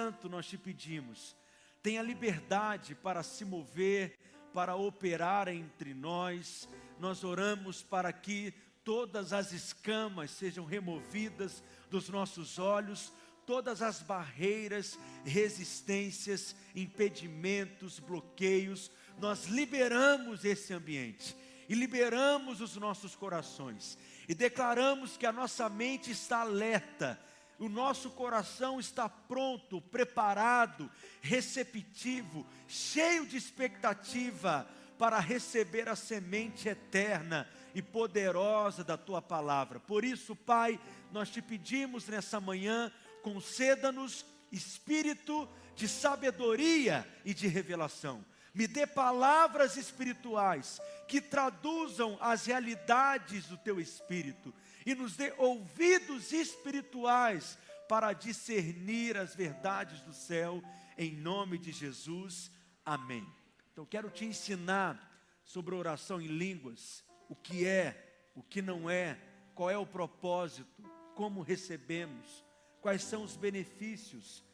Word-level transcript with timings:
Santo, 0.00 0.28
nós 0.28 0.48
te 0.48 0.58
pedimos, 0.58 1.36
tenha 1.80 2.02
liberdade 2.02 2.96
para 2.96 3.22
se 3.22 3.44
mover, 3.44 4.18
para 4.52 4.74
operar 4.74 5.46
entre 5.46 5.94
nós. 5.94 6.68
Nós 6.98 7.22
oramos 7.22 7.80
para 7.80 8.12
que 8.12 8.52
todas 8.82 9.32
as 9.32 9.52
escamas 9.52 10.32
sejam 10.32 10.64
removidas 10.64 11.62
dos 11.88 12.08
nossos 12.08 12.58
olhos, 12.58 13.12
todas 13.46 13.82
as 13.82 14.02
barreiras, 14.02 14.98
resistências, 15.24 16.56
impedimentos, 16.74 18.00
bloqueios, 18.00 18.90
nós 19.20 19.44
liberamos 19.44 20.44
esse 20.44 20.72
ambiente 20.72 21.36
e 21.68 21.74
liberamos 21.76 22.60
os 22.60 22.74
nossos 22.74 23.14
corações. 23.14 23.96
E 24.28 24.34
declaramos 24.34 25.16
que 25.16 25.24
a 25.24 25.32
nossa 25.32 25.68
mente 25.68 26.10
está 26.10 26.40
alerta, 26.40 27.16
o 27.58 27.68
nosso 27.68 28.10
coração 28.10 28.80
está 28.80 29.08
pronto, 29.08 29.80
preparado, 29.80 30.90
receptivo, 31.20 32.46
cheio 32.66 33.26
de 33.26 33.36
expectativa 33.36 34.68
para 34.98 35.18
receber 35.18 35.88
a 35.88 35.96
semente 35.96 36.68
eterna 36.68 37.48
e 37.74 37.82
poderosa 37.82 38.84
da 38.84 38.96
tua 38.96 39.20
palavra. 39.20 39.80
Por 39.80 40.04
isso, 40.04 40.34
Pai, 40.36 40.78
nós 41.12 41.30
te 41.30 41.42
pedimos 41.42 42.06
nessa 42.06 42.40
manhã, 42.40 42.92
conceda-nos 43.22 44.24
espírito 44.50 45.48
de 45.74 45.88
sabedoria 45.88 47.06
e 47.24 47.34
de 47.34 47.48
revelação. 47.48 48.24
Me 48.54 48.68
dê 48.68 48.86
palavras 48.86 49.76
espirituais 49.76 50.80
que 51.08 51.20
traduzam 51.20 52.16
as 52.20 52.46
realidades 52.46 53.46
do 53.46 53.56
teu 53.56 53.80
espírito 53.80 54.54
e 54.84 54.94
nos 54.94 55.16
dê 55.16 55.32
ouvidos 55.38 56.32
espirituais 56.32 57.58
para 57.88 58.12
discernir 58.12 59.16
as 59.16 59.34
verdades 59.34 60.00
do 60.00 60.12
céu, 60.12 60.62
em 60.96 61.12
nome 61.12 61.58
de 61.58 61.72
Jesus. 61.72 62.50
Amém. 62.84 63.26
Então, 63.72 63.84
quero 63.84 64.10
te 64.10 64.24
ensinar 64.24 65.12
sobre 65.44 65.74
oração 65.74 66.20
em 66.20 66.26
línguas, 66.26 67.04
o 67.28 67.34
que 67.34 67.66
é, 67.66 68.30
o 68.34 68.42
que 68.42 68.62
não 68.62 68.88
é, 68.88 69.18
qual 69.54 69.70
é 69.70 69.76
o 69.76 69.86
propósito, 69.86 70.82
como 71.14 71.42
recebemos, 71.42 72.44
quais 72.80 73.02
são 73.02 73.22
os 73.22 73.36
benefícios. 73.36 74.44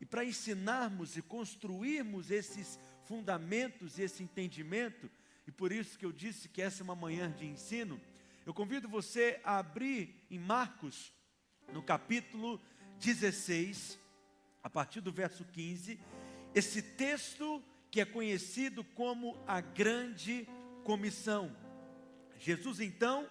E 0.00 0.06
para 0.06 0.24
ensinarmos 0.24 1.16
e 1.16 1.22
construirmos 1.22 2.30
esses 2.30 2.78
fundamentos 3.04 3.98
e 3.98 4.02
esse 4.02 4.22
entendimento, 4.22 5.10
e 5.46 5.50
por 5.50 5.72
isso 5.72 5.98
que 5.98 6.04
eu 6.04 6.12
disse 6.12 6.48
que 6.48 6.62
essa 6.62 6.82
é 6.82 6.84
uma 6.84 6.94
manhã 6.94 7.30
de 7.30 7.46
ensino, 7.46 8.00
eu 8.44 8.52
convido 8.52 8.88
você 8.88 9.40
a 9.44 9.58
abrir 9.58 10.26
em 10.30 10.38
Marcos, 10.38 11.12
no 11.72 11.82
capítulo 11.82 12.60
16, 12.98 13.98
a 14.62 14.68
partir 14.68 15.00
do 15.00 15.12
verso 15.12 15.44
15, 15.44 15.98
esse 16.54 16.82
texto 16.82 17.62
que 17.90 18.00
é 18.00 18.04
conhecido 18.04 18.82
como 18.82 19.36
a 19.46 19.60
Grande 19.60 20.48
Comissão. 20.84 21.54
Jesus 22.38 22.80
então 22.80 23.28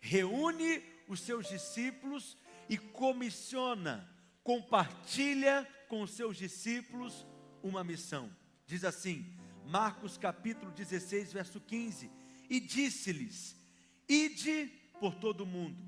reúne 0.00 0.82
os 1.08 1.20
seus 1.20 1.48
discípulos 1.48 2.36
e 2.68 2.78
comissiona, 2.78 4.08
compartilha 4.44 5.68
com 5.88 6.02
os 6.02 6.12
seus 6.12 6.36
discípulos 6.36 7.26
uma 7.62 7.82
missão. 7.82 8.34
Diz 8.66 8.84
assim, 8.84 9.26
Marcos 9.66 10.16
capítulo 10.16 10.70
16, 10.70 11.32
verso 11.32 11.60
15: 11.60 12.10
E 12.48 12.60
disse-lhes: 12.60 13.61
Ide 14.12 14.66
por 15.00 15.14
todo 15.14 15.44
o 15.44 15.46
mundo 15.46 15.82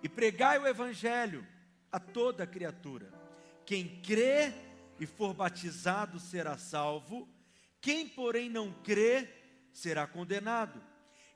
e 0.00 0.08
pregai 0.08 0.56
o 0.56 0.68
evangelho 0.68 1.44
a 1.90 1.98
toda 1.98 2.46
criatura. 2.46 3.12
Quem 3.64 4.00
crê 4.02 4.52
e 5.00 5.04
for 5.04 5.34
batizado 5.34 6.20
será 6.20 6.56
salvo, 6.56 7.28
quem, 7.80 8.08
porém, 8.08 8.48
não 8.48 8.72
crê 8.84 9.28
será 9.72 10.06
condenado. 10.06 10.80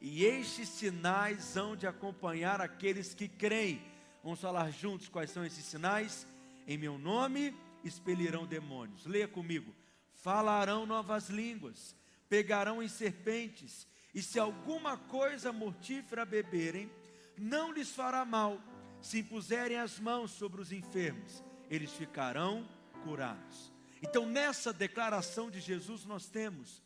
E 0.01 0.25
estes 0.25 0.69
sinais 0.69 1.57
hão 1.57 1.75
de 1.75 1.89
acompanhar 1.89 2.61
aqueles 2.61 3.13
que 3.13 3.27
creem. 3.27 3.83
Vamos 4.23 4.41
falar 4.41 4.71
juntos 4.71 5.09
quais 5.09 5.31
são 5.31 5.45
esses 5.45 5.65
sinais? 5.65 6.29
Em 6.65 6.79
meu 6.79 6.97
nome 6.97 7.57
expelirão 7.83 8.47
demônios. 8.47 9.05
Leia 9.05 9.27
comigo. 9.27 9.75
Falarão 10.15 10.87
novas 10.87 11.29
línguas, 11.29 11.97
pegarão 12.29 12.81
em 12.81 12.89
serpentes, 12.89 13.87
e 14.15 14.23
se 14.23 14.39
alguma 14.39 14.97
coisa 14.97 15.53
mortífera 15.53 16.25
beberem, 16.25 16.91
não 17.39 17.73
lhes 17.73 17.91
fará 17.91 18.25
mal. 18.25 18.61
Se 19.01 19.21
impuserem 19.21 19.79
as 19.79 19.99
mãos 19.99 20.33
sobre 20.33 20.61
os 20.61 20.73
enfermos, 20.73 21.43
eles 21.71 21.93
ficarão 21.93 22.69
curados. 23.05 23.73
Então, 24.03 24.27
nessa 24.27 24.73
declaração 24.73 25.51
de 25.51 25.61
Jesus, 25.61 26.05
nós 26.05 26.27
temos 26.27 26.83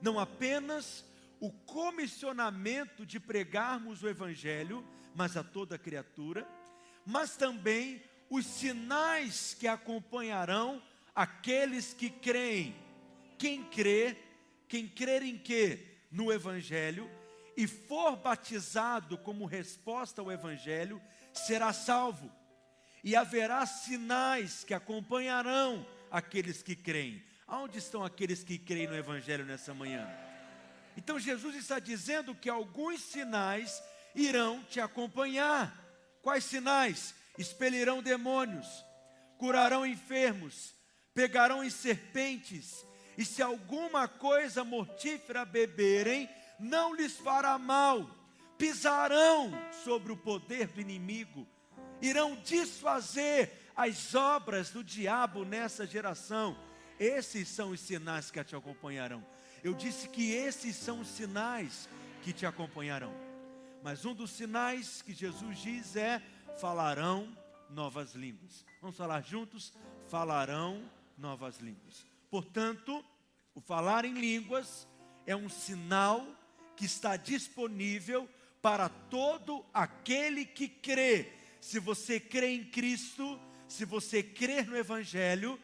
não 0.00 0.18
apenas 0.18 1.04
o 1.40 1.50
comissionamento 1.50 3.06
de 3.06 3.20
pregarmos 3.20 4.02
o 4.02 4.08
Evangelho, 4.08 4.84
mas 5.14 5.36
a 5.36 5.44
toda 5.44 5.78
criatura, 5.78 6.46
mas 7.06 7.36
também 7.36 8.02
os 8.28 8.46
sinais 8.46 9.54
que 9.54 9.68
acompanharão 9.68 10.82
aqueles 11.14 11.94
que 11.94 12.10
creem. 12.10 12.74
Quem 13.38 13.62
crê, 13.64 14.16
quem 14.68 14.88
crer 14.88 15.22
em 15.22 15.38
quê? 15.38 15.93
No 16.14 16.32
Evangelho 16.32 17.10
e 17.56 17.66
for 17.66 18.16
batizado 18.16 19.18
como 19.18 19.44
resposta 19.44 20.22
ao 20.22 20.30
Evangelho, 20.30 21.02
será 21.32 21.72
salvo. 21.72 22.32
E 23.02 23.14
haverá 23.16 23.66
sinais 23.66 24.64
que 24.64 24.72
acompanharão 24.72 25.86
aqueles 26.10 26.62
que 26.62 26.74
creem. 26.76 27.22
Aonde 27.46 27.78
estão 27.78 28.02
aqueles 28.02 28.42
que 28.42 28.58
creem 28.58 28.86
no 28.86 28.96
Evangelho 28.96 29.44
nessa 29.44 29.74
manhã? 29.74 30.08
Então 30.96 31.18
Jesus 31.18 31.56
está 31.56 31.78
dizendo 31.78 32.34
que 32.34 32.48
alguns 32.48 33.00
sinais 33.00 33.82
irão 34.14 34.62
te 34.64 34.80
acompanhar. 34.80 35.76
Quais 36.22 36.44
sinais? 36.44 37.14
Expelirão 37.36 38.00
demônios, 38.00 38.66
curarão 39.36 39.84
enfermos, 39.84 40.72
pegarão 41.12 41.64
em 41.64 41.70
serpentes 41.70 42.84
e 43.16 43.24
se 43.24 43.42
alguma 43.42 44.08
coisa 44.08 44.64
mortífera 44.64 45.44
beberem, 45.44 46.28
não 46.58 46.94
lhes 46.94 47.16
fará 47.16 47.58
mal, 47.58 48.08
pisarão 48.58 49.50
sobre 49.84 50.12
o 50.12 50.16
poder 50.16 50.68
do 50.68 50.80
inimigo, 50.80 51.46
irão 52.00 52.36
desfazer 52.36 53.70
as 53.76 54.14
obras 54.14 54.70
do 54.70 54.82
diabo 54.82 55.44
nessa 55.44 55.86
geração. 55.86 56.56
Esses 56.98 57.48
são 57.48 57.70
os 57.70 57.80
sinais 57.80 58.30
que 58.30 58.42
te 58.44 58.54
acompanharão. 58.54 59.24
Eu 59.62 59.74
disse 59.74 60.08
que 60.08 60.32
esses 60.32 60.76
são 60.76 61.00
os 61.00 61.08
sinais 61.08 61.88
que 62.22 62.32
te 62.32 62.46
acompanharão. 62.46 63.12
Mas 63.82 64.04
um 64.04 64.14
dos 64.14 64.30
sinais 64.30 65.02
que 65.02 65.12
Jesus 65.12 65.58
diz 65.58 65.96
é: 65.96 66.22
falarão 66.60 67.36
novas 67.70 68.14
línguas. 68.14 68.64
Vamos 68.80 68.96
falar 68.96 69.22
juntos? 69.22 69.72
Falarão 70.08 70.82
novas 71.18 71.58
línguas. 71.58 72.06
Portanto, 72.34 73.04
o 73.54 73.60
falar 73.60 74.04
em 74.04 74.14
línguas 74.14 74.88
é 75.24 75.36
um 75.36 75.48
sinal 75.48 76.26
que 76.74 76.84
está 76.84 77.16
disponível 77.16 78.28
para 78.60 78.88
todo 78.88 79.64
aquele 79.72 80.44
que 80.44 80.66
crê. 80.66 81.30
Se 81.60 81.78
você 81.78 82.18
crê 82.18 82.56
em 82.56 82.64
Cristo, 82.64 83.40
se 83.68 83.84
você 83.84 84.20
crê 84.20 84.62
no 84.62 84.76
Evangelho, 84.76 85.60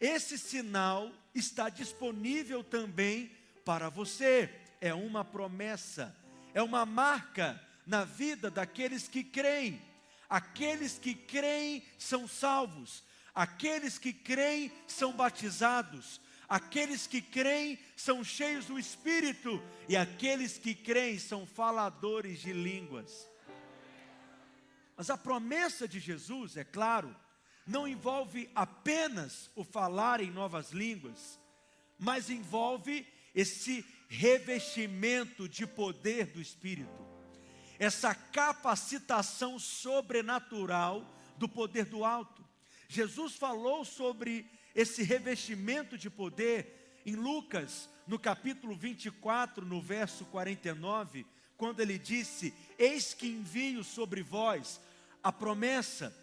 esse 0.00 0.38
sinal 0.38 1.12
está 1.34 1.68
disponível 1.68 2.64
também 2.64 3.30
para 3.62 3.90
você. 3.90 4.48
É 4.80 4.94
uma 4.94 5.22
promessa, 5.22 6.16
é 6.54 6.62
uma 6.62 6.86
marca 6.86 7.62
na 7.86 8.06
vida 8.06 8.50
daqueles 8.50 9.06
que 9.06 9.22
creem. 9.22 9.82
Aqueles 10.30 10.98
que 10.98 11.14
creem 11.14 11.82
são 11.98 12.26
salvos, 12.26 13.04
aqueles 13.36 13.98
que 13.98 14.14
creem 14.14 14.72
são 14.86 15.12
batizados, 15.12 16.18
aqueles 16.48 17.06
que 17.06 17.20
creem 17.20 17.78
são 17.94 18.24
cheios 18.24 18.64
do 18.64 18.78
Espírito, 18.78 19.62
e 19.86 19.94
aqueles 19.94 20.56
que 20.56 20.74
creem 20.74 21.18
são 21.18 21.46
faladores 21.46 22.40
de 22.40 22.54
línguas. 22.54 23.28
Mas 24.96 25.10
a 25.10 25.18
promessa 25.18 25.86
de 25.86 26.00
Jesus, 26.00 26.56
é 26.56 26.64
claro, 26.64 27.14
não 27.66 27.86
envolve 27.86 28.48
apenas 28.54 29.50
o 29.54 29.62
falar 29.62 30.22
em 30.22 30.30
novas 30.30 30.70
línguas, 30.70 31.38
mas 31.98 32.30
envolve 32.30 33.06
esse 33.34 33.84
revestimento 34.08 35.46
de 35.46 35.66
poder 35.66 36.26
do 36.26 36.40
Espírito, 36.40 37.06
essa 37.78 38.14
capacitação 38.14 39.58
sobrenatural 39.58 41.04
do 41.36 41.46
poder 41.46 41.84
do 41.84 42.02
alto. 42.02 42.45
Jesus 42.88 43.34
falou 43.34 43.84
sobre 43.84 44.46
esse 44.74 45.02
revestimento 45.02 45.96
de 45.96 46.10
poder 46.10 47.00
em 47.04 47.14
Lucas, 47.14 47.88
no 48.06 48.18
capítulo 48.18 48.74
24, 48.74 49.64
no 49.64 49.80
verso 49.80 50.24
49, 50.26 51.26
quando 51.56 51.80
ele 51.80 51.98
disse: 51.98 52.54
Eis 52.78 53.14
que 53.14 53.26
envio 53.26 53.82
sobre 53.82 54.22
vós 54.22 54.80
a 55.22 55.32
promessa. 55.32 56.14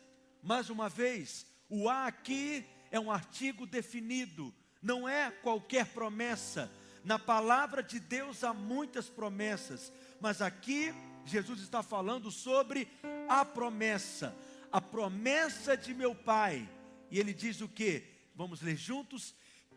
Mais 0.41 0.69
uma 0.69 0.89
vez, 0.89 1.45
o 1.69 1.89
A 1.89 2.07
aqui 2.07 2.65
é 2.91 2.99
um 2.99 3.11
artigo 3.11 3.65
definido, 3.65 4.53
não 4.81 5.07
é 5.07 5.31
qualquer 5.31 5.87
promessa. 5.87 6.71
Na 7.03 7.17
palavra 7.17 7.81
de 7.81 7.99
Deus 7.99 8.43
há 8.43 8.53
muitas 8.53 9.09
promessas, 9.09 9.91
mas 10.21 10.41
aqui 10.41 10.93
Jesus 11.25 11.61
está 11.61 11.81
falando 11.81 12.29
sobre 12.31 12.87
a 13.27 13.43
promessa, 13.43 14.35
a 14.73 14.81
promessa 14.81 15.77
de 15.77 15.93
meu 15.93 16.15
Pai. 16.15 16.67
E 17.11 17.19
ele 17.19 17.31
diz 17.31 17.61
o 17.61 17.69
que? 17.69 18.03
Vamos 18.35 18.59
ler 18.59 18.75
juntos? 18.75 19.35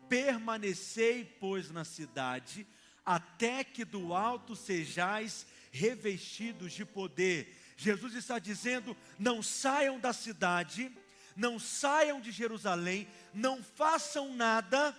Permanecei, 0.09 1.23
pois, 1.39 1.69
na 1.69 1.85
cidade, 1.85 2.65
até 3.05 3.63
que 3.63 3.85
do 3.85 4.15
alto 4.15 4.55
sejais 4.55 5.45
revestidos 5.71 6.73
de 6.73 6.83
poder. 6.83 7.55
Jesus 7.77 8.15
está 8.15 8.39
dizendo: 8.39 8.97
não 9.19 9.43
saiam 9.43 9.99
da 9.99 10.11
cidade, 10.11 10.91
não 11.35 11.59
saiam 11.59 12.19
de 12.19 12.31
Jerusalém, 12.31 13.07
não 13.31 13.61
façam 13.63 14.33
nada, 14.33 14.97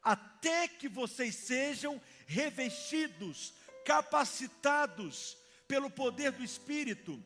até 0.00 0.68
que 0.68 0.88
vocês 0.88 1.34
sejam 1.34 2.00
revestidos, 2.28 3.52
capacitados 3.84 5.36
pelo 5.66 5.90
poder 5.90 6.30
do 6.30 6.44
Espírito. 6.44 7.20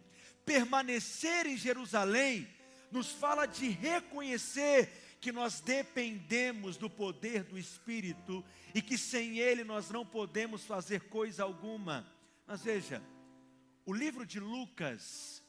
Permanecer 0.49 1.45
em 1.45 1.59
Jerusalém 1.59 2.49
nos 2.91 3.13
fala 3.13 3.45
de 3.45 3.69
reconhecer 3.69 4.91
que 5.21 5.31
nós 5.31 5.61
dependemos 5.61 6.79
do 6.79 6.89
poder 6.89 7.45
do 7.45 7.59
Espírito 7.59 8.43
e 8.75 8.81
que 8.81 8.97
sem 8.97 9.39
Ele 9.39 9.63
nós 9.63 9.91
não 9.91 10.07
podemos 10.07 10.65
fazer 10.65 11.03
coisa 11.11 11.43
alguma. 11.43 12.11
Mas 12.47 12.63
veja, 12.63 13.03
o 13.85 13.93
livro 13.93 14.25
de 14.25 14.41
Lucas, 14.41 15.43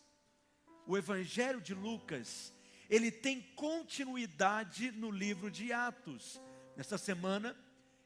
o 0.85 0.97
Evangelho 0.97 1.61
de 1.61 1.73
Lucas, 1.73 2.53
ele 2.89 3.09
tem 3.09 3.41
continuidade 3.55 4.91
no 4.91 5.09
livro 5.09 5.49
de 5.49 5.71
Atos. 5.71 6.41
Nesta 6.75 6.97
semana, 6.97 7.55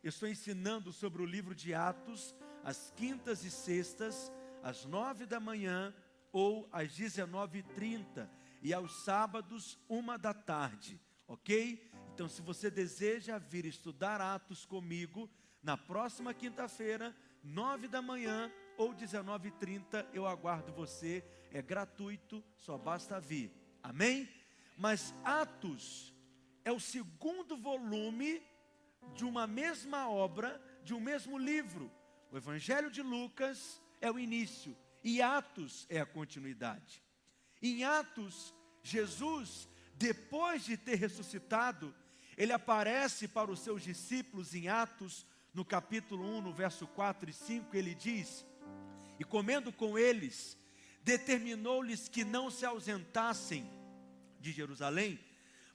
eu 0.04 0.10
estou 0.10 0.30
ensinando 0.30 0.94
sobre 0.94 1.24
o 1.24 1.26
livro 1.26 1.56
de 1.56 1.74
Atos, 1.74 2.36
às 2.64 2.94
quintas 2.96 3.44
e 3.44 3.50
sextas, 3.50 4.32
às 4.62 4.86
nove 4.86 5.26
da 5.26 5.40
manhã 5.40 5.92
ou 6.34 6.68
às 6.74 6.94
dezenove 6.94 7.60
e 7.60 7.64
trinta, 7.64 8.30
aos 8.76 9.04
sábados, 9.06 9.80
uma 9.88 10.18
da 10.18 10.34
tarde 10.34 11.00
ok? 11.28 11.92
Então, 12.14 12.30
se 12.30 12.42
você 12.42 12.70
deseja 12.70 13.38
vir 13.38 13.66
estudar 13.66 14.22
Atos 14.22 14.66
comigo, 14.66 15.30
na 15.62 15.78
próxima 15.78 16.34
quinta-feira, 16.34 17.16
nove 17.44 17.88
da 17.88 18.02
manhã 18.02 18.52
ou 18.78 18.94
19h30, 18.94 20.08
eu 20.14 20.28
aguardo 20.28 20.72
você, 20.72 21.24
é 21.52 21.62
gratuito, 21.62 22.44
só 22.58 22.78
basta 22.78 23.20
vir, 23.20 23.52
amém? 23.82 24.30
Mas 24.78 25.14
Atos 25.24 26.14
é 26.64 26.72
o 26.72 26.80
segundo 26.80 27.58
volume 27.58 28.42
de 29.16 29.26
uma 29.26 29.48
mesma 29.48 30.10
obra, 30.10 30.62
de 30.84 30.94
um 30.94 31.00
mesmo 31.00 31.38
livro. 31.38 31.92
O 32.32 32.38
Evangelho 32.38 32.90
de 32.90 33.02
Lucas 33.02 33.82
é 34.02 34.12
o 34.12 34.20
início 34.20 34.76
e 35.04 35.22
Atos 35.22 35.86
é 35.90 36.00
a 36.00 36.06
continuidade. 36.06 37.04
Em 37.62 37.84
Atos, 37.84 38.54
Jesus 38.82 39.68
depois 39.96 40.66
de 40.66 40.76
ter 40.76 40.96
ressuscitado, 40.96 41.94
ele 42.36 42.52
aparece 42.52 43.28
para 43.28 43.52
os 43.52 43.60
seus 43.60 43.84
discípulos 43.84 44.54
em 44.54 44.68
Atos, 44.68 45.26
no 45.54 45.64
capítulo 45.64 46.26
1, 46.38 46.42
no 46.42 46.54
verso 46.54 46.88
4 46.88 47.30
e 47.30 47.34
5, 47.34 47.76
ele 47.76 47.94
diz: 47.94 48.46
E 49.20 49.24
comendo 49.24 49.72
com 49.72 49.98
eles, 49.98 50.58
determinou-lhes 51.04 52.10
que 52.10 52.26
não 52.26 52.50
se 52.50 52.66
ausentassem 52.66 53.70
de 54.40 54.52
Jerusalém, 54.52 55.20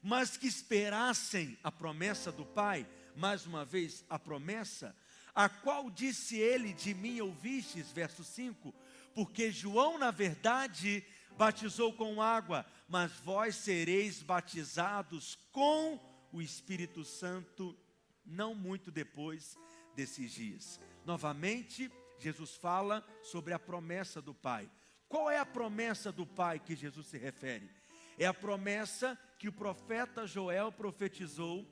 mas 0.03 0.37
que 0.37 0.49
esperassem 0.49 1.57
a 1.63 1.71
promessa 1.71 2.33
do 2.33 2.45
Pai, 2.45 2.87
mais 3.15 3.47
uma 3.47 3.65
vez 3.65 4.05
a 4.11 4.19
promessa, 4.19 4.95
a 5.35 5.49
qual 5.49 5.89
disse 5.91 6.37
ele: 6.37 6.73
De 6.73 6.93
mim 6.93 7.21
ouvistes, 7.21 7.93
verso 7.93 8.25
5, 8.25 8.75
porque 9.19 9.51
João, 9.51 9.99
na 9.99 10.13
verdade, 10.13 11.05
batizou 11.37 11.93
com 11.93 12.23
água, 12.23 12.65
mas 12.89 13.11
vós 13.11 13.57
sereis 13.57 14.23
batizados 14.23 15.37
com 15.51 15.99
o 16.33 16.41
Espírito 16.41 17.05
Santo 17.05 17.77
não 18.25 18.55
muito 18.55 18.93
depois 18.93 19.59
desses 19.97 20.31
dias. 20.31 20.79
Novamente, 21.05 21.91
Jesus 22.21 22.55
fala 22.55 23.05
sobre 23.21 23.53
a 23.53 23.59
promessa 23.59 24.23
do 24.23 24.33
Pai. 24.33 24.71
Qual 25.09 25.29
é 25.29 25.41
a 25.41 25.45
promessa 25.45 26.13
do 26.13 26.25
Pai 26.25 26.61
que 26.61 26.77
Jesus 26.77 27.09
se 27.09 27.19
refere? 27.19 27.69
É 28.17 28.25
a 28.25 28.33
promessa 28.33 29.19
que 29.37 29.49
o 29.49 29.53
profeta 29.53 30.29
Joel 30.29 30.71
profetizou 30.71 31.67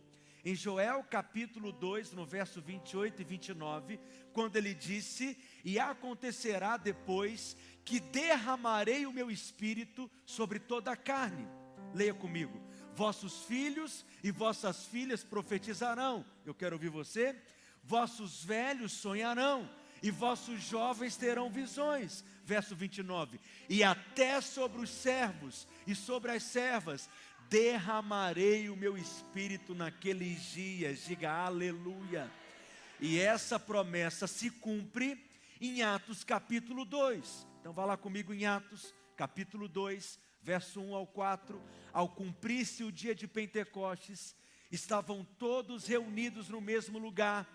em 0.47 0.55
Joel 0.55 1.03
capítulo 1.03 1.73
2, 1.73 2.13
no 2.13 2.25
verso 2.25 2.63
28 2.63 3.21
e 3.21 3.25
29, 3.25 3.99
quando 4.33 4.55
ele 4.55 4.75
disse: 4.75 5.37
E 5.65 5.77
acontecerá 5.77 6.77
depois 6.77 7.57
que 7.85 7.99
derramarei 7.99 9.07
o 9.07 9.13
meu 9.13 9.29
espírito 9.29 10.09
sobre 10.25 10.61
toda 10.61 10.93
a 10.93 10.97
carne. 10.97 11.49
Leia 11.93 12.15
comigo. 12.15 12.63
Vossos 12.95 13.43
filhos 13.43 14.07
e 14.23 14.31
vossas 14.31 14.87
filhas 14.87 15.25
profetizarão. 15.25 16.25
Eu 16.45 16.55
quero 16.55 16.77
ouvir 16.77 16.91
você. 16.91 17.35
Vossos 17.83 18.45
velhos 18.45 18.93
sonharão 18.93 19.69
e 20.01 20.13
vossos 20.13 20.63
jovens 20.63 21.17
terão 21.17 21.51
visões. 21.51 22.25
Verso 22.45 22.77
29. 22.77 23.41
E 23.69 23.83
até 23.83 24.41
sobre 24.41 24.81
os 24.81 24.91
servos 24.91 25.67
e 25.89 25.95
sobre 25.95 26.31
as 26.31 26.45
servas 26.45 27.11
derramarei 27.49 28.69
o 28.69 28.77
meu 28.77 28.97
espírito 28.97 29.75
naqueles 29.75 30.43
dias. 30.53 31.05
Diga 31.05 31.31
aleluia. 31.31 32.31
E 33.01 33.19
essa 33.19 33.59
promessa 33.59 34.27
se 34.27 34.51
cumpre 34.51 35.23
em 35.61 35.83
Atos 35.83 36.25
capítulo 36.25 36.85
2. 36.85 37.47
Então 37.61 37.73
vá 37.73 37.85
lá 37.85 37.97
comigo 37.97 38.33
em 38.33 38.47
Atos, 38.47 38.95
capítulo 39.17 39.69
2, 39.69 40.19
verso 40.43 40.81
1 40.81 40.95
ao 40.95 41.07
4. 41.07 41.61
Ao 41.93 42.09
cumprir-se 42.09 42.85
o 42.85 42.93
dia 42.93 43.15
de 43.15 43.27
Pentecostes, 43.27 44.35
estavam 44.71 45.25
todos 45.39 45.87
reunidos 45.87 46.49
no 46.49 46.61
mesmo 46.61 46.99
lugar, 46.99 47.49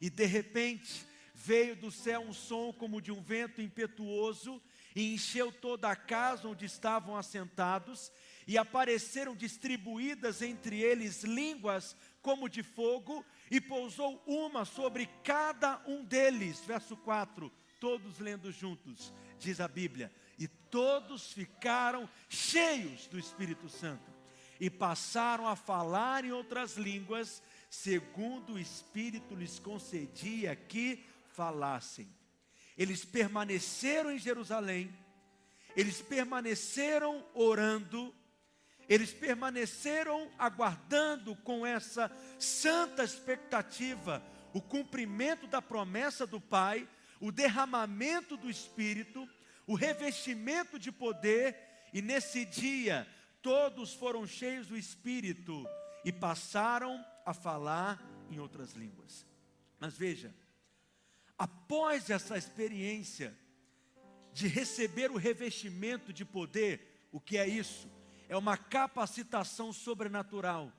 e 0.00 0.08
de 0.08 0.24
repente 0.26 1.06
veio 1.34 1.74
do 1.76 1.90
céu 1.90 2.20
um 2.20 2.32
som 2.32 2.72
como 2.72 3.00
de 3.00 3.10
um 3.10 3.22
vento 3.22 3.60
impetuoso, 3.60 4.62
e 4.94 5.14
encheu 5.14 5.52
toda 5.52 5.88
a 5.90 5.96
casa 5.96 6.48
onde 6.48 6.64
estavam 6.64 7.16
assentados, 7.16 8.10
e 8.48 8.56
apareceram 8.56 9.36
distribuídas 9.36 10.40
entre 10.40 10.80
eles 10.80 11.22
línguas 11.22 11.94
como 12.22 12.48
de 12.48 12.62
fogo, 12.62 13.24
e 13.50 13.60
pousou 13.60 14.22
uma 14.26 14.64
sobre 14.64 15.06
cada 15.22 15.82
um 15.86 16.02
deles. 16.02 16.60
Verso 16.60 16.96
4, 16.96 17.52
todos 17.78 18.18
lendo 18.18 18.50
juntos 18.50 19.12
diz 19.38 19.60
a 19.60 19.68
Bíblia, 19.68 20.10
e 20.38 20.48
todos 20.48 21.32
ficaram 21.32 22.08
cheios 22.28 23.06
do 23.06 23.18
Espírito 23.18 23.68
Santo 23.68 24.10
e 24.58 24.68
passaram 24.68 25.46
a 25.46 25.54
falar 25.54 26.24
em 26.24 26.32
outras 26.32 26.76
línguas, 26.76 27.42
segundo 27.70 28.54
o 28.54 28.58
Espírito 28.58 29.34
lhes 29.34 29.58
concedia 29.58 30.56
que 30.56 31.04
falassem. 31.32 32.08
Eles 32.76 33.04
permaneceram 33.04 34.10
em 34.10 34.18
Jerusalém, 34.18 34.92
eles 35.76 36.00
permaneceram 36.00 37.24
orando, 37.34 38.14
eles 38.88 39.12
permaneceram 39.12 40.30
aguardando 40.38 41.36
com 41.36 41.66
essa 41.66 42.10
santa 42.38 43.04
expectativa 43.04 44.22
o 44.52 44.62
cumprimento 44.62 45.46
da 45.46 45.60
promessa 45.60 46.26
do 46.26 46.40
Pai 46.40 46.88
o 47.20 47.32
derramamento 47.32 48.36
do 48.36 48.48
Espírito, 48.48 49.28
o 49.66 49.74
revestimento 49.74 50.78
de 50.78 50.90
poder, 50.92 51.56
e 51.92 52.00
nesse 52.00 52.44
dia 52.44 53.06
todos 53.42 53.94
foram 53.94 54.26
cheios 54.26 54.66
do 54.66 54.76
Espírito 54.76 55.66
e 56.04 56.12
passaram 56.12 57.04
a 57.24 57.34
falar 57.34 58.02
em 58.30 58.38
outras 58.38 58.72
línguas. 58.72 59.26
Mas 59.78 59.96
veja, 59.96 60.34
após 61.36 62.10
essa 62.10 62.36
experiência 62.36 63.36
de 64.32 64.46
receber 64.46 65.10
o 65.10 65.16
revestimento 65.16 66.12
de 66.12 66.24
poder, 66.24 67.08
o 67.10 67.20
que 67.20 67.36
é 67.38 67.46
isso? 67.46 67.88
É 68.28 68.36
uma 68.36 68.56
capacitação 68.56 69.72
sobrenatural, 69.72 70.72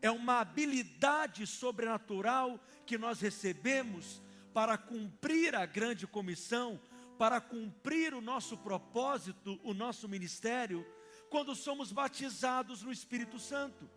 é 0.00 0.10
uma 0.10 0.40
habilidade 0.40 1.46
sobrenatural 1.46 2.58
que 2.86 2.96
nós 2.96 3.20
recebemos 3.20 4.22
para 4.52 4.78
cumprir 4.78 5.54
a 5.54 5.66
grande 5.66 6.06
comissão, 6.06 6.80
para 7.18 7.40
cumprir 7.40 8.14
o 8.14 8.20
nosso 8.20 8.56
propósito, 8.56 9.60
o 9.62 9.74
nosso 9.74 10.08
ministério, 10.08 10.86
quando 11.28 11.54
somos 11.54 11.92
batizados 11.92 12.82
no 12.82 12.92
Espírito 12.92 13.38
Santo. 13.38 13.90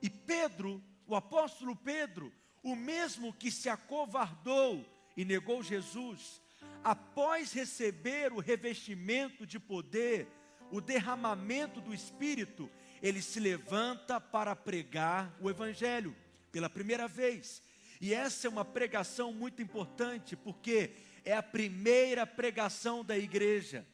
E 0.00 0.08
Pedro, 0.08 0.82
o 1.06 1.14
apóstolo 1.14 1.76
Pedro, 1.76 2.32
o 2.62 2.74
mesmo 2.74 3.32
que 3.32 3.50
se 3.50 3.68
acovardou 3.68 4.84
e 5.16 5.24
negou 5.24 5.62
Jesus, 5.62 6.40
após 6.82 7.52
receber 7.52 8.32
o 8.32 8.40
revestimento 8.40 9.46
de 9.46 9.58
poder, 9.58 10.28
o 10.70 10.80
derramamento 10.80 11.80
do 11.80 11.94
Espírito, 11.94 12.70
ele 13.02 13.20
se 13.20 13.38
levanta 13.38 14.20
para 14.20 14.56
pregar 14.56 15.34
o 15.40 15.50
Evangelho 15.50 16.14
pela 16.50 16.70
primeira 16.70 17.06
vez. 17.06 17.62
E 18.00 18.12
essa 18.12 18.46
é 18.46 18.50
uma 18.50 18.64
pregação 18.64 19.32
muito 19.32 19.62
importante, 19.62 20.36
porque 20.36 20.92
é 21.24 21.34
a 21.34 21.42
primeira 21.42 22.26
pregação 22.26 23.04
da 23.04 23.16
igreja. 23.16 23.86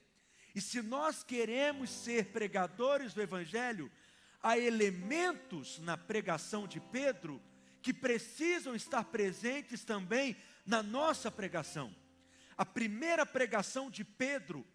E 0.55 0.61
se 0.61 0.83
nós 0.83 1.23
queremos 1.23 1.91
ser 1.91 2.27
pregadores 2.27 3.15
do 3.15 3.23
Evangelho, 3.23 3.91
há 4.43 4.59
elementos 4.59 5.79
na 5.79 5.97
pregação 5.97 6.67
de 6.67 6.81
Pedro 6.81 7.41
que 7.83 7.95
precisam 7.95 8.75
estar 8.75 9.05
presentes 9.05 9.85
também 9.85 10.37
na 10.67 10.83
nossa 10.83 11.31
pregação. 11.31 11.95
A 12.57 12.65
primeira 12.65 13.25
pregação 13.25 13.91
de 13.91 14.05
Pedro, 14.05 14.67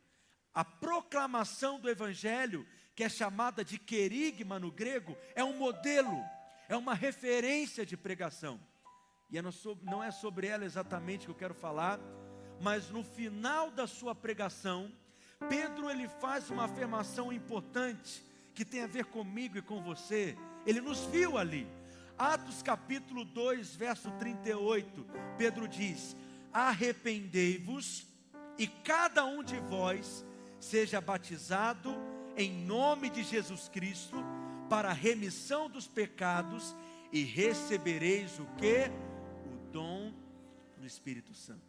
a 0.55 0.63
proclamação 0.63 1.77
do 1.77 1.89
Evangelho, 1.89 2.65
que 2.95 3.03
é 3.03 3.09
chamada 3.09 3.63
de 3.63 3.77
querigma 3.77 4.57
no 4.57 4.71
grego, 4.71 5.17
é 5.35 5.43
um 5.43 5.57
modelo, 5.57 6.23
é 6.69 6.77
uma 6.77 6.93
referência 6.93 7.85
de 7.85 7.97
pregação. 7.97 8.57
E 9.29 9.37
não 9.83 10.01
é 10.01 10.11
sobre 10.11 10.47
ela 10.47 10.63
exatamente 10.63 11.25
que 11.25 11.31
eu 11.31 11.35
quero 11.35 11.53
falar, 11.53 11.99
mas 12.61 12.89
no 12.89 13.03
final 13.03 13.69
da 13.69 13.85
sua 13.85 14.15
pregação, 14.15 14.89
Pedro 15.49 15.89
ele 15.89 16.07
faz 16.07 16.49
uma 16.49 16.63
afirmação 16.63 17.33
importante 17.33 18.23
que 18.53 18.63
tem 18.63 18.83
a 18.83 18.87
ver 18.87 19.05
comigo 19.05 19.57
e 19.57 19.61
com 19.61 19.83
você. 19.83 20.37
Ele 20.65 20.79
nos 20.79 21.01
viu 21.07 21.37
ali. 21.37 21.67
Atos 22.17 22.63
capítulo 22.63 23.25
2, 23.25 23.75
verso 23.75 24.09
38, 24.11 25.05
Pedro 25.37 25.67
diz: 25.67 26.15
Arrependei-vos 26.53 28.07
e 28.57 28.67
cada 28.67 29.25
um 29.25 29.43
de 29.43 29.59
vós 29.59 30.25
seja 30.65 30.99
batizado 30.99 31.93
em 32.35 32.51
nome 32.51 33.09
de 33.09 33.23
Jesus 33.23 33.69
Cristo 33.69 34.17
para 34.67 34.89
a 34.89 34.93
remissão 34.93 35.69
dos 35.69 35.87
pecados 35.87 36.75
e 37.11 37.23
recebereis 37.23 38.39
o 38.39 38.45
que? 38.57 38.89
O 39.45 39.71
dom 39.71 40.11
do 40.77 40.85
Espírito 40.85 41.33
Santo. 41.35 41.61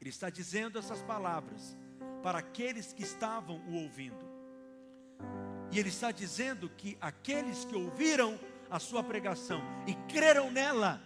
Ele 0.00 0.10
está 0.10 0.28
dizendo 0.28 0.76
essas 0.76 1.00
palavras 1.02 1.76
para 2.22 2.38
aqueles 2.38 2.92
que 2.92 3.04
estavam 3.04 3.60
o 3.68 3.74
ouvindo. 3.74 4.32
E 5.70 5.78
ele 5.78 5.88
está 5.88 6.10
dizendo 6.10 6.68
que 6.68 6.98
aqueles 7.00 7.64
que 7.64 7.76
ouviram 7.76 8.38
a 8.68 8.80
sua 8.80 9.04
pregação 9.04 9.62
e 9.86 9.94
creram 10.12 10.50
nela, 10.50 11.00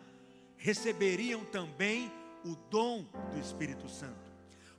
receberiam 0.57 1.45
também 1.45 2.11
o 2.45 2.57
dom 2.71 3.05
do 3.31 3.39
Espírito 3.39 3.89
Santo. 3.89 4.26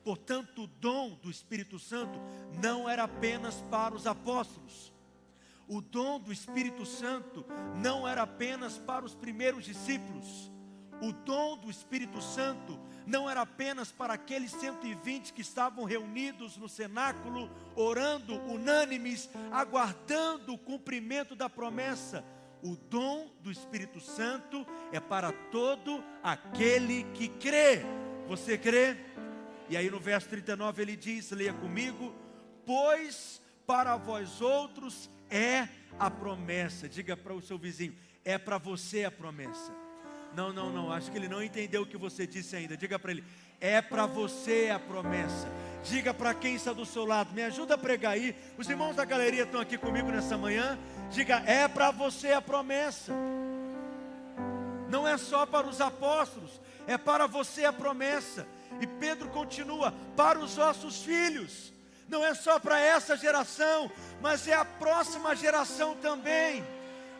Portanto, 0.07 0.63
o 0.63 0.67
dom 0.67 1.19
do 1.21 1.29
Espírito 1.29 1.77
Santo 1.77 2.17
não 2.63 2.87
era 2.87 3.03
apenas 3.03 3.61
para 3.69 3.93
os 3.93 4.07
apóstolos. 4.07 4.93
O 5.67 5.81
dom 5.81 6.17
do 6.17 6.31
Espírito 6.31 6.85
Santo 6.85 7.45
não 7.75 8.07
era 8.07 8.21
apenas 8.21 8.77
para 8.77 9.03
os 9.03 9.13
primeiros 9.13 9.65
discípulos. 9.65 10.49
O 11.01 11.11
dom 11.11 11.57
do 11.57 11.69
Espírito 11.69 12.21
Santo 12.21 12.79
não 13.05 13.29
era 13.29 13.41
apenas 13.41 13.91
para 13.91 14.13
aqueles 14.13 14.51
120 14.51 15.33
que 15.33 15.41
estavam 15.41 15.83
reunidos 15.83 16.55
no 16.55 16.69
cenáculo, 16.69 17.51
orando, 17.75 18.35
unânimes, 18.49 19.29
aguardando 19.51 20.53
o 20.53 20.57
cumprimento 20.57 21.35
da 21.35 21.49
promessa 21.49 22.23
o 22.63 22.75
dom 22.89 23.29
do 23.41 23.51
Espírito 23.51 23.99
Santo 23.99 24.65
é 24.91 24.99
para 24.99 25.31
todo 25.51 26.03
aquele 26.23 27.03
que 27.13 27.27
crê. 27.27 27.81
Você 28.27 28.57
crê? 28.57 28.97
E 29.69 29.75
aí 29.75 29.89
no 29.89 29.99
verso 29.99 30.29
39 30.29 30.81
ele 30.81 30.95
diz: 30.95 31.31
leia 31.31 31.53
comigo, 31.53 32.13
pois 32.65 33.41
para 33.65 33.97
vós 33.97 34.41
outros 34.41 35.09
é 35.29 35.67
a 35.99 36.09
promessa. 36.09 36.87
Diga 36.87 37.17
para 37.17 37.33
o 37.33 37.41
seu 37.41 37.57
vizinho: 37.57 37.95
é 38.23 38.37
para 38.37 38.57
você 38.57 39.05
a 39.05 39.11
promessa. 39.11 39.71
Não, 40.33 40.53
não, 40.53 40.71
não, 40.71 40.91
acho 40.91 41.11
que 41.11 41.17
ele 41.17 41.27
não 41.27 41.41
entendeu 41.41 41.81
o 41.81 41.85
que 41.85 41.97
você 41.97 42.27
disse 42.27 42.55
ainda. 42.55 42.77
Diga 42.77 42.97
para 42.99 43.11
ele: 43.11 43.23
é 43.59 43.81
para 43.81 44.05
você 44.05 44.69
a 44.73 44.79
promessa. 44.79 45.47
Diga 45.83 46.13
para 46.13 46.33
quem 46.33 46.55
está 46.55 46.73
do 46.73 46.85
seu 46.85 47.05
lado, 47.05 47.33
me 47.33 47.41
ajuda 47.43 47.75
a 47.75 47.77
pregar 47.77 48.13
aí. 48.13 48.35
Os 48.57 48.69
irmãos 48.69 48.95
da 48.95 49.05
galeria 49.05 49.43
estão 49.43 49.61
aqui 49.61 49.77
comigo 49.77 50.09
nessa 50.11 50.37
manhã. 50.37 50.77
Diga, 51.09 51.37
é 51.45 51.67
para 51.67 51.91
você 51.91 52.33
a 52.33 52.41
promessa. 52.41 53.13
Não 54.89 55.07
é 55.07 55.17
só 55.17 55.45
para 55.45 55.67
os 55.67 55.81
apóstolos, 55.81 56.61
é 56.85 56.97
para 56.97 57.27
você 57.27 57.65
a 57.65 57.73
promessa. 57.73 58.47
E 58.81 58.87
Pedro 58.87 59.29
continua: 59.29 59.93
para 60.15 60.39
os 60.39 60.55
vossos 60.55 61.03
filhos. 61.03 61.73
Não 62.07 62.25
é 62.25 62.33
só 62.33 62.57
para 62.57 62.79
essa 62.79 63.17
geração, 63.17 63.91
mas 64.21 64.47
é 64.47 64.53
a 64.53 64.63
próxima 64.63 65.35
geração 65.35 65.95
também. 65.95 66.63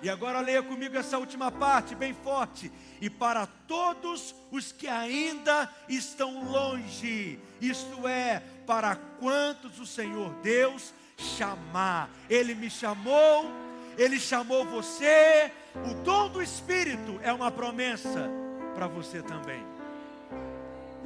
E 0.02 0.10
agora 0.10 0.40
leia 0.40 0.62
comigo 0.62 0.96
essa 0.98 1.18
última 1.18 1.52
parte, 1.52 1.96
bem 1.96 2.14
forte. 2.14 2.72
E 3.02 3.10
para 3.10 3.48
todos 3.68 4.36
os 4.52 4.72
que 4.72 4.88
ainda 4.88 5.70
estão 5.90 6.50
longe, 6.50 7.40
isto 7.60 8.08
é, 8.08 8.42
para 8.66 8.96
quantos 8.96 9.80
o 9.80 9.86
Senhor 9.86 10.32
Deus 10.36 10.94
chamar. 11.18 12.10
Ele 12.30 12.54
me 12.54 12.70
chamou, 12.70 13.52
ele 13.98 14.20
chamou 14.20 14.66
você. 14.66 15.52
O 15.90 15.96
dom 16.04 16.30
do 16.30 16.42
Espírito 16.42 17.20
é 17.24 17.34
uma 17.34 17.52
promessa 17.52 18.30
para 18.76 18.88
você 18.88 19.22
também. 19.24 19.77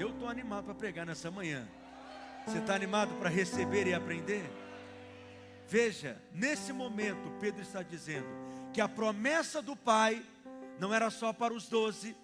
Eu 0.02 0.10
estou 0.10 0.28
animado 0.28 0.66
para 0.66 0.74
pregar 0.74 1.06
nessa 1.06 1.30
manhã. 1.30 1.68
Você 2.48 2.58
está 2.58 2.74
animado 2.74 3.14
para 3.20 3.30
receber 3.30 3.86
e 3.86 3.94
aprender? 3.94 4.52
Veja, 5.68 6.20
nesse 6.34 6.74
momento, 6.74 7.32
Pedro 7.40 7.62
está 7.62 7.84
dizendo 7.84 8.26
que 8.74 8.82
a 8.82 8.90
promessa 8.90 9.62
do 9.62 9.76
Pai 9.76 10.26
não 10.80 10.92
era 10.92 11.12
só 11.12 11.32
para 11.32 11.54
os 11.54 11.70
doze, 11.70 12.18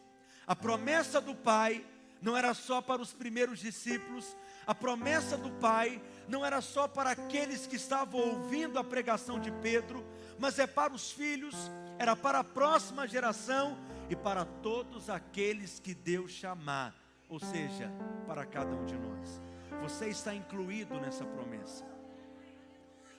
a 0.48 0.56
promessa 0.56 1.22
do 1.22 1.36
Pai 1.36 1.86
não 2.20 2.36
era 2.36 2.52
só 2.56 2.82
para 2.82 3.00
os 3.00 3.14
primeiros 3.14 3.60
discípulos, 3.60 4.36
a 4.66 4.74
promessa 4.74 5.38
do 5.38 5.52
Pai 5.52 6.02
não 6.28 6.44
era 6.44 6.62
só 6.62 6.88
para 6.88 7.12
aqueles 7.12 7.68
que 7.68 7.76
estavam 7.76 8.20
ouvindo 8.20 8.80
a 8.80 8.84
pregação 8.84 9.40
de 9.40 9.52
Pedro, 9.52 10.04
mas 10.40 10.58
é 10.58 10.66
para 10.66 10.94
os 10.94 11.12
filhos, 11.12 11.56
era 12.00 12.16
para 12.16 12.40
a 12.40 12.44
próxima 12.44 13.08
geração 13.08 13.78
e 14.10 14.16
para 14.16 14.46
todos 14.46 15.12
aqueles 15.12 15.80
que 15.80 15.94
Deus 15.94 16.32
chamar, 16.32 17.07
ou 17.30 17.40
seja, 17.40 17.92
para 18.26 18.46
cada 18.46 18.76
um 18.76 18.86
de 18.86 18.98
nós. 18.98 19.42
Você 19.82 20.08
está 20.08 20.34
incluído 20.34 21.00
nessa 21.00 21.26
promessa. 21.26 21.86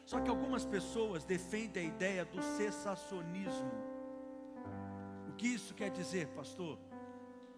Só 0.05 0.21
que 0.21 0.31
algumas 0.31 0.65
pessoas 0.65 1.25
defendem 1.25 1.85
a 1.85 1.89
ideia 1.89 2.25
do 2.25 2.43
cessacionismo 2.43 3.99
que 5.39 5.47
isso 5.47 5.73
quer 5.73 5.91
dizer, 5.91 6.27
pastor? 6.29 6.77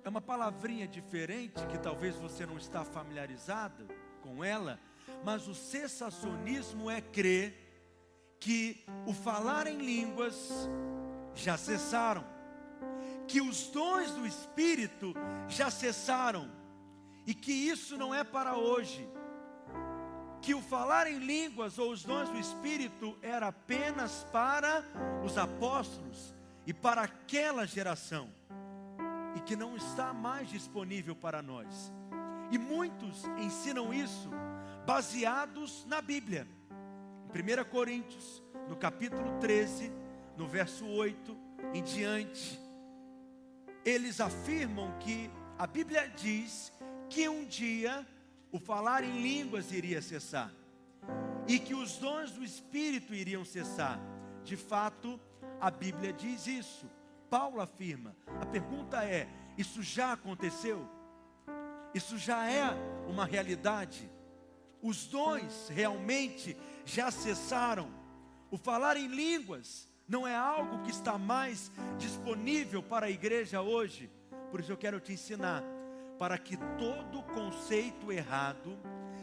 É 0.05 0.09
uma 0.09 0.21
palavrinha 0.21 0.87
diferente 0.87 1.67
que 1.67 1.79
talvez 1.79 2.15
você 2.15 2.45
não 2.45 2.59
está 2.59 2.85
familiarizado 2.85 3.89
com 4.23 4.45
ela, 4.45 4.79
mas 5.25 5.49
o 5.49 5.55
cessacionismo 5.55 6.91
é 6.91 7.01
crer 7.01 7.55
que 8.39 8.85
o 9.07 9.13
falar 9.13 9.67
em 9.67 9.79
línguas 9.79 10.69
já 11.35 11.57
cessaram, 11.57 12.25
que 13.31 13.41
os 13.41 13.69
dons 13.69 14.11
do 14.11 14.27
Espírito 14.27 15.15
já 15.49 15.71
cessaram, 15.71 16.51
e 17.25 17.33
que 17.33 17.53
isso 17.53 17.97
não 17.97 18.13
é 18.13 18.25
para 18.25 18.57
hoje, 18.57 19.09
que 20.43 20.53
o 20.53 20.61
falar 20.61 21.07
em 21.07 21.19
línguas 21.19 21.79
ou 21.79 21.93
os 21.93 22.03
dons 22.03 22.29
do 22.29 22.37
Espírito 22.37 23.17
era 23.23 23.47
apenas 23.47 24.27
para 24.33 24.85
os 25.25 25.39
apóstolos, 25.39 26.35
e 26.67 26.75
para 26.75 27.03
aquela 27.03 27.65
geração, 27.67 28.29
e 29.37 29.41
que 29.41 29.55
não 29.55 29.77
está 29.77 30.13
mais 30.13 30.49
disponível 30.49 31.15
para 31.15 31.41
nós. 31.41 31.93
E 32.51 32.59
muitos 32.59 33.25
ensinam 33.39 33.95
isso 33.95 34.29
baseados 34.85 35.87
na 35.87 36.03
Bíblia. 36.03 36.49
Em 37.33 37.63
1 37.63 37.65
Coríntios, 37.71 38.43
no 38.69 38.75
capítulo 38.75 39.39
13, 39.39 39.93
no 40.37 40.49
verso 40.49 40.85
8 40.85 41.37
em 41.73 41.83
diante, 41.83 42.70
eles 43.85 44.21
afirmam 44.21 44.97
que 44.99 45.31
a 45.59 45.67
Bíblia 45.67 46.09
diz 46.09 46.73
que 47.09 47.29
um 47.29 47.45
dia 47.45 48.07
o 48.53 48.59
falar 48.59 49.05
em 49.05 49.23
línguas 49.23 49.73
iria 49.73 50.03
cessar 50.03 50.53
e 51.47 51.59
que 51.59 51.75
os 51.75 51.97
dons 51.97 52.31
do 52.31 52.45
Espírito 52.45 53.15
iriam 53.15 53.45
cessar. 53.45 53.99
De 54.45 54.57
fato, 54.57 55.19
a 55.61 55.71
Bíblia 55.71 56.13
diz 56.13 56.47
isso. 56.47 56.89
Paulo 57.29 57.61
afirma. 57.61 58.17
A 58.41 58.47
pergunta 58.47 59.05
é: 59.05 59.29
isso 59.59 59.83
já 59.83 60.13
aconteceu? 60.13 60.89
Isso 61.93 62.17
já 62.17 62.49
é 62.49 62.71
uma 63.09 63.25
realidade? 63.25 64.11
Os 64.83 65.07
dons 65.07 65.69
realmente 65.69 66.57
já 66.85 67.11
cessaram? 67.11 67.91
O 68.51 68.57
falar 68.57 68.97
em 68.97 69.07
línguas 69.07 69.90
não 70.11 70.27
é 70.27 70.35
algo 70.35 70.83
que 70.83 70.91
está 70.91 71.17
mais 71.17 71.71
disponível 71.97 72.83
para 72.83 73.07
a 73.07 73.11
igreja 73.11 73.63
hoje. 73.63 74.11
Por 74.51 74.59
isso 74.59 74.73
eu 74.73 74.77
quero 74.77 74.99
te 74.99 75.13
ensinar 75.13 75.63
para 76.19 76.37
que 76.37 76.57
todo 76.77 77.23
conceito 77.33 78.11
errado 78.11 78.77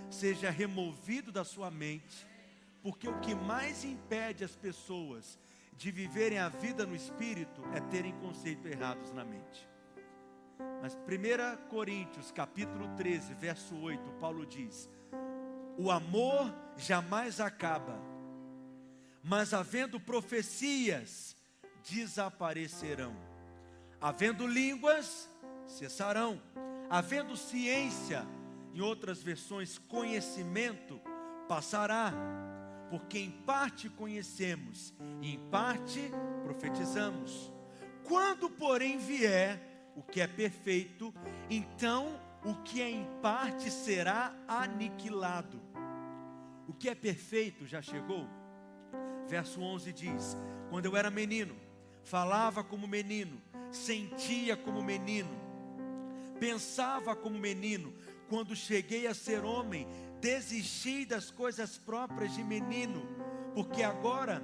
seja 0.10 0.50
removido 0.50 1.30
da 1.30 1.44
sua 1.44 1.70
mente, 1.70 2.26
porque 2.82 3.10
o 3.10 3.20
que 3.20 3.36
mais 3.36 3.84
impede 3.84 4.46
as 4.46 4.56
pessoas 4.56 5.38
de 5.76 5.92
viverem 5.92 6.40
a 6.40 6.48
vida 6.48 6.86
no 6.86 6.96
espírito 6.96 7.62
é 7.74 7.82
terem 7.82 8.14
conceitos 8.20 8.66
errados 8.66 9.12
na 9.12 9.26
mente. 9.26 9.70
Mas 10.82 10.96
1 10.96 11.68
Coríntios, 11.68 12.32
capítulo 12.32 12.88
13, 12.96 13.34
verso 13.34 13.76
8, 13.76 14.10
Paulo 14.22 14.46
diz: 14.46 14.90
O 15.78 15.92
amor 15.92 16.56
jamais 16.78 17.42
acaba, 17.42 18.00
mas 19.24 19.54
havendo 19.54 20.00
profecias, 20.00 21.36
desaparecerão. 21.84 23.16
Havendo 24.00 24.46
línguas, 24.46 25.30
cessarão. 25.66 26.42
Havendo 26.90 27.36
ciência, 27.36 28.26
em 28.74 28.82
outras 28.82 29.22
versões, 29.22 29.78
conhecimento, 29.78 31.02
passará. 31.48 32.14
Porque 32.90 33.20
em 33.20 33.32
parte 33.32 33.90
conhecemos 33.90 34.94
e 35.22 35.34
em 35.34 35.50
parte 35.50 36.12
profetizamos. 36.44 37.52
Quando, 38.04 38.50
porém, 38.50 38.98
vier 38.98 39.60
o 39.96 40.02
que 40.02 40.22
é 40.22 40.28
perfeito, 40.28 41.14
então 41.50 42.20
o 42.46 42.56
que 42.64 42.82
é 42.82 42.90
em 42.90 43.06
parte 43.22 43.70
será 43.70 44.34
aniquilado. 44.48 45.60
O 46.68 46.74
que 46.74 46.88
é 46.88 46.96
perfeito 46.96 47.66
já 47.66 47.82
chegou? 47.82 48.28
Verso 49.28 49.62
11 49.62 49.94
diz: 49.94 50.38
Quando 50.70 50.86
eu 50.86 50.96
era 50.96 51.10
menino, 51.10 51.56
falava 52.04 52.64
como 52.64 52.88
menino, 52.88 53.42
sentia 53.72 54.56
como 54.56 54.82
menino, 54.82 55.30
pensava 56.40 57.16
como 57.16 57.38
menino. 57.38 57.94
Quando 58.30 58.56
cheguei 58.56 59.08
a 59.08 59.14
ser 59.14 59.44
homem, 59.44 59.88
desisti 60.20 61.06
das 61.06 61.32
coisas 61.32 61.78
próprias 61.78 62.34
de 62.34 62.44
menino, 62.44 63.08
porque 63.54 63.84
agora 63.84 64.42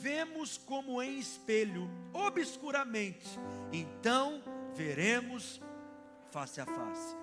vemos 0.00 0.56
como 0.56 1.02
em 1.02 1.18
espelho, 1.18 1.90
obscuramente, 2.12 3.38
então 3.72 4.42
veremos 4.74 5.60
face 6.30 6.60
a 6.60 6.66
face. 6.66 7.16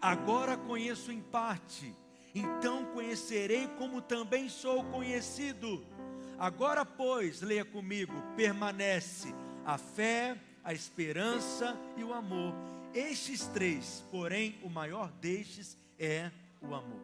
Agora 0.00 0.56
conheço 0.56 1.12
em 1.12 1.20
parte, 1.20 1.94
então 2.34 2.86
conhecerei 2.86 3.68
como 3.78 4.02
também 4.02 4.48
sou 4.48 4.84
conhecido. 4.84 5.84
Agora, 6.44 6.84
pois, 6.84 7.40
leia 7.40 7.64
comigo: 7.64 8.12
permanece 8.36 9.34
a 9.64 9.78
fé, 9.78 10.38
a 10.62 10.74
esperança 10.74 11.74
e 11.96 12.04
o 12.04 12.12
amor. 12.12 12.52
Estes 12.92 13.46
três, 13.46 14.04
porém, 14.10 14.58
o 14.62 14.68
maior 14.68 15.10
destes 15.12 15.74
é 15.98 16.30
o 16.60 16.74
amor. 16.74 17.00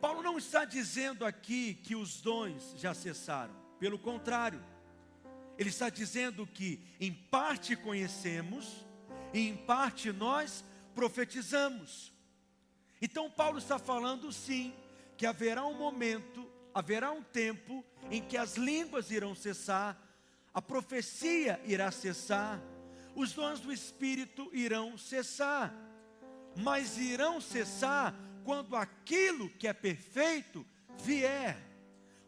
Paulo 0.00 0.22
não 0.22 0.38
está 0.38 0.64
dizendo 0.64 1.24
aqui 1.24 1.74
que 1.74 1.96
os 1.96 2.20
dons 2.20 2.72
já 2.76 2.94
cessaram, 2.94 3.52
pelo 3.80 3.98
contrário, 3.98 4.64
ele 5.58 5.68
está 5.68 5.90
dizendo 5.90 6.46
que 6.46 6.78
em 7.00 7.12
parte 7.12 7.74
conhecemos 7.74 8.86
e 9.34 9.48
em 9.48 9.56
parte 9.56 10.12
nós 10.12 10.64
profetizamos. 10.94 12.12
Então, 13.00 13.28
Paulo 13.28 13.58
está 13.58 13.76
falando 13.76 14.32
sim 14.32 14.72
que 15.16 15.26
haverá 15.26 15.64
um 15.66 15.74
momento 15.74 16.51
haverá 16.74 17.12
um 17.12 17.22
tempo 17.22 17.84
em 18.10 18.22
que 18.22 18.36
as 18.36 18.56
línguas 18.56 19.10
irão 19.10 19.34
cessar, 19.34 19.98
a 20.52 20.60
profecia 20.60 21.60
irá 21.64 21.90
cessar, 21.90 22.60
os 23.14 23.32
dons 23.32 23.60
do 23.60 23.72
Espírito 23.72 24.50
irão 24.52 24.96
cessar, 24.96 25.74
mas 26.56 26.98
irão 26.98 27.40
cessar 27.40 28.14
quando 28.44 28.76
aquilo 28.76 29.48
que 29.50 29.68
é 29.68 29.72
perfeito 29.72 30.66
vier, 30.98 31.56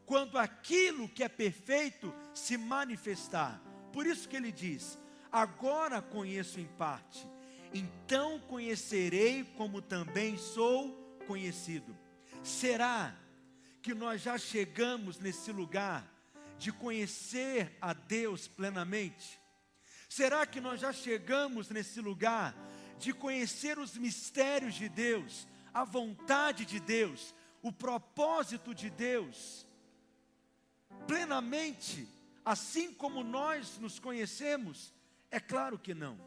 quando 0.07 0.39
aquilo 0.39 1.09
que 1.09 1.23
é 1.23 1.29
perfeito 1.29 2.15
se 2.35 2.57
manifestar. 2.57 3.61
Por 3.93 4.07
isso 4.07 4.29
que 4.29 4.37
ele 4.37 4.53
diz: 4.53 4.99
Agora 5.31 6.01
conheço 6.01 6.61
em 6.61 6.67
parte, 6.67 7.27
então 7.73 8.39
conhecerei 8.41 9.45
como 9.57 9.80
também 9.83 10.37
sou 10.37 10.93
conhecido. 11.26 11.97
Será 12.43 13.17
que 13.84 13.92
nós 13.92 14.23
já 14.23 14.38
chegamos 14.38 15.18
nesse 15.18 15.52
lugar 15.52 16.10
de 16.58 16.73
conhecer 16.73 17.76
a 17.82 17.92
Deus 17.92 18.49
plenamente? 18.49 19.38
Será 20.08 20.47
que 20.47 20.58
nós 20.58 20.80
já 20.80 20.90
chegamos 20.90 21.68
nesse 21.68 22.00
lugar 22.00 22.56
de 22.99 23.12
conhecer 23.12 23.78
os 23.78 23.94
mistérios 23.99 24.75
de 24.75 24.88
Deus, 24.88 25.47
a 25.75 25.84
vontade 25.84 26.64
de 26.64 26.80
Deus, 26.80 27.34
o 27.60 27.70
propósito 27.70 28.75
de 28.75 28.88
Deus, 28.88 29.66
plenamente, 31.06 32.08
assim 32.42 32.90
como 32.90 33.23
nós 33.23 33.76
nos 33.78 33.99
conhecemos? 33.99 34.94
É 35.30 35.38
claro 35.38 35.78
que 35.78 35.92
não. 35.92 36.18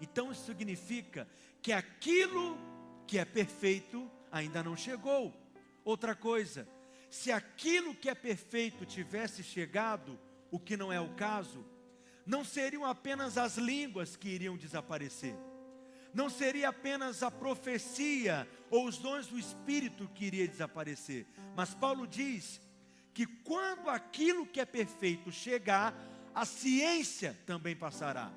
Então 0.00 0.30
isso 0.30 0.46
significa 0.46 1.28
que 1.60 1.72
aquilo 1.72 2.56
que 3.08 3.18
é 3.18 3.24
perfeito 3.24 4.08
ainda 4.30 4.62
não 4.62 4.76
chegou. 4.76 5.34
Outra 5.84 6.14
coisa, 6.14 6.75
se 7.16 7.32
aquilo 7.32 7.94
que 7.94 8.10
é 8.10 8.14
perfeito 8.14 8.84
tivesse 8.84 9.42
chegado, 9.42 10.18
o 10.50 10.60
que 10.60 10.76
não 10.76 10.92
é 10.92 11.00
o 11.00 11.14
caso, 11.14 11.64
não 12.26 12.44
seriam 12.44 12.84
apenas 12.84 13.38
as 13.38 13.56
línguas 13.56 14.16
que 14.16 14.28
iriam 14.28 14.54
desaparecer, 14.54 15.34
não 16.12 16.28
seria 16.28 16.68
apenas 16.68 17.22
a 17.22 17.30
profecia 17.30 18.46
ou 18.70 18.86
os 18.86 18.98
dons 18.98 19.28
do 19.28 19.38
Espírito 19.38 20.10
que 20.14 20.26
iria 20.26 20.46
desaparecer, 20.46 21.26
mas 21.56 21.74
Paulo 21.74 22.06
diz 22.06 22.60
que 23.14 23.26
quando 23.26 23.88
aquilo 23.88 24.46
que 24.46 24.60
é 24.60 24.66
perfeito 24.66 25.32
chegar, 25.32 25.94
a 26.34 26.44
ciência 26.44 27.34
também 27.46 27.74
passará, 27.74 28.30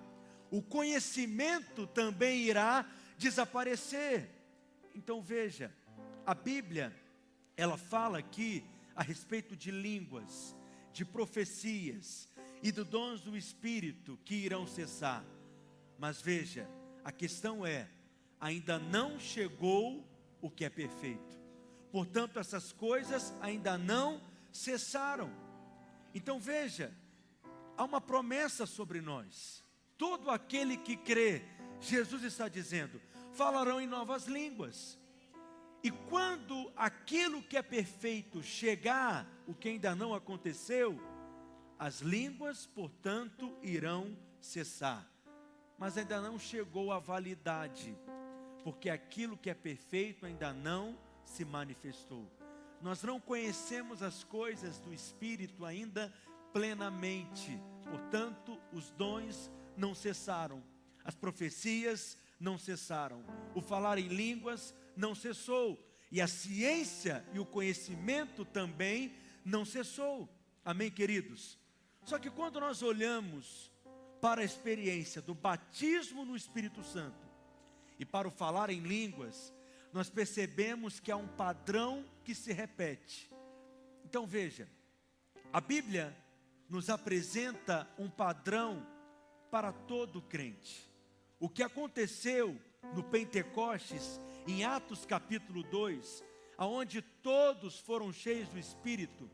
o 0.49 0.61
conhecimento 0.61 1.85
também 1.85 2.39
irá 2.43 2.89
desaparecer. 3.17 4.29
Então 4.95 5.21
veja, 5.21 5.69
a 6.25 6.33
Bíblia 6.33 6.95
ela 7.59 7.77
fala 7.77 8.19
aqui 8.19 8.63
a 8.95 9.03
respeito 9.03 9.53
de 9.53 9.69
línguas, 9.69 10.55
de 10.93 11.03
profecias 11.03 12.29
e 12.63 12.71
dos 12.71 12.87
dons 12.87 13.19
do 13.19 13.35
Espírito 13.35 14.17
que 14.23 14.35
irão 14.35 14.65
cessar. 14.65 15.25
Mas 15.97 16.21
veja, 16.21 16.69
a 17.03 17.11
questão 17.11 17.65
é: 17.65 17.89
ainda 18.39 18.79
não 18.79 19.19
chegou 19.19 20.07
o 20.41 20.49
que 20.49 20.63
é 20.63 20.69
perfeito. 20.69 21.37
Portanto, 21.91 22.39
essas 22.39 22.71
coisas 22.71 23.33
ainda 23.41 23.77
não 23.77 24.21
cessaram. 24.53 25.29
Então 26.13 26.39
veja, 26.39 26.93
há 27.75 27.83
uma 27.83 27.99
promessa 27.99 28.65
sobre 28.65 29.01
nós. 29.01 29.61
Todo 29.97 30.31
aquele 30.31 30.77
que 30.77 30.95
crê, 30.95 31.41
Jesus 31.81 32.23
está 32.23 32.47
dizendo, 32.47 33.01
falarão 33.33 33.81
em 33.81 33.87
novas 33.87 34.27
línguas. 34.27 34.98
E 35.81 35.91
quando 35.91 36.71
aquilo 36.75 37.41
que 37.41 37.55
é 37.55 37.61
perfeito 37.61 38.43
chegar, 38.43 39.25
o 39.47 39.53
que 39.53 39.69
ainda 39.69 39.95
não 39.95 40.13
aconteceu, 40.13 40.99
as 41.77 42.01
línguas, 42.01 42.65
portanto, 42.65 43.57
irão 43.63 44.17
cessar. 44.41 45.09
Mas 45.77 45.97
ainda 45.97 46.19
não 46.19 46.37
chegou 46.37 46.91
a 46.91 46.99
validade, 46.99 47.97
porque 48.63 48.89
aquilo 48.89 49.37
que 49.37 49.49
é 49.49 49.53
perfeito 49.53 50.25
ainda 50.25 50.51
não 50.51 50.97
se 51.23 51.45
manifestou. 51.45 52.29
Nós 52.81 53.01
não 53.01 53.19
conhecemos 53.19 54.03
as 54.03 54.23
coisas 54.23 54.79
do 54.79 54.93
Espírito 54.93 55.63
ainda 55.63 56.13
plenamente, 56.51 57.61
portanto, 57.83 58.59
os 58.73 58.89
dons 58.91 59.49
não 59.77 59.95
cessaram, 59.95 60.61
as 61.05 61.15
profecias 61.15 62.17
não 62.39 62.57
cessaram, 62.57 63.23
o 63.53 63.61
falar 63.61 63.97
em 63.97 64.07
línguas 64.07 64.73
não 64.99 65.15
cessou, 65.15 65.81
e 66.11 66.19
a 66.19 66.27
ciência 66.27 67.25
e 67.33 67.39
o 67.39 67.45
conhecimento 67.45 68.43
também 68.43 69.15
não 69.45 69.63
cessou. 69.63 70.27
Amém, 70.63 70.91
queridos? 70.91 71.57
Só 72.03 72.19
que 72.19 72.29
quando 72.29 72.59
nós 72.59 72.81
olhamos 72.81 73.71
para 74.19 74.41
a 74.41 74.43
experiência 74.43 75.21
do 75.21 75.33
batismo 75.33 76.25
no 76.25 76.35
Espírito 76.35 76.83
Santo 76.83 77.25
e 77.97 78.05
para 78.05 78.27
o 78.27 78.31
falar 78.31 78.69
em 78.69 78.81
línguas, 78.81 79.53
nós 79.93 80.09
percebemos 80.09 80.99
que 80.99 81.11
há 81.11 81.15
um 81.15 81.27
padrão 81.27 82.05
que 82.23 82.35
se 82.35 82.51
repete. 82.51 83.31
Então 84.03 84.27
veja, 84.27 84.67
a 85.53 85.61
Bíblia 85.61 86.15
nos 86.67 86.89
apresenta 86.89 87.87
um 87.97 88.09
padrão 88.09 88.85
para 89.49 89.71
todo 89.71 90.21
crente. 90.21 90.89
O 91.39 91.47
que 91.47 91.63
aconteceu 91.63 92.59
no 92.93 93.03
Pentecostes 93.03 94.19
em 94.47 94.63
Atos 94.63 95.05
capítulo 95.05 95.63
2, 95.63 96.23
aonde 96.57 97.01
todos 97.01 97.79
foram 97.79 98.11
cheios 98.11 98.49
do 98.49 98.59
Espírito 98.59 99.29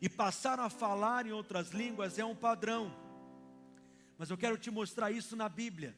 e 0.00 0.08
passaram 0.08 0.62
a 0.64 0.70
falar 0.70 1.26
em 1.26 1.32
outras 1.32 1.70
línguas, 1.70 2.18
é 2.18 2.24
um 2.24 2.36
padrão. 2.36 2.94
Mas 4.16 4.30
eu 4.30 4.36
quero 4.36 4.56
te 4.56 4.70
mostrar 4.70 5.10
isso 5.10 5.36
na 5.36 5.48
Bíblia, 5.48 5.96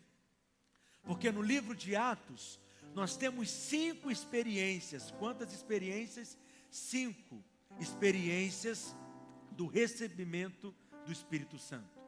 porque 1.02 1.30
no 1.30 1.42
livro 1.42 1.74
de 1.74 1.96
Atos 1.96 2.60
nós 2.94 3.16
temos 3.16 3.50
cinco 3.50 4.10
experiências. 4.10 5.10
Quantas 5.12 5.52
experiências? 5.52 6.38
Cinco 6.70 7.42
experiências 7.78 8.94
do 9.52 9.66
recebimento 9.66 10.74
do 11.04 11.12
Espírito 11.12 11.58
Santo. 11.58 12.00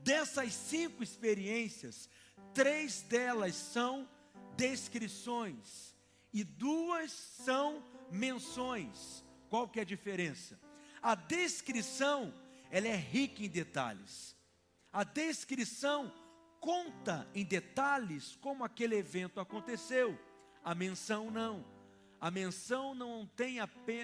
Dessas 0.00 0.52
cinco 0.52 1.02
experiências, 1.02 2.08
três 2.54 3.02
delas 3.02 3.54
são 3.54 4.08
descrições 4.58 5.94
e 6.32 6.42
duas 6.42 7.12
são 7.12 7.82
menções. 8.10 9.24
Qual 9.48 9.68
que 9.68 9.78
é 9.78 9.82
a 9.82 9.86
diferença? 9.86 10.58
A 11.00 11.14
descrição, 11.14 12.34
ela 12.70 12.88
é 12.88 12.96
rica 12.96 13.44
em 13.44 13.48
detalhes. 13.48 14.36
A 14.92 15.04
descrição 15.04 16.12
conta 16.60 17.26
em 17.34 17.44
detalhes 17.44 18.36
como 18.40 18.64
aquele 18.64 18.96
evento 18.96 19.38
aconteceu. 19.38 20.18
A 20.64 20.74
menção 20.74 21.30
não. 21.30 21.64
A 22.20 22.28
menção 22.28 22.96
não 22.96 23.26
tem, 23.26 23.58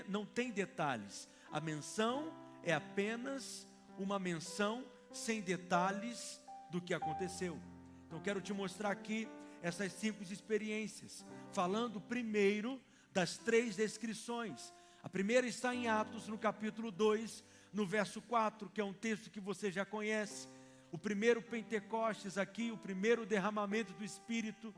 não 0.08 0.24
tem 0.24 0.52
detalhes. 0.52 1.28
A 1.50 1.60
menção 1.60 2.32
é 2.62 2.72
apenas 2.72 3.66
uma 3.98 4.20
menção 4.20 4.86
sem 5.12 5.42
detalhes 5.42 6.40
do 6.70 6.80
que 6.80 6.94
aconteceu. 6.94 7.60
Então 8.06 8.20
quero 8.20 8.40
te 8.40 8.52
mostrar 8.52 8.92
aqui 8.92 9.28
essas 9.64 9.94
simples 9.94 10.30
experiências, 10.30 11.24
falando 11.50 11.98
primeiro 11.98 12.78
das 13.14 13.38
três 13.38 13.76
descrições. 13.76 14.74
A 15.02 15.08
primeira 15.08 15.46
está 15.46 15.74
em 15.74 15.88
Atos, 15.88 16.28
no 16.28 16.36
capítulo 16.36 16.90
2, 16.90 17.42
no 17.72 17.86
verso 17.86 18.20
4, 18.20 18.68
que 18.68 18.78
é 18.82 18.84
um 18.84 18.92
texto 18.92 19.30
que 19.30 19.40
você 19.40 19.72
já 19.72 19.82
conhece. 19.82 20.48
O 20.92 20.98
primeiro 20.98 21.40
Pentecostes 21.40 22.36
aqui, 22.36 22.70
o 22.70 22.76
primeiro 22.76 23.24
derramamento 23.24 23.94
do 23.94 24.04
Espírito, 24.04 24.74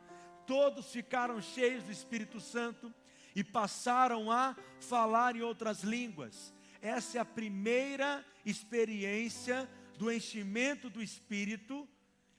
todos 0.46 0.92
ficaram 0.92 1.42
cheios 1.42 1.82
do 1.82 1.90
Espírito 1.90 2.40
Santo 2.40 2.94
e 3.34 3.42
passaram 3.42 4.30
a 4.30 4.54
falar 4.78 5.34
em 5.34 5.42
outras 5.42 5.82
línguas. 5.82 6.54
Essa 6.80 7.18
é 7.18 7.20
a 7.20 7.24
primeira 7.24 8.24
experiência 8.44 9.68
do 9.98 10.12
enchimento 10.12 10.88
do 10.88 11.02
Espírito, 11.02 11.88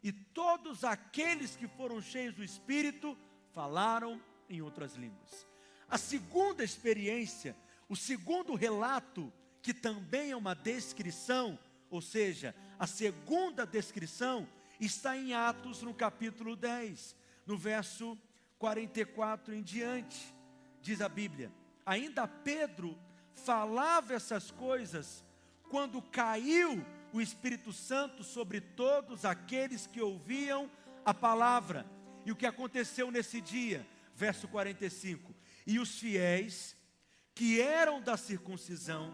e 0.07 0.11
todos 0.13 0.85
aqueles 0.85 1.57
que 1.57 1.67
foram 1.67 2.01
cheios 2.01 2.33
do 2.33 2.41
Espírito 2.41 3.17
falaram 3.51 4.21
em 4.49 4.61
outras 4.61 4.95
línguas. 4.95 5.45
A 5.85 5.97
segunda 5.97 6.63
experiência, 6.63 7.53
o 7.89 7.95
segundo 7.95 8.55
relato, 8.55 9.33
que 9.61 9.73
também 9.73 10.31
é 10.31 10.37
uma 10.37 10.55
descrição, 10.55 11.59
ou 11.89 12.01
seja, 12.01 12.55
a 12.79 12.87
segunda 12.87 13.65
descrição, 13.65 14.47
está 14.79 15.17
em 15.17 15.33
Atos, 15.33 15.81
no 15.81 15.93
capítulo 15.93 16.55
10, 16.55 17.13
no 17.45 17.57
verso 17.57 18.17
44 18.59 19.53
em 19.53 19.61
diante. 19.61 20.33
Diz 20.81 21.01
a 21.01 21.09
Bíblia: 21.09 21.51
Ainda 21.85 22.25
Pedro 22.29 22.97
falava 23.33 24.13
essas 24.13 24.51
coisas 24.51 25.21
quando 25.69 26.01
caiu 26.01 26.81
o 27.17 27.21
Espírito 27.21 27.73
Santo 27.73 28.23
sobre 28.23 28.61
todos 28.61 29.25
aqueles 29.25 29.87
que 29.87 29.99
ouviam 29.99 30.69
a 31.03 31.13
palavra. 31.13 31.83
E 32.23 32.31
o 32.31 32.35
que 32.35 32.45
aconteceu 32.45 33.09
nesse 33.09 33.41
dia? 33.41 33.85
Verso 34.15 34.47
45: 34.47 35.33
E 35.65 35.79
os 35.79 35.97
fiéis 35.97 36.75
que 37.33 37.59
eram 37.59 37.99
da 37.99 38.17
circuncisão, 38.17 39.11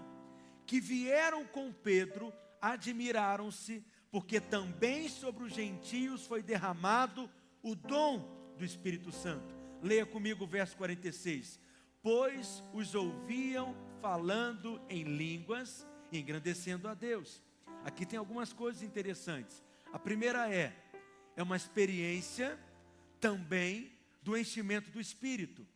que 0.65 0.81
vieram 0.81 1.45
com 1.45 1.71
Pedro, 1.71 2.33
admiraram-se, 2.61 3.85
porque 4.11 4.39
também 4.39 5.07
sobre 5.07 5.45
os 5.45 5.53
gentios 5.53 6.25
foi 6.25 6.43
derramado 6.43 7.29
o 7.61 7.73
dom 7.73 8.53
do 8.57 8.65
Espírito 8.65 9.13
Santo. 9.13 9.55
Leia 9.81 10.05
comigo 10.05 10.43
o 10.43 10.47
verso 10.47 10.75
46. 10.75 11.57
Pois 12.01 12.61
os 12.73 12.95
ouviam 12.95 13.73
falando 14.01 14.81
em 14.89 15.03
línguas, 15.03 15.87
engrandecendo 16.11 16.89
a 16.89 16.93
Deus. 16.93 17.41
Aqui 17.85 18.05
tem 18.05 18.17
algumas 18.17 18.53
coisas 18.53 18.81
interessantes. 18.81 19.61
A 19.91 19.99
primeira 19.99 20.49
é, 20.53 20.73
é 21.35 21.43
uma 21.43 21.57
experiência 21.57 22.57
também 23.19 23.91
do 24.21 24.37
enchimento 24.37 24.89
do 24.89 25.01
Espírito. 25.01 25.67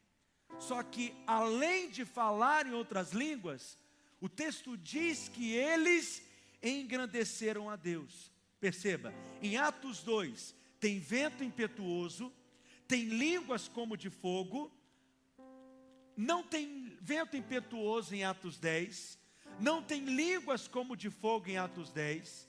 Só 0.57 0.81
que, 0.81 1.13
além 1.27 1.89
de 1.89 2.05
falar 2.05 2.65
em 2.65 2.71
outras 2.71 3.11
línguas, 3.11 3.77
o 4.19 4.29
texto 4.29 4.77
diz 4.77 5.27
que 5.27 5.53
eles 5.53 6.23
engrandeceram 6.63 7.69
a 7.69 7.75
Deus. 7.75 8.31
Perceba, 8.59 9.13
em 9.41 9.57
Atos 9.57 10.01
2, 10.01 10.55
tem 10.79 10.99
vento 10.99 11.43
impetuoso, 11.43 12.33
tem 12.87 13.03
línguas 13.05 13.67
como 13.67 13.95
de 13.95 14.09
fogo, 14.09 14.71
não 16.15 16.41
tem 16.41 16.97
vento 16.99 17.37
impetuoso 17.37 18.15
em 18.15 18.23
Atos 18.23 18.57
10, 18.57 19.16
não 19.59 19.81
tem 19.81 20.05
línguas 20.05 20.67
como 20.67 20.95
de 20.95 21.09
fogo 21.09 21.49
em 21.49 21.57
Atos 21.57 21.91
10. 21.91 22.47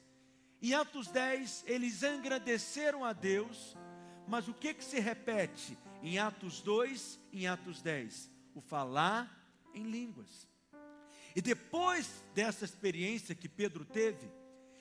Em 0.61 0.75
Atos 0.75 1.09
10, 1.09 1.65
eles 1.67 2.03
engrandeceram 2.03 3.05
a 3.05 3.13
Deus, 3.13 3.77
mas 4.27 4.49
o 4.49 4.55
que 4.55 4.75
que 4.75 4.85
se 4.85 4.99
repete 4.99 5.79
em 6.03 6.19
Atos 6.19 6.61
2 6.61 7.19
e 7.33 7.45
em 7.45 7.47
Atos 7.47 7.81
10? 7.81 8.31
O 8.55 8.61
falar 8.61 9.39
em 9.75 9.85
línguas. 9.85 10.47
E 11.35 11.41
depois 11.41 12.25
dessa 12.35 12.65
experiência 12.65 13.35
que 13.35 13.49
Pedro 13.49 13.85
teve, 13.85 14.29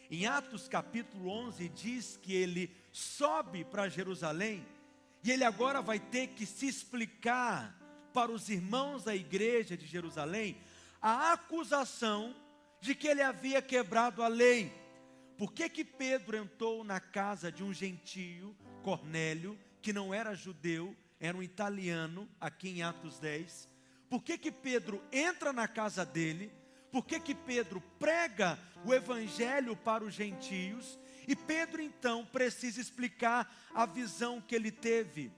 em 0.09 0.25
Atos 0.25 0.67
capítulo 0.67 1.29
11 1.29 1.69
diz 1.69 2.17
que 2.17 2.33
ele 2.33 2.75
sobe 2.91 3.63
para 3.63 3.89
Jerusalém 3.89 4.65
e 5.23 5.31
ele 5.31 5.43
agora 5.43 5.81
vai 5.81 5.99
ter 5.99 6.27
que 6.27 6.45
se 6.45 6.67
explicar 6.67 7.77
para 8.13 8.31
os 8.31 8.49
irmãos 8.49 9.03
da 9.03 9.15
igreja 9.15 9.75
de 9.75 9.85
Jerusalém 9.85 10.57
a 11.01 11.33
acusação 11.33 12.35
de 12.79 12.95
que 12.95 13.07
ele 13.07 13.21
havia 13.21 13.61
quebrado 13.61 14.21
a 14.21 14.27
lei. 14.27 14.71
Por 15.37 15.53
que 15.53 15.69
que 15.69 15.85
Pedro 15.85 16.37
entrou 16.37 16.83
na 16.83 16.99
casa 16.99 17.51
de 17.51 17.63
um 17.63 17.73
gentio, 17.73 18.55
Cornélio, 18.83 19.57
que 19.81 19.93
não 19.93 20.13
era 20.13 20.33
judeu, 20.33 20.95
era 21.19 21.37
um 21.37 21.43
italiano, 21.43 22.27
aqui 22.39 22.69
em 22.69 22.83
Atos 22.83 23.19
10? 23.19 23.69
Por 24.09 24.23
que 24.23 24.37
que 24.37 24.51
Pedro 24.51 25.03
entra 25.11 25.51
na 25.51 25.67
casa 25.67 26.05
dele? 26.05 26.51
Por 26.91 27.05
que 27.05 27.19
que 27.19 27.35
Pedro 27.35 27.81
prega 27.99 28.57
o 28.85 28.93
evangelho 28.93 29.75
para 29.75 30.03
os 30.03 30.13
gentios? 30.13 30.97
E 31.27 31.35
Pedro 31.35 31.81
então 31.81 32.25
precisa 32.25 32.79
explicar 32.79 33.53
a 33.73 33.85
visão 33.85 34.39
que 34.39 34.55
ele 34.55 34.71
teve, 34.71 35.31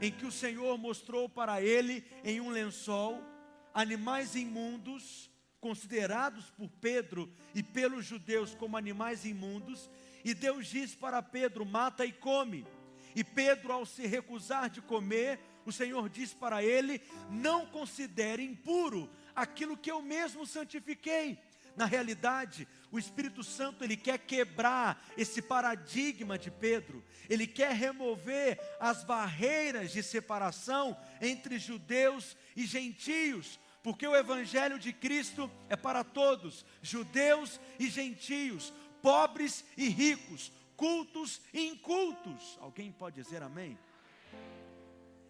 em 0.00 0.10
que 0.10 0.26
o 0.26 0.32
Senhor 0.32 0.76
mostrou 0.76 1.28
para 1.28 1.62
ele 1.62 2.04
em 2.24 2.40
um 2.40 2.50
lençol 2.50 3.22
animais 3.72 4.34
imundos, 4.34 5.30
considerados 5.60 6.50
por 6.50 6.68
Pedro 6.80 7.32
e 7.54 7.62
pelos 7.62 8.04
judeus 8.04 8.54
como 8.54 8.76
animais 8.76 9.24
imundos, 9.24 9.90
e 10.24 10.34
Deus 10.34 10.66
diz 10.66 10.94
para 10.94 11.22
Pedro: 11.22 11.64
mata 11.64 12.04
e 12.04 12.12
come. 12.12 12.66
E 13.14 13.24
Pedro, 13.24 13.72
ao 13.72 13.86
se 13.86 14.06
recusar 14.06 14.68
de 14.68 14.80
comer, 14.80 15.40
o 15.64 15.72
Senhor 15.72 16.08
diz 16.08 16.32
para 16.32 16.62
ele: 16.62 17.00
não 17.30 17.66
considere 17.66 18.42
impuro 18.42 19.10
aquilo 19.34 19.76
que 19.76 19.90
eu 19.90 20.02
mesmo 20.02 20.46
santifiquei. 20.46 21.38
Na 21.78 21.84
realidade, 21.84 22.66
o 22.90 22.98
Espírito 22.98 23.44
Santo 23.44 23.84
ele 23.84 23.96
quer 23.96 24.18
quebrar 24.18 25.00
esse 25.16 25.40
paradigma 25.40 26.36
de 26.36 26.50
Pedro. 26.50 27.04
Ele 27.30 27.46
quer 27.46 27.72
remover 27.72 28.58
as 28.80 29.04
barreiras 29.04 29.92
de 29.92 30.02
separação 30.02 30.98
entre 31.20 31.56
judeus 31.56 32.36
e 32.56 32.66
gentios, 32.66 33.60
porque 33.80 34.04
o 34.04 34.16
evangelho 34.16 34.76
de 34.76 34.92
Cristo 34.92 35.48
é 35.68 35.76
para 35.76 36.02
todos, 36.02 36.66
judeus 36.82 37.60
e 37.78 37.88
gentios, 37.88 38.72
pobres 39.00 39.64
e 39.76 39.88
ricos, 39.88 40.50
cultos 40.76 41.40
e 41.54 41.68
incultos. 41.68 42.58
Alguém 42.60 42.90
pode 42.90 43.22
dizer 43.22 43.40
amém? 43.40 43.78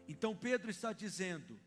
Então 0.09 0.35
Pedro 0.35 0.71
está 0.71 0.95
dizendo 0.95 1.61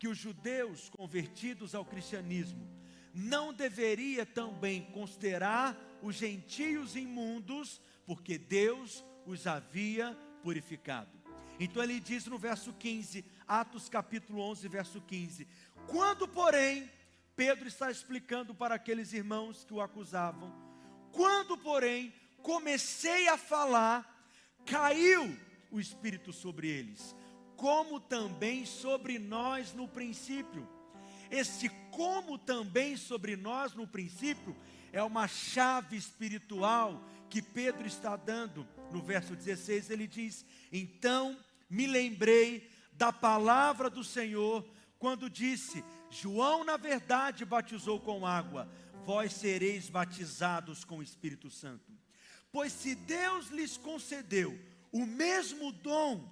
que 0.00 0.08
os 0.08 0.18
judeus 0.18 0.88
convertidos 0.88 1.76
ao 1.76 1.84
cristianismo 1.84 2.80
não 3.14 3.52
deveria 3.52 4.24
também 4.24 4.82
considerar 4.92 5.76
os 6.02 6.16
gentios 6.16 6.96
imundos, 6.96 7.80
porque 8.06 8.38
Deus 8.38 9.04
os 9.26 9.46
havia 9.46 10.16
purificado. 10.42 11.10
Então 11.58 11.82
ele 11.82 12.00
diz 12.00 12.26
no 12.26 12.38
verso 12.38 12.72
15, 12.72 13.24
Atos 13.46 13.88
capítulo 13.88 14.40
11, 14.40 14.68
verso 14.68 15.00
15: 15.00 15.46
Quando, 15.86 16.26
porém, 16.26 16.90
Pedro 17.36 17.68
está 17.68 17.90
explicando 17.90 18.54
para 18.54 18.74
aqueles 18.74 19.12
irmãos 19.12 19.64
que 19.64 19.74
o 19.74 19.80
acusavam, 19.80 20.52
quando, 21.12 21.56
porém, 21.58 22.14
comecei 22.42 23.28
a 23.28 23.36
falar, 23.36 24.26
caiu 24.64 25.36
o 25.70 25.78
Espírito 25.78 26.32
sobre 26.32 26.68
eles, 26.68 27.14
como 27.56 28.00
também 28.00 28.64
sobre 28.64 29.18
nós 29.18 29.74
no 29.74 29.86
princípio 29.86 30.66
esse 31.30 31.68
como 31.90 32.38
também 32.38 32.96
sobre 32.96 33.36
nós 33.36 33.74
no 33.74 33.86
princípio 33.86 34.56
é 34.92 35.02
uma 35.02 35.28
chave 35.28 35.96
espiritual 35.96 37.02
que 37.28 37.40
Pedro 37.40 37.86
está 37.86 38.16
dando. 38.16 38.66
No 38.90 39.00
verso 39.00 39.36
16 39.36 39.90
ele 39.90 40.06
diz: 40.06 40.44
Então 40.72 41.38
me 41.68 41.86
lembrei 41.86 42.68
da 42.92 43.12
palavra 43.12 43.88
do 43.88 44.02
Senhor 44.02 44.66
quando 44.98 45.30
disse: 45.30 45.84
João, 46.10 46.64
na 46.64 46.76
verdade, 46.76 47.44
batizou 47.44 48.00
com 48.00 48.26
água, 48.26 48.68
vós 49.04 49.32
sereis 49.32 49.88
batizados 49.88 50.84
com 50.84 50.98
o 50.98 51.02
Espírito 51.02 51.48
Santo. 51.48 51.92
Pois 52.52 52.72
se 52.72 52.94
Deus 52.94 53.48
lhes 53.48 53.76
concedeu 53.76 54.58
o 54.90 55.06
mesmo 55.06 55.70
dom, 55.70 56.28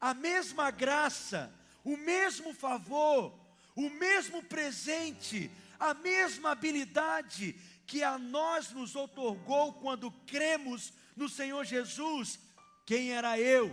a 0.00 0.14
mesma 0.14 0.70
graça, 0.70 1.52
o 1.84 1.96
mesmo 1.96 2.54
favor, 2.54 3.38
o 3.78 3.90
mesmo 3.90 4.42
presente, 4.42 5.48
a 5.78 5.94
mesma 5.94 6.50
habilidade 6.50 7.54
que 7.86 8.02
a 8.02 8.18
nós 8.18 8.72
nos 8.72 8.96
otorgou 8.96 9.74
quando 9.74 10.10
cremos 10.26 10.92
no 11.14 11.28
Senhor 11.28 11.64
Jesus, 11.64 12.40
quem 12.84 13.12
era 13.12 13.38
eu 13.38 13.72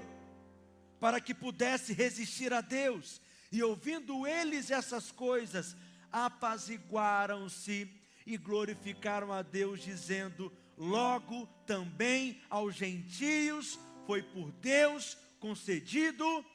para 0.99 1.19
que 1.19 1.33
pudesse 1.33 1.91
resistir 1.91 2.53
a 2.53 2.61
Deus? 2.61 3.19
E 3.51 3.63
ouvindo 3.63 4.27
eles 4.27 4.69
essas 4.69 5.11
coisas, 5.11 5.75
apaziguaram-se 6.11 7.91
e 8.27 8.37
glorificaram 8.37 9.33
a 9.33 9.41
Deus, 9.41 9.81
dizendo: 9.81 10.55
Logo 10.77 11.47
também 11.65 12.39
aos 12.47 12.75
gentios 12.75 13.79
foi 14.05 14.21
por 14.21 14.51
Deus 14.51 15.17
concedido 15.39 16.45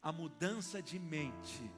a 0.00 0.10
mudança 0.10 0.80
de 0.80 0.98
mente, 0.98 1.70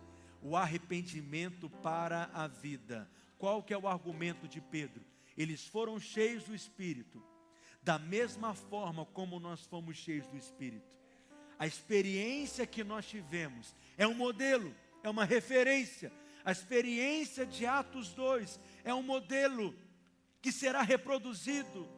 o 0.43 0.57
arrependimento 0.57 1.69
para 1.69 2.31
a 2.33 2.47
vida. 2.47 3.11
Qual 3.39 3.63
que 3.63 3.75
é 3.75 3.79
o 3.79 3.89
argumento 3.89 4.49
de 4.49 4.61
Pedro? 4.61 5.05
Eles 5.37 5.67
foram 5.67 6.01
cheios 6.01 6.45
do 6.45 6.55
Espírito, 6.55 7.23
da 7.83 7.99
mesma 7.99 8.55
forma 8.55 9.05
como 9.07 9.39
nós 9.39 9.65
fomos 9.67 9.97
cheios 9.97 10.27
do 10.27 10.37
Espírito. 10.37 10.97
A 11.59 11.67
experiência 11.67 12.67
que 12.67 12.85
nós 12.85 13.07
tivemos 13.07 13.75
é 13.97 14.07
um 14.07 14.15
modelo, 14.15 14.75
é 15.03 15.11
uma 15.11 15.25
referência. 15.25 16.13
A 16.45 16.53
experiência 16.53 17.45
de 17.45 17.67
Atos 17.67 18.13
2 18.13 18.61
é 18.85 18.95
um 18.95 19.03
modelo 19.03 19.75
que 20.41 20.53
será 20.53 20.83
reproduzido 20.83 21.89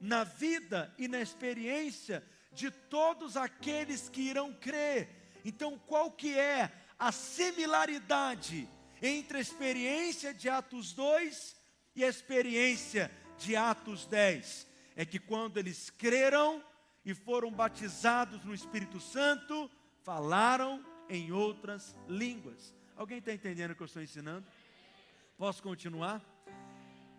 na 0.00 0.24
vida 0.24 0.92
e 0.98 1.06
na 1.06 1.20
experiência 1.20 2.24
de 2.52 2.70
todos 2.70 3.36
aqueles 3.36 4.08
que 4.08 4.22
irão 4.22 4.52
crer. 4.52 5.08
Então, 5.44 5.78
qual 5.78 6.10
que 6.10 6.36
é 6.38 6.72
a 6.98 7.12
similaridade 7.12 8.68
entre 9.02 9.38
a 9.38 9.40
experiência 9.40 10.32
de 10.32 10.48
Atos 10.48 10.92
2 10.92 11.56
e 11.94 12.04
a 12.04 12.08
experiência 12.08 13.10
de 13.38 13.56
Atos 13.56 14.06
10? 14.06 14.66
É 14.96 15.04
que 15.04 15.18
quando 15.18 15.58
eles 15.58 15.90
creram 15.90 16.62
e 17.04 17.14
foram 17.14 17.50
batizados 17.50 18.44
no 18.44 18.54
Espírito 18.54 19.00
Santo, 19.00 19.70
falaram 20.02 20.84
em 21.08 21.32
outras 21.32 21.94
línguas. 22.08 22.74
Alguém 22.96 23.18
está 23.18 23.32
entendendo 23.32 23.72
o 23.72 23.74
que 23.74 23.82
eu 23.82 23.86
estou 23.86 24.02
ensinando? 24.02 24.46
Posso 25.36 25.62
continuar? 25.62 26.22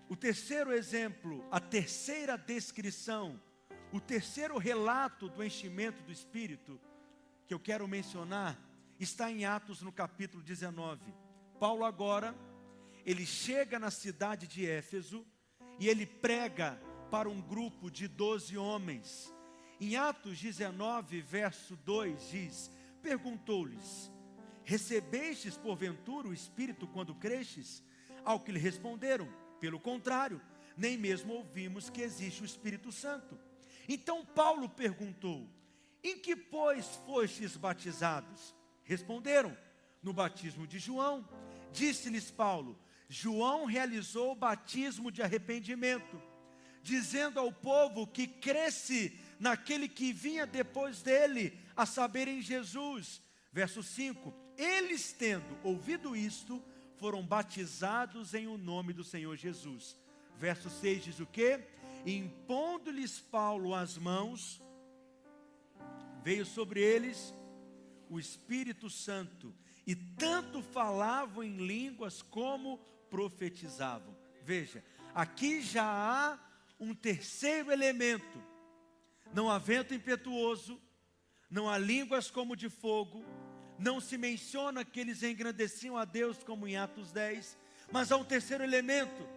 O 0.07 0.15
terceiro 0.15 0.71
exemplo, 0.71 1.45
a 1.51 1.59
terceira 1.59 2.37
descrição 2.37 3.39
o 3.95 3.99
terceiro 4.01 4.57
relato 4.57 5.29
do 5.29 5.41
enchimento 5.41 6.03
do 6.03 6.11
Espírito 6.11 6.77
que 7.47 7.53
eu 7.53 7.59
quero 7.59 7.87
mencionar 7.87 8.59
está 8.99 9.29
em 9.29 9.45
Atos 9.45 9.81
no 9.81 9.91
capítulo 9.91 10.41
19. 10.43 11.13
Paulo 11.59 11.83
agora, 11.83 12.35
ele 13.05 13.25
chega 13.25 13.77
na 13.77 13.91
cidade 13.91 14.47
de 14.47 14.65
Éfeso 14.65 15.25
e 15.79 15.87
ele 15.87 16.05
prega 16.05 16.79
para 17.11 17.29
um 17.29 17.41
grupo 17.41 17.91
de 17.91 18.07
doze 18.07 18.57
homens. 18.57 19.33
Em 19.79 19.95
Atos 19.95 20.39
19, 20.39 21.21
verso 21.21 21.75
2 21.77 22.29
diz: 22.29 22.71
Perguntou-lhes: 23.01 24.11
Recebestes 24.63 25.57
porventura 25.57 26.27
o 26.27 26.33
Espírito 26.33 26.87
quando 26.87 27.13
crestes? 27.15 27.83
Ao 28.23 28.39
que 28.39 28.51
lhe 28.51 28.59
responderam: 28.59 29.27
Pelo 29.59 29.79
contrário, 29.79 30.41
nem 30.75 30.97
mesmo 30.97 31.33
ouvimos 31.33 31.89
que 31.89 32.01
existe 32.01 32.41
o 32.41 32.45
Espírito 32.45 32.91
Santo. 32.91 33.37
Então 33.87 34.25
Paulo 34.25 34.67
perguntou: 34.69 35.47
Em 36.03 36.17
que, 36.17 36.35
pois, 36.35 36.95
fostes 37.05 37.55
batizados? 37.55 38.55
Responderam: 38.85 39.55
No 40.01 40.13
batismo 40.13 40.65
de 40.65 40.79
João. 40.79 41.27
Disse-lhes 41.73 42.31
Paulo: 42.31 42.79
João 43.09 43.65
realizou 43.65 44.31
o 44.31 44.35
batismo 44.35 45.11
de 45.11 45.21
arrependimento, 45.21 46.21
dizendo 46.81 47.39
ao 47.39 47.51
povo 47.51 48.07
que 48.07 48.25
cresce 48.25 49.19
naquele 49.39 49.89
que 49.89 50.13
vinha 50.13 50.45
depois 50.45 51.01
dele, 51.01 51.59
a 51.75 51.85
saber, 51.85 52.27
em 52.29 52.41
Jesus. 52.41 53.21
Verso 53.51 53.83
5: 53.83 54.33
Eles, 54.57 55.11
tendo 55.11 55.57
ouvido 55.63 56.15
isto, 56.15 56.63
foram 56.95 57.21
batizados 57.21 58.33
em 58.33 58.47
o 58.47 58.57
nome 58.57 58.93
do 58.93 59.03
Senhor 59.03 59.35
Jesus. 59.35 59.97
Verso 60.37 60.69
6 60.69 61.03
diz 61.03 61.19
o 61.19 61.25
que? 61.25 61.59
impondo-lhes 62.05 63.19
Paulo 63.19 63.73
as 63.73 63.97
mãos, 63.97 64.61
veio 66.23 66.45
sobre 66.45 66.79
eles 66.79 67.33
o 68.15 68.19
Espírito 68.19 68.89
Santo, 68.89 69.53
e 69.85 69.95
tanto 69.95 70.61
falavam 70.61 71.43
em 71.43 71.57
línguas 71.57 72.21
como 72.21 72.77
profetizavam. 73.09 74.15
Veja, 74.41 74.83
aqui 75.13 75.61
já 75.61 75.85
há 75.85 76.39
um 76.79 76.93
terceiro 76.93 77.71
elemento: 77.71 78.41
não 79.33 79.49
há 79.49 79.57
vento 79.57 79.93
impetuoso, 79.93 80.81
não 81.49 81.69
há 81.69 81.77
línguas 81.77 82.31
como 82.31 82.55
de 82.55 82.69
fogo, 82.69 83.23
não 83.77 83.99
se 83.99 84.17
menciona 84.17 84.85
que 84.85 84.99
eles 84.99 85.21
engrandeciam 85.21 85.97
a 85.97 86.05
Deus 86.05 86.43
como 86.43 86.67
em 86.67 86.77
Atos 86.77 87.11
10, 87.11 87.57
mas 87.91 88.11
há 88.11 88.17
um 88.17 88.23
terceiro 88.23 88.63
elemento. 88.63 89.27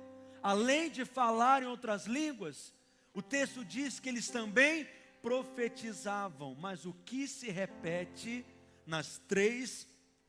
Além 0.43 0.89
de 0.89 1.05
falar 1.05 1.63
em 1.63 1.67
outras 1.67 2.07
línguas, 2.07 2.73
o 3.13 3.21
texto 3.21 3.65
diz 3.65 3.99
que 3.99 4.09
eles 4.09 4.29
também 4.29 4.89
profetizavam, 5.21 6.55
mas 6.55 6.87
o 6.87 6.93
que 6.93 7.27
se 7.27 7.51
repete 7.51 8.47
nas 8.89 9.19
três 9.29 9.87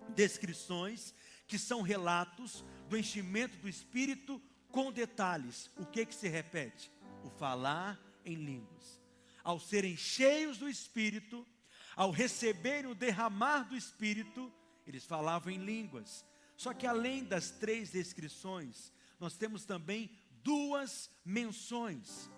descrições, 0.09 1.13
que 1.47 1.57
são 1.57 1.81
relatos 1.81 2.63
do 2.89 2.97
enchimento 2.97 3.57
do 3.57 3.69
Espírito 3.69 4.39
com 4.69 4.91
detalhes, 4.91 5.71
o 5.77 5.85
que 5.85 6.05
que 6.05 6.13
se 6.13 6.27
repete? 6.27 6.91
O 7.23 7.29
falar 7.29 7.99
em 8.23 8.35
línguas. 8.35 8.99
Ao 9.43 9.59
serem 9.59 9.95
cheios 9.95 10.57
do 10.57 10.69
Espírito, 10.69 11.47
ao 11.95 12.11
receberem 12.11 12.91
o 12.91 12.95
derramar 12.95 13.63
do 13.63 13.75
Espírito, 13.75 14.51
eles 14.85 15.05
falavam 15.05 15.51
em 15.51 15.57
línguas. 15.57 16.25
Só 16.57 16.73
que 16.73 16.85
além 16.85 17.23
das 17.23 17.49
três 17.51 17.89
descrições, 17.89 18.91
nós 19.19 19.37
temos 19.37 19.65
também 19.65 20.11
duas 20.43 21.09
menções, 21.23 22.29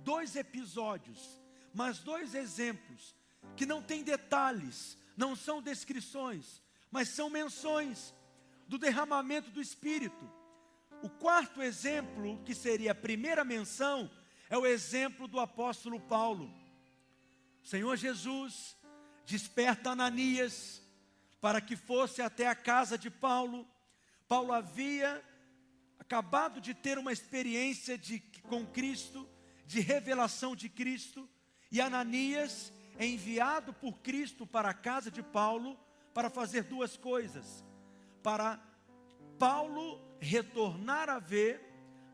dois 0.00 0.34
episódios, 0.34 1.40
mas 1.72 2.00
dois 2.00 2.34
exemplos 2.34 3.14
que 3.56 3.64
não 3.64 3.82
têm 3.82 4.02
detalhes, 4.02 4.98
não 5.20 5.36
são 5.36 5.60
descrições, 5.60 6.62
mas 6.90 7.10
são 7.10 7.28
menções 7.28 8.14
do 8.66 8.78
derramamento 8.78 9.50
do 9.50 9.60
Espírito. 9.60 10.24
O 11.02 11.10
quarto 11.10 11.60
exemplo, 11.60 12.42
que 12.46 12.54
seria 12.54 12.92
a 12.92 13.02
primeira 13.06 13.44
menção, 13.44 14.10
é 14.48 14.56
o 14.56 14.66
exemplo 14.66 15.28
do 15.28 15.38
apóstolo 15.38 16.00
Paulo. 16.00 16.50
O 17.62 17.66
Senhor 17.66 17.94
Jesus 17.96 18.74
desperta 19.26 19.90
Ananias 19.90 20.82
para 21.38 21.60
que 21.60 21.76
fosse 21.76 22.22
até 22.22 22.46
a 22.46 22.54
casa 22.54 22.96
de 22.96 23.10
Paulo. 23.10 23.68
Paulo 24.26 24.52
havia 24.52 25.22
acabado 25.98 26.62
de 26.62 26.72
ter 26.72 26.96
uma 26.96 27.12
experiência 27.12 27.98
de, 27.98 28.20
com 28.48 28.66
Cristo, 28.66 29.28
de 29.66 29.80
revelação 29.80 30.56
de 30.56 30.68
Cristo, 30.68 31.28
e 31.70 31.78
Ananias 31.78 32.72
enviado 32.98 33.72
por 33.72 33.98
Cristo 34.00 34.46
para 34.46 34.70
a 34.70 34.74
casa 34.74 35.10
de 35.10 35.22
Paulo 35.22 35.78
para 36.12 36.30
fazer 36.30 36.64
duas 36.64 36.96
coisas: 36.96 37.64
para 38.22 38.60
Paulo 39.38 40.00
retornar 40.20 41.08
a 41.08 41.18
ver, 41.18 41.60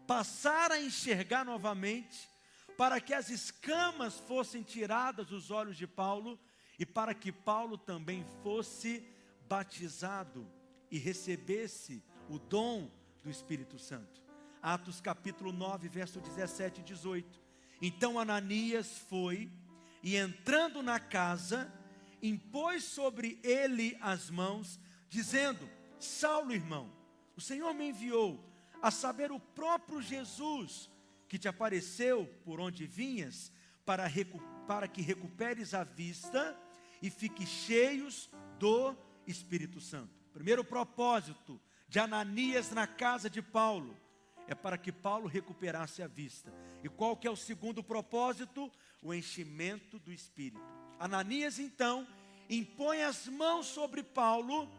passar 0.07 0.71
a 0.71 0.81
enxergar 0.81 1.45
novamente, 1.45 2.29
para 2.77 3.01
que 3.01 3.15
as 3.15 3.31
escamas 3.31 4.19
fossem 4.21 4.63
tiradas 4.63 5.27
dos 5.27 5.51
olhos 5.51 5.77
de 5.77 5.87
Paulo 5.87 6.39
e 6.79 6.85
para 6.85 7.15
que 7.15 7.33
Paulo 7.33 7.79
também 7.79 8.25
fosse 8.43 9.09
batizado 9.49 10.47
e 10.91 10.99
recebesse 10.99 12.03
o 12.29 12.39
dom 12.39 12.91
do 13.23 13.31
Espírito 13.31 13.79
Santo. 13.79 14.23
Atos 14.63 15.01
capítulo 15.01 15.53
9, 15.53 15.89
verso 15.89 16.21
17 16.21 16.81
e 16.81 16.85
18. 16.85 17.41
Então 17.81 18.19
Ananias 18.19 18.99
foi 19.09 19.51
e 20.07 20.15
entrando 20.15 20.85
na 20.85 21.01
casa, 21.01 21.69
impôs 22.23 22.85
sobre 22.85 23.41
ele 23.43 23.99
as 24.01 24.31
mãos, 24.31 24.79
dizendo: 25.09 25.69
Saulo, 25.99 26.53
irmão, 26.53 26.93
o 27.37 27.41
Senhor 27.41 27.75
me 27.75 27.89
enviou 27.89 28.41
a 28.81 28.93
saber 28.93 29.33
o 29.33 29.41
próprio 29.41 30.01
Jesus 30.01 30.89
que 31.29 31.37
te 31.37 31.49
apareceu 31.49 32.25
por 32.45 32.61
onde 32.61 32.87
vinhas, 32.87 33.51
para, 33.85 34.05
para 34.69 34.87
que 34.87 35.03
recuperes 35.03 35.75
a 35.75 35.83
vista 35.83 36.57
e 37.03 37.11
fiques 37.11 37.49
cheios 37.49 38.31
do 38.61 38.95
Espírito 39.27 39.81
Santo. 39.81 40.15
Primeiro 40.33 40.63
propósito 40.63 41.61
de 41.89 41.99
Ananias 41.99 42.71
na 42.71 42.87
casa 42.87 43.29
de 43.29 43.43
Paulo 43.43 43.97
é 44.49 44.55
para 44.55 44.79
que 44.79 44.93
Paulo 44.93 45.29
recuperasse 45.29 46.03
a 46.03 46.07
vista. 46.07 46.53
E 46.83 46.89
qual 46.89 47.17
que 47.17 47.27
é 47.27 47.31
o 47.31 47.37
segundo 47.37 47.83
propósito? 47.83 48.71
O 49.03 49.13
enchimento 49.13 49.99
do 49.99 50.13
Espírito. 50.13 50.63
Ananias 50.99 51.59
então 51.59 52.07
impõe 52.49 53.03
as 53.03 53.27
mãos 53.27 53.67
sobre 53.67 54.03
Paulo 54.03 54.71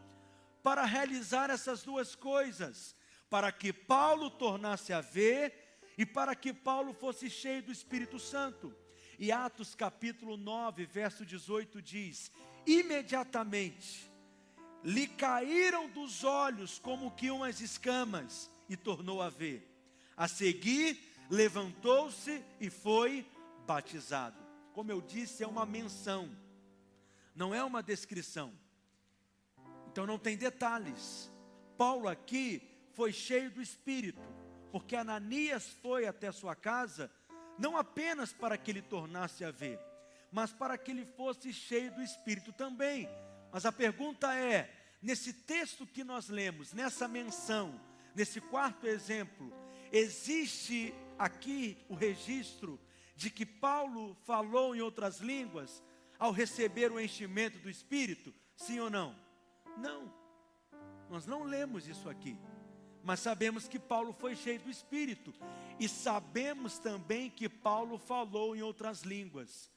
para 0.62 0.84
realizar 0.84 1.50
essas 1.50 1.82
duas 1.82 2.14
coisas, 2.14 2.94
para 3.30 3.52
que 3.52 3.72
Paulo 3.72 4.30
tornasse 4.30 4.92
a 4.92 5.00
ver 5.00 5.80
e 5.96 6.06
para 6.06 6.34
que 6.34 6.52
Paulo 6.52 6.92
fosse 6.92 7.28
cheio 7.28 7.62
do 7.62 7.72
Espírito 7.72 8.18
Santo. 8.18 8.74
E 9.18 9.32
Atos 9.32 9.74
capítulo 9.74 10.36
9, 10.36 10.86
verso 10.86 11.26
18 11.26 11.82
diz: 11.82 12.30
Imediatamente 12.66 14.10
lhe 14.84 15.08
caíram 15.08 15.88
dos 15.88 16.22
olhos 16.22 16.78
como 16.78 17.10
que 17.10 17.30
umas 17.30 17.60
escamas, 17.60 18.50
e 18.68 18.76
tornou 18.76 19.22
a 19.22 19.28
ver. 19.28 19.66
A 20.16 20.26
seguir, 20.28 20.98
levantou-se 21.30 22.42
e 22.60 22.70
foi 22.70 23.26
batizado. 23.66 24.36
Como 24.72 24.90
eu 24.90 25.00
disse, 25.00 25.42
é 25.42 25.46
uma 25.46 25.66
menção, 25.66 26.30
não 27.34 27.54
é 27.54 27.62
uma 27.62 27.82
descrição. 27.82 28.52
Então 29.90 30.06
não 30.06 30.18
tem 30.18 30.36
detalhes. 30.36 31.30
Paulo 31.76 32.08
aqui 32.08 32.62
foi 32.94 33.12
cheio 33.12 33.50
do 33.50 33.62
Espírito, 33.62 34.20
porque 34.72 34.96
Ananias 34.96 35.68
foi 35.82 36.06
até 36.06 36.30
sua 36.32 36.54
casa, 36.54 37.10
não 37.58 37.76
apenas 37.76 38.32
para 38.32 38.56
que 38.56 38.70
ele 38.70 38.82
tornasse 38.82 39.44
a 39.44 39.50
ver, 39.50 39.78
mas 40.30 40.52
para 40.52 40.76
que 40.76 40.90
ele 40.90 41.04
fosse 41.04 41.52
cheio 41.52 41.92
do 41.94 42.02
Espírito 42.02 42.52
também. 42.52 43.08
Mas 43.52 43.64
a 43.64 43.72
pergunta 43.72 44.34
é: 44.34 44.70
nesse 45.00 45.32
texto 45.32 45.86
que 45.86 46.04
nós 46.04 46.28
lemos, 46.28 46.72
nessa 46.72 47.08
menção, 47.08 47.80
nesse 48.14 48.40
quarto 48.40 48.86
exemplo, 48.86 49.52
existe 49.92 50.94
aqui 51.18 51.78
o 51.88 51.94
registro 51.94 52.78
de 53.16 53.30
que 53.30 53.44
Paulo 53.44 54.16
falou 54.24 54.74
em 54.74 54.80
outras 54.80 55.18
línguas 55.20 55.82
ao 56.18 56.30
receber 56.30 56.92
o 56.92 57.00
enchimento 57.00 57.58
do 57.58 57.70
Espírito? 57.70 58.32
Sim 58.56 58.80
ou 58.80 58.90
não? 58.90 59.14
Não. 59.76 60.12
Nós 61.10 61.26
não 61.26 61.44
lemos 61.44 61.86
isso 61.86 62.08
aqui. 62.08 62.38
Mas 63.02 63.20
sabemos 63.20 63.66
que 63.66 63.78
Paulo 63.78 64.12
foi 64.12 64.36
cheio 64.36 64.60
do 64.60 64.70
Espírito. 64.70 65.32
E 65.78 65.88
sabemos 65.88 66.78
também 66.78 67.30
que 67.30 67.48
Paulo 67.48 67.98
falou 67.98 68.54
em 68.54 68.62
outras 68.62 69.02
línguas. 69.02 69.70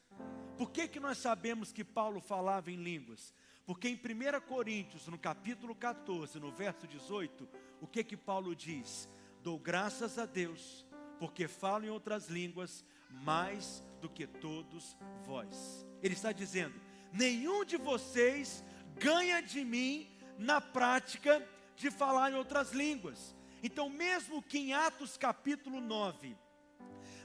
Por 0.57 0.71
que, 0.71 0.87
que 0.87 0.99
nós 0.99 1.17
sabemos 1.17 1.71
que 1.71 1.83
Paulo 1.83 2.19
falava 2.19 2.71
em 2.71 2.75
línguas? 2.75 3.33
Porque 3.65 3.87
em 3.87 3.95
1 3.95 4.41
Coríntios, 4.47 5.07
no 5.07 5.17
capítulo 5.17 5.73
14, 5.73 6.39
no 6.39 6.51
verso 6.51 6.87
18, 6.87 7.47
o 7.81 7.87
que 7.87 8.03
que 8.03 8.15
Paulo 8.15 8.55
diz? 8.55 9.09
Dou 9.41 9.57
graças 9.57 10.19
a 10.19 10.25
Deus, 10.25 10.85
porque 11.19 11.47
falo 11.47 11.83
em 11.83 11.89
outras 11.89 12.29
línguas 12.29 12.85
mais 13.09 13.83
do 13.99 14.07
que 14.07 14.27
todos 14.27 14.95
vós. 15.25 15.85
Ele 16.01 16.13
está 16.13 16.31
dizendo: 16.31 16.79
nenhum 17.11 17.65
de 17.65 17.77
vocês 17.77 18.63
ganha 18.99 19.41
de 19.41 19.65
mim 19.65 20.07
na 20.37 20.61
prática 20.61 21.45
de 21.75 21.89
falar 21.89 22.31
em 22.31 22.35
outras 22.35 22.71
línguas. 22.71 23.35
Então, 23.63 23.89
mesmo 23.89 24.41
que 24.41 24.59
em 24.59 24.73
Atos 24.73 25.17
capítulo 25.17 25.81
9 25.81 26.37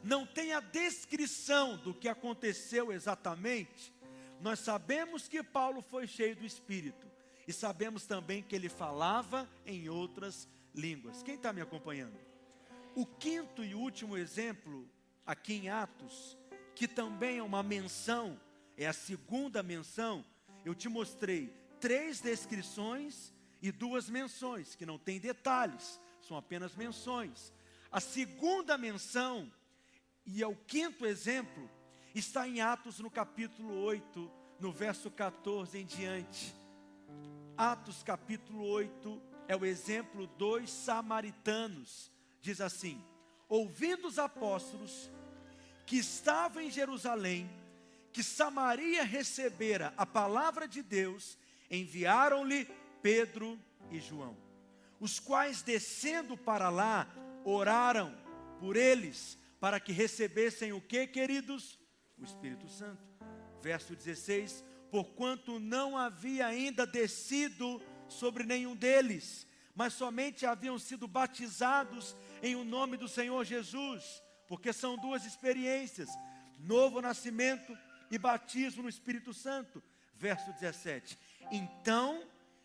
não 0.02 0.26
tenha 0.26 0.60
descrição 0.60 1.76
do 1.76 1.92
que 1.92 2.08
aconteceu 2.08 2.92
exatamente, 2.92 3.92
nós 4.40 4.60
sabemos 4.60 5.28
que 5.28 5.42
Paulo 5.42 5.82
foi 5.82 6.06
cheio 6.06 6.36
do 6.36 6.46
Espírito 6.46 7.06
e 7.46 7.52
sabemos 7.52 8.06
também 8.06 8.42
que 8.42 8.54
ele 8.54 8.68
falava 8.68 9.48
em 9.64 9.88
outras 9.88 10.48
línguas. 10.74 11.22
Quem 11.22 11.36
está 11.36 11.52
me 11.52 11.60
acompanhando? 11.60 12.18
O 12.94 13.06
quinto 13.06 13.62
e 13.62 13.74
último 13.74 14.16
exemplo, 14.16 14.88
aqui 15.24 15.54
em 15.54 15.68
Atos, 15.68 16.36
que 16.74 16.88
também 16.88 17.38
é 17.38 17.42
uma 17.42 17.62
menção, 17.62 18.40
é 18.76 18.86
a 18.86 18.92
segunda 18.92 19.62
menção, 19.62 20.24
eu 20.64 20.74
te 20.74 20.88
mostrei 20.88 21.54
três 21.80 22.20
descrições 22.20 23.32
e 23.62 23.70
duas 23.70 24.10
menções, 24.10 24.74
que 24.74 24.84
não 24.84 24.98
tem 24.98 25.20
detalhes, 25.20 26.00
são 26.20 26.36
apenas 26.36 26.74
menções. 26.74 27.52
A 27.90 28.00
segunda 28.00 28.76
menção, 28.76 29.50
e 30.26 30.42
é 30.42 30.46
o 30.46 30.56
quinto 30.56 31.06
exemplo, 31.06 31.70
está 32.14 32.48
em 32.48 32.60
Atos 32.60 32.98
no 32.98 33.10
capítulo 33.10 33.74
8, 33.82 34.30
no 34.58 34.72
verso 34.72 35.10
14 35.10 35.78
em 35.78 35.84
diante. 35.84 36.54
Atos 37.58 38.02
capítulo 38.02 38.68
8 38.68 39.22
é 39.48 39.56
o 39.56 39.64
exemplo 39.64 40.26
dos 40.26 40.70
samaritanos. 40.70 42.12
Diz 42.42 42.60
assim: 42.60 43.02
Ouvindo 43.48 44.06
os 44.06 44.18
apóstolos 44.18 45.10
que 45.86 45.96
estavam 45.96 46.62
em 46.62 46.70
Jerusalém, 46.70 47.48
que 48.12 48.22
Samaria 48.22 49.04
recebera 49.04 49.94
a 49.96 50.04
palavra 50.04 50.68
de 50.68 50.82
Deus, 50.82 51.38
enviaram-lhe 51.70 52.68
Pedro 53.00 53.58
e 53.90 54.00
João, 54.00 54.36
os 55.00 55.18
quais 55.18 55.62
descendo 55.62 56.36
para 56.36 56.68
lá, 56.68 57.08
oraram 57.42 58.14
por 58.60 58.76
eles, 58.76 59.38
para 59.58 59.80
que 59.80 59.92
recebessem 59.92 60.74
o 60.74 60.80
que, 60.80 61.06
queridos? 61.06 61.78
O 62.18 62.24
Espírito 62.24 62.68
Santo. 62.68 63.02
Verso 63.62 63.96
16: 63.96 64.62
Porquanto 64.90 65.58
não 65.58 65.96
havia 65.96 66.46
ainda 66.46 66.86
descido 66.86 67.82
sobre 68.08 68.44
nenhum 68.44 68.74
deles, 68.74 69.46
mas 69.74 69.92
somente 69.92 70.46
haviam 70.46 70.78
sido 70.78 71.06
batizados 71.06 72.16
em 72.42 72.54
o 72.56 72.64
nome 72.64 72.96
do 72.96 73.08
Senhor 73.08 73.44
Jesus, 73.44 74.22
porque 74.48 74.72
são 74.72 74.96
duas 74.96 75.24
experiências: 75.24 76.08
novo 76.58 77.00
nascimento 77.00 77.76
e 78.10 78.18
batismo 78.18 78.82
no 78.82 78.88
Espírito 78.88 79.34
Santo. 79.34 79.82
Verso 80.14 80.52
17: 80.52 81.18
Então 81.50 82.22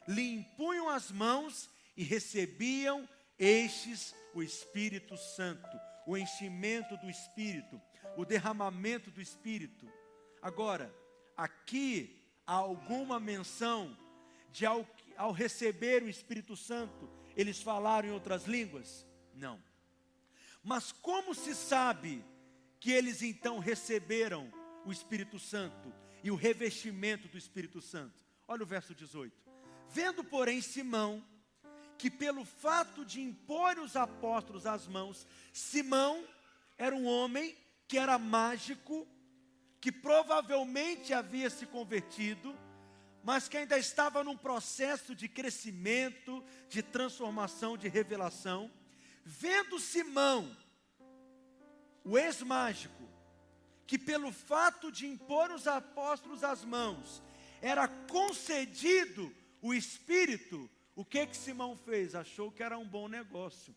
lhe 0.08 0.34
impunham 0.34 0.90
as 0.90 1.12
mãos 1.12 1.70
e 1.98 2.04
recebiam 2.04 3.08
estes 3.38 4.16
o 4.34 4.42
Espírito 4.42 5.18
Santo, 5.18 5.68
o 6.08 6.18
enchimento 6.18 6.96
do 6.98 7.10
Espírito, 7.10 7.82
o 8.16 8.24
derramamento 8.24 9.12
do 9.12 9.22
Espírito. 9.22 9.92
Agora, 10.42 10.94
aqui 11.43 12.21
há 12.45 12.54
alguma 12.54 13.19
menção 13.19 13.97
de 14.51 14.65
ao, 14.65 14.88
ao 15.17 15.32
receber 15.32 16.04
o 16.04 16.10
Espírito 16.10 16.56
Santo, 16.56 17.10
eles 17.36 17.62
falaram 17.62 18.10
em 18.10 18.12
outras 18.12 18.45
línguas? 18.45 19.06
Não. 19.34 19.62
Mas 20.63 20.91
como 20.91 21.34
se 21.34 21.56
sabe 21.56 22.23
que 22.80 22.91
eles 22.91 23.21
então 23.23 23.58
receberam 23.58 24.51
o 24.86 24.91
Espírito 24.91 25.39
Santo 25.39 25.91
e 26.23 26.30
o 26.30 26.36
revestimento 26.36 27.27
do 27.27 27.38
Espírito 27.38 27.82
Santo? 27.82 28.23
Olha 28.47 28.63
o 28.63 28.67
verso 28.67 28.93
18. 28.93 29.36
Vendo, 29.89 30.23
porém, 30.23 30.62
Simão, 30.62 31.25
que 31.97 32.12
pelo 32.12 32.45
fato 32.45 33.04
de 33.04 33.19
impor 33.19 33.80
os 33.80 33.95
apóstolos 33.95 34.67
as 34.67 34.88
mãos, 34.88 35.25
Simão 35.51 36.23
era 36.77 36.95
um 36.95 37.06
homem 37.06 37.58
que 37.88 37.97
era 37.97 38.17
mágico, 38.19 39.08
que 39.82 39.91
provavelmente 39.91 41.12
havia 41.12 41.50
se 41.50 41.65
convertido, 41.65 42.56
mas 43.24 43.48
que 43.48 43.58
ainda 43.58 43.80
estava 43.80 44.24
num 44.24 44.38
processo 44.38 45.15
de 45.15 45.28
crescimento, 45.28 46.44
de 46.70 46.84
transformação, 46.84 47.76
de 47.76 47.88
revelação. 47.88 48.72
Vendo 49.26 49.80
Simão, 49.80 50.56
o 52.04 52.15
ex-mágico, 52.17 53.10
que 53.88 53.98
pelo 53.98 54.32
fato 54.32 54.91
de 54.91 55.08
impor 55.08 55.52
os 55.52 55.67
apóstolos 55.67 56.44
as 56.44 56.63
mãos, 56.63 57.22
era 57.60 57.88
concedido 57.88 59.36
o 59.62 59.74
espírito, 59.74 60.70
o 60.96 61.04
que 61.04 61.26
que 61.26 61.38
Simão 61.38 61.76
fez? 61.76 62.13
Achou 62.13 62.52
que 62.52 62.62
era 62.62 62.78
um 62.78 62.88
bom 62.88 63.08
negócio. 63.08 63.76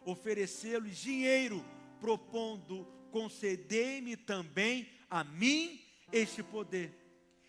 Oferecê-lhes 0.00 0.98
dinheiro, 0.98 1.64
propondo: 2.00 2.84
concedei-me 3.10 4.16
também 4.16 4.88
a 5.14 5.22
mim 5.22 5.80
este 6.10 6.42
poder. 6.42 6.92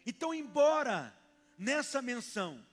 Então, 0.05 0.31
embora 0.31 1.11
nessa 1.57 1.99
menção 1.99 2.63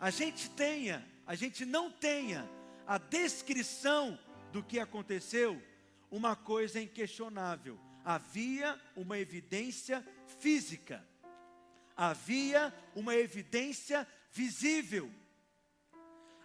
a 0.00 0.10
gente 0.10 0.50
tenha, 0.50 1.06
a 1.24 1.36
gente 1.36 1.64
não 1.64 1.92
tenha 1.92 2.50
a 2.84 2.98
descrição 2.98 4.18
do 4.50 4.60
que 4.60 4.80
aconteceu, 4.80 5.62
uma 6.10 6.34
coisa 6.34 6.80
é 6.80 6.82
inquestionável: 6.82 7.78
havia 8.04 8.76
uma 8.96 9.16
evidência 9.16 10.04
física, 10.40 11.06
havia 11.96 12.74
uma 12.96 13.14
evidência 13.14 14.04
visível. 14.32 15.08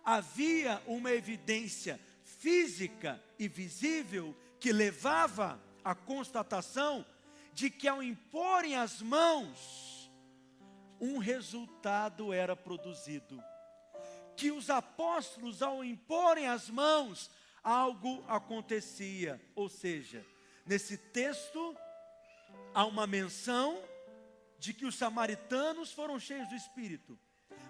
Havia 0.05 0.81
uma 0.85 1.11
evidência 1.11 1.99
física 2.23 3.21
e 3.37 3.47
visível 3.47 4.33
que 4.57 4.71
levava 4.71 5.61
à 5.83 5.93
constatação 5.93 7.05
de 7.57 7.71
que 7.71 7.87
ao 7.87 8.03
imporem 8.03 8.75
as 8.75 9.01
mãos, 9.01 10.11
um 11.01 11.17
resultado 11.17 12.31
era 12.31 12.55
produzido. 12.55 13.43
Que 14.35 14.51
os 14.51 14.69
apóstolos, 14.69 15.63
ao 15.63 15.83
imporem 15.83 16.45
as 16.45 16.69
mãos, 16.69 17.31
algo 17.63 18.23
acontecia. 18.27 19.41
Ou 19.55 19.67
seja, 19.69 20.23
nesse 20.67 20.99
texto 20.99 21.75
há 22.75 22.85
uma 22.85 23.07
menção 23.07 23.81
de 24.59 24.71
que 24.71 24.85
os 24.85 24.93
samaritanos 24.93 25.91
foram 25.91 26.19
cheios 26.19 26.47
do 26.49 26.55
Espírito, 26.55 27.17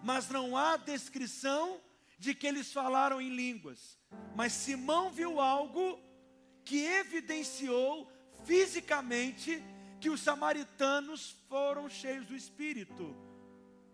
mas 0.03 0.27
não 0.27 0.57
há 0.57 0.75
descrição 0.75 1.79
de 2.19 2.35
que 2.35 2.45
eles 2.45 2.73
falaram 2.73 3.21
em 3.21 3.33
línguas. 3.33 3.97
Mas 4.35 4.51
Simão 4.51 5.11
viu 5.11 5.39
algo 5.39 5.97
que 6.65 6.83
evidenciou 6.83 8.11
fisicamente 8.43 9.63
que 9.99 10.09
os 10.09 10.21
samaritanos 10.21 11.35
foram 11.49 11.89
cheios 11.89 12.25
do 12.27 12.35
Espírito. 12.35 13.15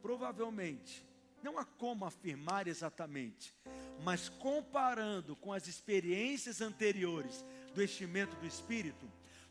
Provavelmente, 0.01 1.05
não 1.41 1.57
há 1.57 1.65
como 1.65 2.05
afirmar 2.05 2.67
exatamente, 2.67 3.53
mas 4.03 4.29
comparando 4.29 5.35
com 5.35 5.51
as 5.51 5.67
experiências 5.67 6.61
anteriores 6.61 7.45
do 7.73 7.83
enchimento 7.83 8.35
do 8.37 8.45
Espírito, 8.45 9.09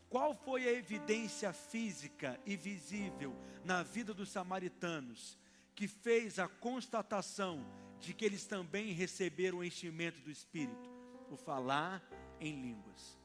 qual 0.09 0.35
foi 0.35 0.67
a 0.67 0.71
evidência 0.71 1.51
física 1.51 2.39
e 2.45 2.55
visível 2.55 3.35
na 3.65 3.81
vida 3.81 4.13
dos 4.13 4.29
samaritanos 4.29 5.37
que 5.75 5.87
fez 5.87 6.37
a 6.37 6.47
constatação 6.47 7.65
de 7.99 8.13
que 8.13 8.23
eles 8.23 8.45
também 8.45 8.91
receberam 8.93 9.59
o 9.59 9.63
enchimento 9.63 10.21
do 10.21 10.29
Espírito? 10.29 10.91
O 11.31 11.35
falar 11.35 12.03
em 12.39 12.61
línguas. 12.61 13.17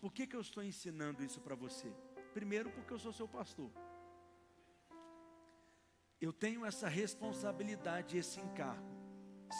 Por 0.00 0.12
que, 0.14 0.26
que 0.26 0.34
eu 0.34 0.40
estou 0.40 0.62
ensinando 0.62 1.22
isso 1.22 1.40
para 1.42 1.54
você? 1.54 1.92
Primeiro, 2.32 2.70
porque 2.70 2.92
eu 2.92 2.98
sou 2.98 3.12
seu 3.12 3.28
pastor. 3.28 3.70
Eu 6.20 6.32
tenho 6.32 6.64
essa 6.64 6.88
responsabilidade, 6.88 8.16
esse 8.16 8.40
encargo. 8.40 8.90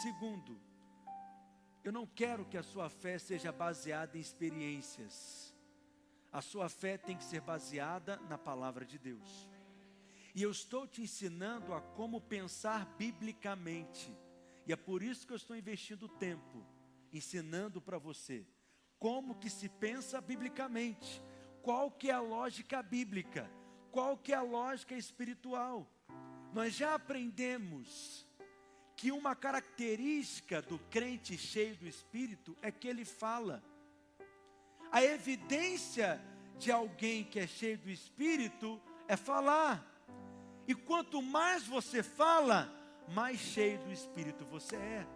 Segundo, 0.03 0.61
eu 1.83 1.93
não 1.93 2.07
quero 2.07 2.45
que 2.45 2.57
a 2.57 2.62
sua 2.62 2.89
fé 2.89 3.18
seja 3.18 3.51
baseada 3.51 4.16
em 4.16 4.21
experiências 4.21 5.51
a 6.33 6.41
sua 6.41 6.68
fé 6.68 6.97
tem 6.97 7.16
que 7.16 7.25
ser 7.25 7.41
baseada 7.41 8.16
na 8.29 8.39
palavra 8.39 8.85
de 8.85 8.99
Deus. 8.99 9.49
E 10.35 10.43
eu 10.43 10.51
estou 10.51 10.87
te 10.87 11.03
ensinando 11.03 11.75
a 11.75 11.81
como 11.81 12.21
pensar 12.21 12.87
biblicamente. 12.97 14.16
E 14.66 14.73
é 14.73 14.77
por 14.77 15.03
isso 15.03 15.27
que 15.27 15.33
eu 15.33 15.37
estou 15.37 15.57
investindo 15.57 16.09
tempo 16.09 16.64
ensinando 17.12 17.81
para 17.81 17.99
você 17.99 18.47
como 18.97 19.35
que 19.35 19.51
se 19.51 19.68
pensa 19.68 20.21
biblicamente, 20.21 21.21
qual 21.62 21.90
que 21.90 22.11
é 22.11 22.12
a 22.12 22.20
lógica 22.20 22.82
bíblica, 22.82 23.50
qual 23.90 24.16
que 24.16 24.32
é 24.32 24.36
a 24.36 24.42
lógica 24.42 24.94
espiritual. 24.94 25.86
Nós 26.52 26.74
já 26.74 26.94
aprendemos 26.94 28.26
que 28.96 29.12
uma 29.12 29.34
característica 29.34 30.61
do 30.61 30.78
crente 30.90 31.38
cheio 31.38 31.76
do 31.76 31.86
espírito 31.86 32.56
é 32.61 32.70
que 32.70 32.88
ele 32.88 33.04
fala. 33.04 33.62
A 34.92 35.02
evidência 35.02 36.20
de 36.61 36.70
alguém 36.70 37.24
que 37.24 37.40
é 37.40 37.46
cheio 37.46 37.78
do 37.78 37.88
Espírito 37.88 38.78
é 39.08 39.16
falar. 39.16 39.86
E 40.68 40.74
quanto 40.74 41.22
mais 41.22 41.66
você 41.66 42.02
fala, 42.02 42.70
mais 43.08 43.38
cheio 43.38 43.78
do 43.78 43.90
Espírito 43.90 44.44
você 44.44 44.76
é. 44.76 45.06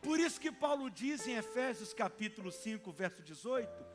Por 0.00 0.18
isso 0.18 0.40
que 0.40 0.50
Paulo 0.50 0.90
diz 0.90 1.26
em 1.26 1.34
Efésios 1.34 1.92
capítulo 1.92 2.50
5, 2.50 2.90
verso 2.90 3.22
18: 3.22 3.89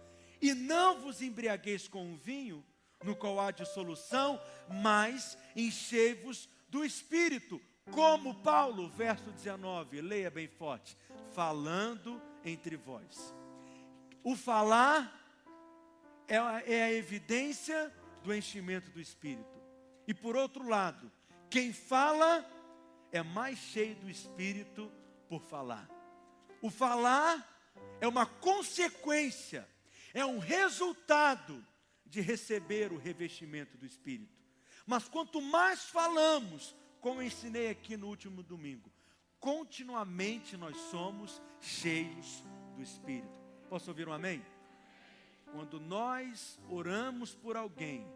E 0.45 0.53
não 0.53 0.99
vos 0.99 1.23
embriagueis 1.23 1.87
com 1.87 2.13
o 2.13 2.15
vinho, 2.15 2.63
no 3.03 3.15
qual 3.15 3.39
há 3.39 3.49
dissolução, 3.49 4.39
mas 4.79 5.35
enchei-vos 5.55 6.47
do 6.69 6.85
Espírito, 6.85 7.59
como 7.89 8.35
Paulo, 8.43 8.87
verso 8.89 9.31
19, 9.31 10.01
leia 10.01 10.29
bem 10.29 10.47
forte, 10.47 10.95
falando 11.33 12.21
entre 12.43 12.77
vós. 12.77 13.33
O 14.23 14.35
falar 14.35 15.19
é 16.27 16.37
a, 16.37 16.61
é 16.63 16.83
a 16.83 16.93
evidência 16.93 17.91
do 18.21 18.31
enchimento 18.31 18.91
do 18.91 19.01
Espírito. 19.01 19.59
E 20.07 20.13
por 20.13 20.35
outro 20.35 20.69
lado, 20.69 21.11
quem 21.49 21.73
fala 21.73 22.47
é 23.11 23.23
mais 23.23 23.57
cheio 23.57 23.95
do 23.95 24.07
Espírito 24.07 24.91
por 25.27 25.41
falar. 25.41 25.89
O 26.61 26.69
falar 26.69 27.73
é 27.99 28.07
uma 28.07 28.27
consequência, 28.27 29.67
é 30.15 30.25
um 30.25 30.39
resultado 30.39 31.61
de 32.05 32.21
receber 32.21 32.93
o 32.93 32.97
revestimento 32.97 33.77
do 33.77 33.85
Espírito. 33.85 34.33
Mas 34.87 35.09
quanto 35.09 35.41
mais 35.41 35.89
falamos, 35.89 36.73
como 37.01 37.21
eu 37.21 37.27
ensinei 37.27 37.69
aqui 37.69 37.97
no 37.97 38.07
último 38.07 38.41
domingo, 38.41 38.89
continuamente 39.41 40.55
nós 40.55 40.77
somos 40.89 41.41
cheios 41.59 42.41
do 42.77 42.81
Espírito. 42.81 43.27
Posso 43.69 43.91
ouvir 43.91 44.07
um 44.07 44.13
amém? 44.13 44.41
Quando 45.51 45.81
nós 45.81 46.57
oramos 46.69 47.35
por 47.35 47.57
alguém, 47.57 48.07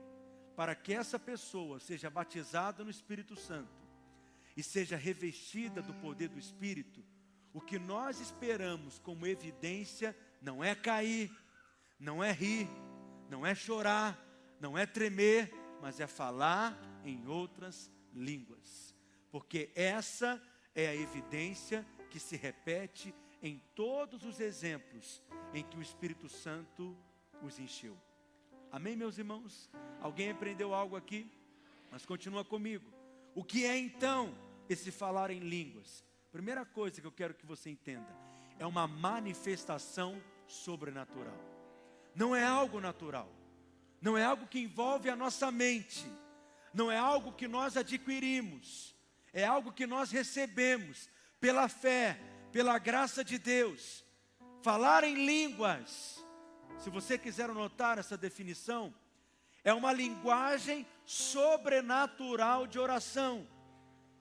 para 0.55 0.75
que 0.75 0.93
essa 0.93 1.19
pessoa 1.19 1.81
seja 1.81 2.09
batizada 2.09 2.81
no 2.81 2.89
Espírito 2.89 3.35
Santo 3.35 3.85
e 4.55 4.63
seja 4.63 4.95
revestida 4.95 5.81
do 5.81 5.93
poder 5.95 6.29
do 6.29 6.39
Espírito, 6.39 7.03
o 7.53 7.59
que 7.59 7.77
nós 7.77 8.21
esperamos 8.21 8.99
como 8.99 9.27
evidência 9.27 10.15
não 10.41 10.63
é 10.63 10.73
cair, 10.73 11.29
não 11.99 12.23
é 12.23 12.31
rir, 12.31 12.67
não 13.29 13.45
é 13.45 13.53
chorar, 13.53 14.17
não 14.59 14.77
é 14.77 14.85
tremer, 14.85 15.51
mas 15.81 15.99
é 15.99 16.07
falar 16.07 16.77
em 17.03 17.27
outras 17.27 17.91
línguas. 18.13 18.95
Porque 19.31 19.71
essa 19.75 20.41
é 20.73 20.87
a 20.87 20.95
evidência 20.95 21.85
que 22.09 22.19
se 22.19 22.35
repete 22.35 23.13
em 23.41 23.61
todos 23.75 24.23
os 24.23 24.39
exemplos 24.39 25.21
em 25.53 25.63
que 25.63 25.77
o 25.77 25.81
Espírito 25.81 26.27
Santo 26.27 26.97
os 27.43 27.59
encheu. 27.59 27.97
Amém, 28.71 28.95
meus 28.95 29.17
irmãos? 29.17 29.69
Alguém 30.01 30.31
aprendeu 30.31 30.73
algo 30.73 30.95
aqui? 30.95 31.31
Mas 31.91 32.05
continua 32.05 32.45
comigo. 32.45 32.91
O 33.33 33.43
que 33.43 33.65
é 33.65 33.77
então 33.77 34.35
esse 34.67 34.91
falar 34.91 35.31
em 35.31 35.39
línguas? 35.39 36.03
Primeira 36.31 36.65
coisa 36.65 37.01
que 37.01 37.07
eu 37.07 37.11
quero 37.11 37.33
que 37.33 37.45
você 37.45 37.69
entenda: 37.69 38.15
é 38.59 38.65
uma 38.65 38.87
manifestação 38.87 40.21
sobrenatural. 40.45 41.58
Não 42.15 42.35
é 42.35 42.43
algo 42.43 42.79
natural. 42.79 43.29
Não 44.01 44.17
é 44.17 44.23
algo 44.23 44.47
que 44.47 44.59
envolve 44.59 45.09
a 45.09 45.15
nossa 45.15 45.51
mente. 45.51 46.05
Não 46.73 46.91
é 46.91 46.97
algo 46.97 47.33
que 47.33 47.47
nós 47.47 47.75
adquirimos. 47.77 48.95
É 49.33 49.45
algo 49.45 49.71
que 49.71 49.85
nós 49.85 50.11
recebemos 50.11 51.09
pela 51.39 51.67
fé, 51.67 52.19
pela 52.51 52.77
graça 52.77 53.23
de 53.23 53.37
Deus. 53.37 54.03
Falar 54.61 55.03
em 55.03 55.25
línguas, 55.25 56.23
se 56.79 56.89
você 56.89 57.17
quiser 57.17 57.49
anotar 57.49 57.97
essa 57.97 58.17
definição, 58.17 58.93
é 59.63 59.73
uma 59.73 59.91
linguagem 59.91 60.85
sobrenatural 61.05 62.65
de 62.65 62.79
oração. 62.79 63.47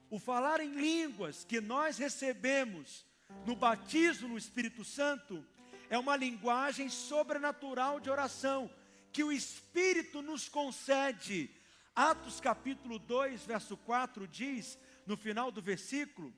O 0.09 0.19
falar 0.19 0.59
em 0.59 0.73
línguas 0.73 1.45
que 1.45 1.61
nós 1.61 1.97
recebemos 1.97 3.05
no 3.45 3.55
batismo 3.55 4.27
no 4.27 4.37
Espírito 4.37 4.83
Santo 4.83 5.45
é 5.89 5.97
uma 5.97 6.15
linguagem 6.15 6.87
sobrenatural 6.87 7.99
de 7.99 8.09
oração 8.09 8.69
que 9.11 9.23
o 9.23 9.31
Espírito 9.31 10.21
nos 10.21 10.47
concede. 10.47 11.49
Atos 11.95 12.39
capítulo 12.39 12.99
2, 12.99 13.43
verso 13.43 13.75
4 13.75 14.27
diz, 14.27 14.77
no 15.05 15.17
final 15.17 15.51
do 15.51 15.61
versículo, 15.61 16.33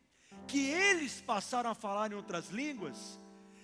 que 0.48 0.70
eles 0.70 1.22
passaram 1.22 1.70
a 1.70 1.76
falar 1.76 2.12
em 2.12 2.16
outras 2.16 2.50
línguas, 2.50 3.20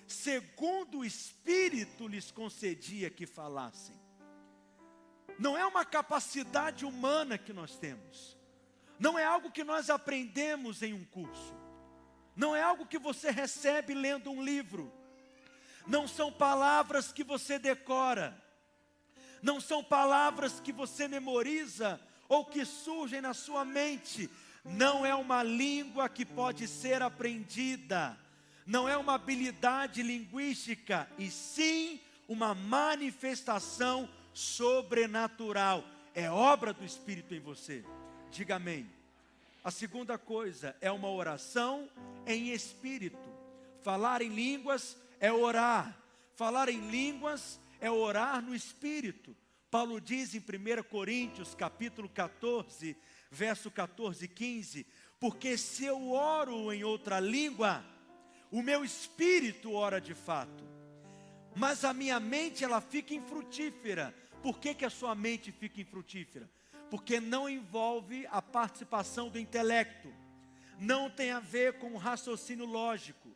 segundo 0.06 0.98
o 0.98 1.04
Espírito 1.04 2.06
lhes 2.06 2.30
concedia 2.30 3.08
que 3.10 3.26
falassem. 3.26 3.98
Não 5.38 5.56
é 5.56 5.64
uma 5.64 5.84
capacidade 5.84 6.84
humana 6.84 7.38
que 7.38 7.52
nós 7.52 7.76
temos, 7.76 8.36
não 8.98 9.18
é 9.18 9.24
algo 9.24 9.50
que 9.50 9.64
nós 9.64 9.88
aprendemos 9.88 10.82
em 10.82 10.92
um 10.92 11.04
curso, 11.04 11.54
não 12.36 12.54
é 12.54 12.62
algo 12.62 12.86
que 12.86 12.98
você 12.98 13.30
recebe 13.30 13.94
lendo 13.94 14.30
um 14.30 14.42
livro, 14.42 14.92
não 15.88 16.06
são 16.06 16.30
palavras 16.30 17.10
que 17.10 17.24
você 17.24 17.58
decora, 17.58 18.36
não 19.42 19.60
são 19.60 19.82
palavras 19.82 20.60
que 20.60 20.72
você 20.72 21.08
memoriza 21.08 22.00
ou 22.28 22.44
que 22.44 22.64
surgem 22.64 23.20
na 23.22 23.32
sua 23.32 23.64
mente, 23.64 24.28
não 24.64 25.06
é 25.06 25.14
uma 25.14 25.42
língua 25.42 26.08
que 26.08 26.26
pode 26.26 26.68
ser 26.68 27.02
aprendida, 27.02 28.18
não 28.66 28.86
é 28.86 28.96
uma 28.96 29.14
habilidade 29.14 30.02
linguística, 30.02 31.08
e 31.18 31.30
sim 31.30 31.98
uma 32.28 32.54
manifestação 32.54 34.08
sobrenatural. 34.34 35.82
É 36.14 36.30
obra 36.30 36.74
do 36.74 36.84
Espírito 36.84 37.34
em 37.34 37.40
você. 37.40 37.82
Diga 38.30 38.56
amém. 38.56 38.90
A 39.64 39.70
segunda 39.70 40.18
coisa 40.18 40.76
é 40.80 40.90
uma 40.90 41.10
oração 41.10 41.88
em 42.26 42.50
espírito. 42.52 43.18
Falar 43.82 44.20
em 44.20 44.28
línguas 44.28 44.96
é 45.20 45.32
orar. 45.32 45.96
Falar 46.34 46.68
em 46.68 46.90
línguas 46.90 47.60
é 47.80 47.90
orar 47.90 48.42
no 48.42 48.54
espírito. 48.54 49.36
Paulo 49.70 50.00
diz 50.00 50.34
em 50.34 50.38
1 50.38 50.82
Coríntios, 50.84 51.54
capítulo 51.54 52.08
14, 52.08 52.96
verso 53.30 53.70
14 53.70 54.24
e 54.24 54.28
15: 54.28 54.86
Porque 55.20 55.58
se 55.58 55.84
eu 55.84 56.10
oro 56.10 56.72
em 56.72 56.84
outra 56.84 57.20
língua, 57.20 57.84
o 58.50 58.62
meu 58.62 58.84
espírito 58.84 59.72
ora 59.72 60.00
de 60.00 60.14
fato, 60.14 60.64
mas 61.54 61.84
a 61.84 61.92
minha 61.92 62.18
mente 62.18 62.64
ela 62.64 62.80
fica 62.80 63.12
infrutífera. 63.12 64.14
Por 64.42 64.58
que, 64.58 64.72
que 64.72 64.84
a 64.84 64.90
sua 64.90 65.14
mente 65.14 65.52
fica 65.52 65.80
infrutífera? 65.80 66.48
Porque 66.90 67.20
não 67.20 67.48
envolve 67.48 68.26
a 68.30 68.40
participação 68.40 69.28
do 69.28 69.38
intelecto, 69.38 70.08
não 70.78 71.10
tem 71.10 71.32
a 71.32 71.40
ver 71.40 71.74
com 71.74 71.92
o 71.92 71.98
raciocínio 71.98 72.64
lógico, 72.64 73.28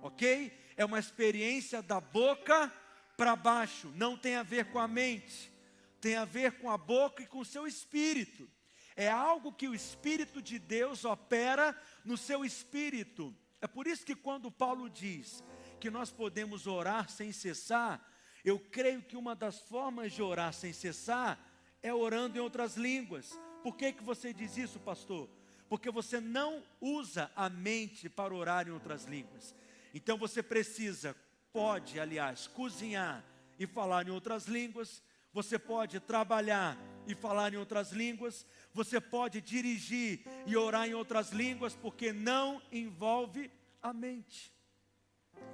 ok? 0.00 0.50
É 0.76 0.84
uma 0.84 0.98
experiência 0.98 1.82
da 1.82 2.00
boca 2.00 2.72
para 3.16 3.36
baixo, 3.36 3.92
não 3.94 4.16
tem 4.16 4.36
a 4.36 4.42
ver 4.42 4.66
com 4.66 4.78
a 4.78 4.88
mente, 4.88 5.52
tem 6.00 6.16
a 6.16 6.24
ver 6.24 6.58
com 6.58 6.70
a 6.70 6.76
boca 6.76 7.22
e 7.22 7.26
com 7.26 7.38
o 7.38 7.44
seu 7.44 7.66
espírito. 7.66 8.48
É 8.96 9.10
algo 9.10 9.52
que 9.52 9.66
o 9.66 9.74
Espírito 9.74 10.40
de 10.40 10.58
Deus 10.58 11.04
opera 11.04 11.76
no 12.04 12.16
seu 12.16 12.44
espírito. 12.44 13.34
É 13.60 13.66
por 13.66 13.86
isso 13.86 14.06
que 14.06 14.14
quando 14.14 14.50
Paulo 14.50 14.88
diz 14.88 15.42
que 15.80 15.90
nós 15.90 16.12
podemos 16.12 16.66
orar 16.66 17.08
sem 17.08 17.32
cessar, 17.32 18.00
eu 18.44 18.58
creio 18.58 19.02
que 19.02 19.16
uma 19.16 19.34
das 19.34 19.58
formas 19.58 20.12
de 20.12 20.22
orar 20.22 20.52
sem 20.52 20.72
cessar 20.72 21.40
é 21.82 21.92
orando 21.92 22.38
em 22.38 22.40
outras 22.40 22.76
línguas. 22.76 23.36
Por 23.62 23.76
que, 23.76 23.92
que 23.92 24.02
você 24.02 24.32
diz 24.32 24.56
isso, 24.56 24.78
pastor? 24.78 25.28
Porque 25.68 25.90
você 25.90 26.20
não 26.20 26.62
usa 26.80 27.32
a 27.34 27.48
mente 27.48 28.08
para 28.08 28.34
orar 28.34 28.68
em 28.68 28.70
outras 28.70 29.04
línguas. 29.06 29.54
Então 29.94 30.18
você 30.18 30.42
precisa, 30.42 31.16
pode, 31.52 32.00
aliás, 32.00 32.48
cozinhar 32.48 33.24
e 33.56 33.64
falar 33.64 34.08
em 34.08 34.10
outras 34.10 34.46
línguas, 34.46 35.00
você 35.32 35.56
pode 35.56 36.00
trabalhar 36.00 36.76
e 37.06 37.14
falar 37.14 37.54
em 37.54 37.56
outras 37.56 37.92
línguas, 37.92 38.44
você 38.72 39.00
pode 39.00 39.40
dirigir 39.40 40.26
e 40.46 40.56
orar 40.56 40.88
em 40.88 40.94
outras 40.94 41.30
línguas, 41.30 41.76
porque 41.76 42.12
não 42.12 42.60
envolve 42.72 43.50
a 43.80 43.92
mente. 43.92 44.52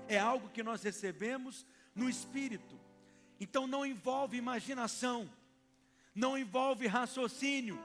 É 0.08 0.18
algo 0.18 0.48
que 0.48 0.62
nós 0.62 0.82
recebemos 0.82 1.66
no 1.94 2.08
espírito. 2.08 2.80
Então 3.38 3.66
não 3.66 3.84
envolve 3.84 4.38
imaginação, 4.38 5.30
não 6.14 6.36
envolve 6.36 6.86
raciocínio, 6.86 7.78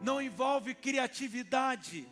não 0.00 0.20
envolve 0.20 0.74
criatividade, 0.74 2.06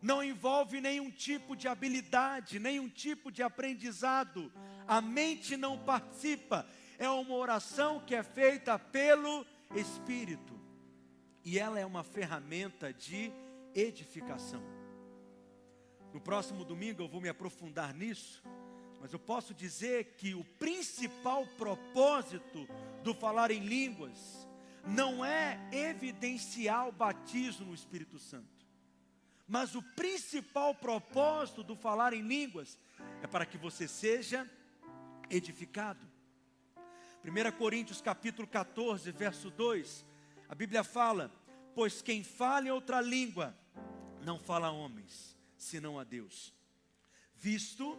não 0.00 0.22
envolve 0.22 0.80
nenhum 0.80 1.10
tipo 1.10 1.56
de 1.56 1.66
habilidade, 1.68 2.58
nenhum 2.58 2.88
tipo 2.88 3.30
de 3.30 3.42
aprendizado. 3.42 4.52
A 4.86 5.00
mente 5.00 5.56
não 5.56 5.78
participa. 5.78 6.66
É 6.98 7.08
uma 7.08 7.34
oração 7.34 8.00
que 8.00 8.14
é 8.14 8.22
feita 8.22 8.78
pelo 8.78 9.46
Espírito 9.74 10.58
e 11.44 11.58
ela 11.58 11.78
é 11.78 11.86
uma 11.86 12.04
ferramenta 12.04 12.92
de 12.92 13.32
edificação. 13.74 14.62
No 16.12 16.20
próximo 16.20 16.64
domingo 16.64 17.02
eu 17.02 17.08
vou 17.08 17.20
me 17.20 17.28
aprofundar 17.28 17.94
nisso, 17.94 18.42
mas 19.00 19.12
eu 19.12 19.18
posso 19.18 19.54
dizer 19.54 20.16
que 20.16 20.34
o 20.34 20.44
principal 20.44 21.46
propósito 21.56 22.66
do 23.02 23.14
falar 23.14 23.50
em 23.50 23.60
línguas 23.60 24.46
não 24.86 25.24
é 25.24 25.58
evidenciar 25.72 26.88
o 26.88 26.92
batismo 26.92 27.66
no 27.66 27.74
Espírito 27.74 28.18
Santo, 28.18 28.57
mas 29.48 29.74
o 29.74 29.82
principal 29.82 30.74
propósito 30.74 31.64
do 31.64 31.74
falar 31.74 32.12
em 32.12 32.20
línguas 32.20 32.78
é 33.22 33.26
para 33.26 33.46
que 33.46 33.56
você 33.56 33.88
seja 33.88 34.48
edificado. 35.30 36.06
1 37.24 37.56
Coríntios 37.56 38.02
capítulo 38.02 38.46
14, 38.46 39.10
verso 39.10 39.50
2, 39.50 40.04
a 40.50 40.54
Bíblia 40.54 40.84
fala: 40.84 41.32
Pois 41.74 42.02
quem 42.02 42.22
fala 42.22 42.68
em 42.68 42.70
outra 42.70 43.00
língua 43.00 43.56
não 44.22 44.38
fala 44.38 44.68
a 44.68 44.72
homens, 44.72 45.34
senão 45.56 45.98
a 45.98 46.04
Deus, 46.04 46.52
visto 47.34 47.98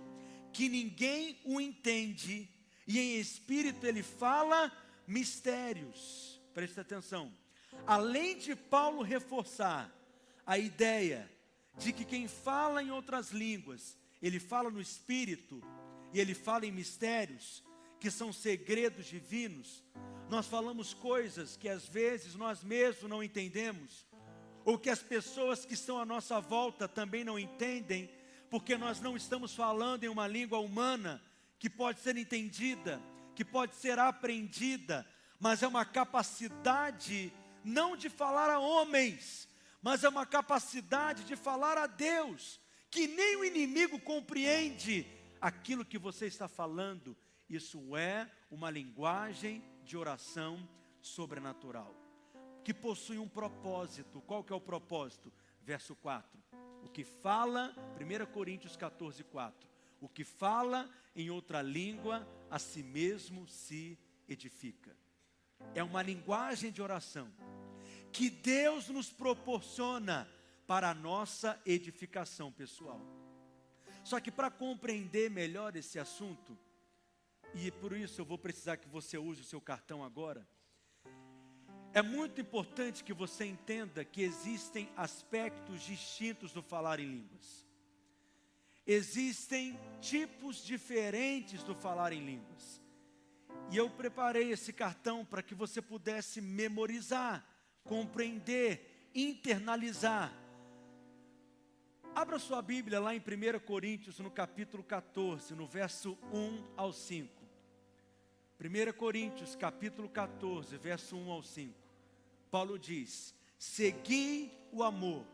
que 0.54 0.70
ninguém 0.70 1.40
o 1.44 1.60
entende, 1.60 2.48
e 2.88 3.00
em 3.00 3.20
espírito 3.20 3.88
ele 3.88 4.04
fala 4.04 4.72
mistérios. 5.08 6.40
Preste 6.54 6.80
atenção. 6.80 7.34
Além 7.88 8.38
de 8.38 8.56
Paulo 8.56 9.02
reforçar 9.02 9.92
a 10.46 10.58
ideia 10.58 11.30
de 11.80 11.94
que 11.94 12.04
quem 12.04 12.28
fala 12.28 12.84
em 12.84 12.92
outras 12.92 13.32
línguas, 13.32 13.98
ele 14.22 14.40
fala 14.40 14.70
no 14.70 14.82
espírito 14.82 15.64
e 16.14 16.20
ele 16.20 16.36
fala 16.36 16.66
em 16.66 16.72
mistérios, 16.72 17.64
que 18.00 18.12
são 18.12 18.32
segredos 18.32 19.06
divinos, 19.06 19.84
nós 20.30 20.46
falamos 20.46 20.94
coisas 20.94 21.58
que 21.58 21.68
às 21.68 21.88
vezes 21.88 22.36
nós 22.36 22.64
mesmos 22.64 23.10
não 23.10 23.24
entendemos, 23.24 24.06
ou 24.64 24.78
que 24.78 24.90
as 24.90 25.02
pessoas 25.02 25.66
que 25.66 25.74
estão 25.74 26.00
à 26.00 26.06
nossa 26.06 26.40
volta 26.40 26.88
também 26.88 27.24
não 27.24 27.40
entendem, 27.40 28.10
porque 28.50 28.78
nós 28.78 29.02
não 29.02 29.18
estamos 29.18 29.56
falando 29.56 30.04
em 30.04 30.10
uma 30.10 30.28
língua 30.28 30.60
humana 30.60 31.22
que 31.58 31.70
pode 31.70 32.00
ser 32.00 32.16
entendida, 32.16 33.02
que 33.36 33.44
pode 33.44 33.76
ser 33.76 33.98
aprendida, 33.98 35.08
mas 35.40 35.64
é 35.64 35.68
uma 35.68 35.86
capacidade 35.86 37.34
não 37.64 37.96
de 37.98 38.10
falar 38.10 38.50
a 38.50 38.60
homens, 38.60 39.49
mas 39.82 40.04
é 40.04 40.10
uma 40.10 40.26
capacidade 40.26 41.24
de 41.24 41.36
falar 41.36 41.78
a 41.78 41.88
Deus, 41.88 42.60
que 42.90 43.08
nem 43.08 43.38
o 43.38 43.46
inimigo 43.46 44.00
compreende 44.00 45.06
aquilo 45.40 45.86
que 45.86 45.98
você 45.98 46.26
está 46.26 46.48
falando 46.48 47.16
isso 47.50 47.98
é 47.98 48.30
uma 48.52 48.70
linguagem 48.70 49.64
de 49.84 49.98
oração 49.98 50.70
sobrenatural, 51.02 51.96
que 52.64 52.74
possui 52.74 53.18
um 53.18 53.28
propósito. 53.28 54.22
Qual 54.22 54.44
que 54.44 54.54
é 54.54 54.56
o 54.56 54.62
propósito? 54.62 55.34
Verso 55.64 55.96
4. 55.96 56.40
O 56.84 56.90
que 56.90 57.04
fala, 57.04 57.74
1 58.00 58.32
Coríntios 58.32 58.78
14, 58.78 59.24
4. 59.24 59.68
O 60.00 60.08
que 60.08 60.24
fala 60.24 60.88
em 61.16 61.32
outra 61.32 61.62
língua, 61.64 62.28
a 62.52 62.60
si 62.60 62.84
mesmo 62.84 63.48
se 63.48 63.98
edifica. 64.28 64.96
É 65.74 65.84
uma 65.84 66.04
linguagem 66.04 66.72
de 66.72 66.82
oração 66.84 67.32
que 68.12 68.30
Deus 68.30 68.90
nos 68.90 69.10
proporciona 69.12 70.28
para 70.68 70.90
a 70.90 70.94
nossa 70.94 71.60
edificação 71.66 72.52
pessoal. 72.52 73.02
Só 74.04 74.20
que 74.20 74.32
para 74.32 74.50
compreender 74.50 75.30
melhor 75.30 75.76
esse 75.76 76.00
assunto, 76.00 76.58
e 77.54 77.72
por 77.72 77.94
isso 77.94 78.22
eu 78.22 78.26
vou 78.26 78.38
precisar 78.38 78.78
que 78.78 78.88
você 78.88 79.18
use 79.18 79.42
o 79.42 79.46
seu 79.46 79.60
cartão 79.60 80.04
agora. 80.04 80.48
É 81.92 82.02
muito 82.04 82.40
importante 82.40 83.04
que 83.04 83.14
você 83.14 83.46
entenda 83.46 84.06
que 84.06 84.22
existem 84.22 84.92
aspectos 84.96 85.82
distintos 85.82 86.54
do 86.54 86.62
falar 86.62 87.00
em 87.00 87.08
línguas. 87.08 87.66
Existem 88.86 89.80
tipos 90.00 90.64
diferentes 90.64 91.64
do 91.64 91.74
falar 91.74 92.14
em 92.14 92.24
línguas. 92.24 92.80
E 93.72 93.78
eu 93.78 93.90
preparei 93.90 94.52
esse 94.52 94.72
cartão 94.72 95.26
para 95.26 95.42
que 95.42 95.56
você 95.56 95.82
pudesse 95.82 96.42
memorizar, 96.42 97.46
compreender, 97.90 99.10
internalizar. 99.16 100.32
Abra 102.14 102.38
sua 102.38 102.62
Bíblia 102.62 103.00
lá 103.00 103.16
em 103.16 103.20
1 103.20 103.60
Coríntios, 103.66 104.20
no 104.20 104.30
capítulo 104.30 104.84
14, 104.84 105.56
no 105.56 105.66
verso 105.66 106.16
1 106.32 106.66
ao 106.78 106.94
5. 106.94 107.34
1 108.62 108.94
Coríntios 108.96 109.56
capítulo 109.56 110.08
14, 110.08 110.78
verso 110.78 111.18
1 111.18 111.32
ao 111.32 111.42
5. 111.42 111.74
Paulo 112.52 112.78
diz: 112.78 113.34
Segui 113.58 114.52
o 114.72 114.84
amor 114.84 115.26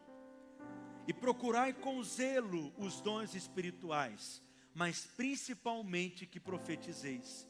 e 1.05 1.13
procurai 1.13 1.73
com 1.73 2.01
zelo 2.03 2.73
os 2.77 3.01
dons 3.01 3.35
espirituais, 3.35 4.41
mas 4.73 5.05
principalmente 5.05 6.25
que 6.25 6.39
profetizeis. 6.39 7.45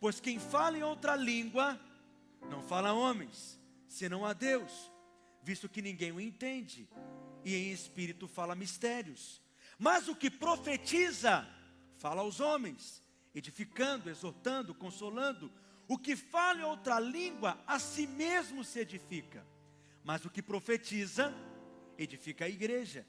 Pois 0.00 0.18
quem 0.18 0.38
fala 0.38 0.78
em 0.78 0.82
outra 0.82 1.14
língua 1.14 1.78
não 2.48 2.62
fala 2.62 2.94
homens, 2.94 3.62
senão 3.94 4.24
a 4.24 4.32
Deus, 4.32 4.90
visto 5.42 5.68
que 5.68 5.82
ninguém 5.82 6.12
o 6.12 6.20
entende, 6.20 6.88
e 7.44 7.54
em 7.54 7.72
espírito 7.72 8.26
fala 8.26 8.54
mistérios. 8.54 9.40
Mas 9.78 10.08
o 10.08 10.16
que 10.16 10.30
profetiza, 10.30 11.46
fala 11.94 12.22
aos 12.22 12.40
homens 12.40 13.04
edificando, 13.34 14.08
exortando, 14.08 14.74
consolando. 14.74 15.50
O 15.88 15.98
que 15.98 16.14
fala 16.14 16.60
em 16.60 16.64
outra 16.64 17.00
língua, 17.00 17.60
a 17.66 17.78
si 17.78 18.06
mesmo 18.06 18.64
se 18.64 18.78
edifica. 18.78 19.44
Mas 20.04 20.24
o 20.24 20.30
que 20.30 20.40
profetiza, 20.40 21.34
edifica 21.98 22.44
a 22.44 22.48
igreja. 22.48 23.06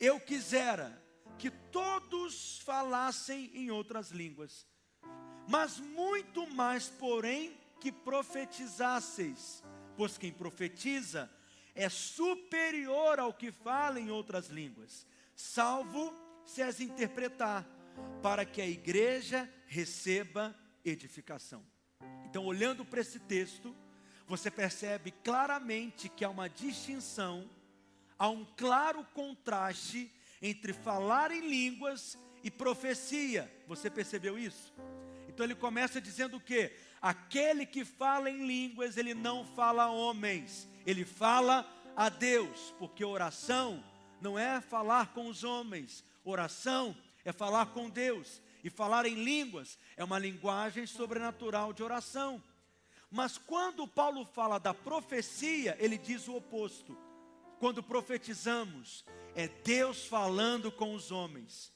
Eu 0.00 0.18
quisera 0.18 1.02
que 1.38 1.50
todos 1.50 2.58
falassem 2.60 3.50
em 3.54 3.70
outras 3.70 4.10
línguas, 4.10 4.66
mas 5.48 5.78
muito 5.78 6.48
mais, 6.48 6.88
porém, 6.88 7.56
que 7.80 7.92
profetizasseis, 7.92 9.62
pois 9.96 10.18
quem 10.18 10.32
profetiza 10.32 11.30
é 11.74 11.88
superior 11.88 13.18
ao 13.18 13.32
que 13.32 13.50
fala 13.50 14.00
em 14.00 14.10
outras 14.10 14.48
línguas, 14.48 15.06
salvo 15.34 16.12
se 16.44 16.62
as 16.62 16.80
interpretar 16.80 17.66
para 18.22 18.44
que 18.44 18.60
a 18.60 18.66
igreja 18.66 19.50
receba 19.66 20.54
edificação. 20.84 21.64
Então, 22.24 22.44
olhando 22.44 22.84
para 22.84 23.00
esse 23.00 23.18
texto, 23.18 23.74
você 24.26 24.50
percebe 24.50 25.10
claramente 25.10 26.08
que 26.08 26.24
há 26.24 26.30
uma 26.30 26.48
distinção, 26.48 27.48
há 28.18 28.28
um 28.28 28.44
claro 28.56 29.04
contraste 29.14 30.10
entre 30.42 30.72
falar 30.72 31.30
em 31.30 31.48
línguas 31.48 32.18
e 32.42 32.50
profecia. 32.50 33.50
Você 33.66 33.90
percebeu 33.90 34.38
isso? 34.38 34.72
Então 35.28 35.44
ele 35.44 35.54
começa 35.54 36.00
dizendo 36.00 36.36
o 36.36 36.40
quê? 36.40 36.74
Aquele 37.00 37.66
que 37.66 37.84
fala 37.84 38.30
em 38.30 38.46
línguas, 38.46 38.96
ele 38.96 39.14
não 39.14 39.44
fala 39.44 39.84
a 39.84 39.90
homens, 39.90 40.68
ele 40.84 41.04
fala 41.04 41.66
a 41.94 42.08
Deus, 42.08 42.74
porque 42.78 43.04
oração 43.04 43.82
não 44.20 44.38
é 44.38 44.60
falar 44.60 45.12
com 45.12 45.28
os 45.28 45.44
homens, 45.44 46.04
oração 46.24 46.96
é 47.24 47.32
falar 47.32 47.66
com 47.66 47.88
Deus, 47.88 48.40
e 48.62 48.70
falar 48.70 49.06
em 49.06 49.14
línguas 49.14 49.78
é 49.96 50.02
uma 50.02 50.18
linguagem 50.18 50.86
sobrenatural 50.86 51.72
de 51.72 51.82
oração. 51.82 52.42
Mas 53.10 53.38
quando 53.38 53.86
Paulo 53.86 54.24
fala 54.24 54.58
da 54.58 54.74
profecia, 54.74 55.76
ele 55.78 55.96
diz 55.96 56.26
o 56.26 56.36
oposto. 56.36 56.98
Quando 57.60 57.82
profetizamos, 57.82 59.04
é 59.34 59.48
Deus 59.48 60.04
falando 60.06 60.72
com 60.72 60.94
os 60.94 61.10
homens. 61.10 61.72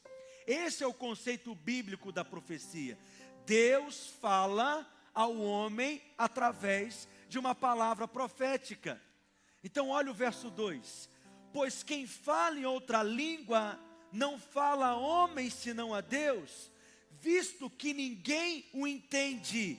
Esse 0.47 0.83
é 0.83 0.87
o 0.87 0.93
conceito 0.93 1.55
bíblico 1.55 2.11
da 2.11 2.25
profecia. 2.25 2.99
Deus 3.47 4.09
fala 4.21 4.87
ao 5.21 5.37
homem 5.39 6.03
através 6.17 7.09
de 7.29 7.39
uma 7.39 7.55
palavra 7.55 8.09
profética. 8.09 9.01
Então, 9.63 9.91
olha 9.91 10.11
o 10.11 10.15
verso 10.15 10.51
2: 10.51 11.09
Pois 11.53 11.83
quem 11.83 12.07
fala 12.07 12.59
em 12.59 12.65
outra 12.65 13.03
língua 13.03 13.79
não 14.13 14.39
fala 14.39 14.89
a 14.89 14.97
homem 14.97 15.51
senão 15.51 15.95
a 15.95 16.01
Deus, 16.01 16.71
visto 17.21 17.69
que 17.69 17.93
ninguém 17.93 18.65
o 18.73 18.87
entende, 18.87 19.79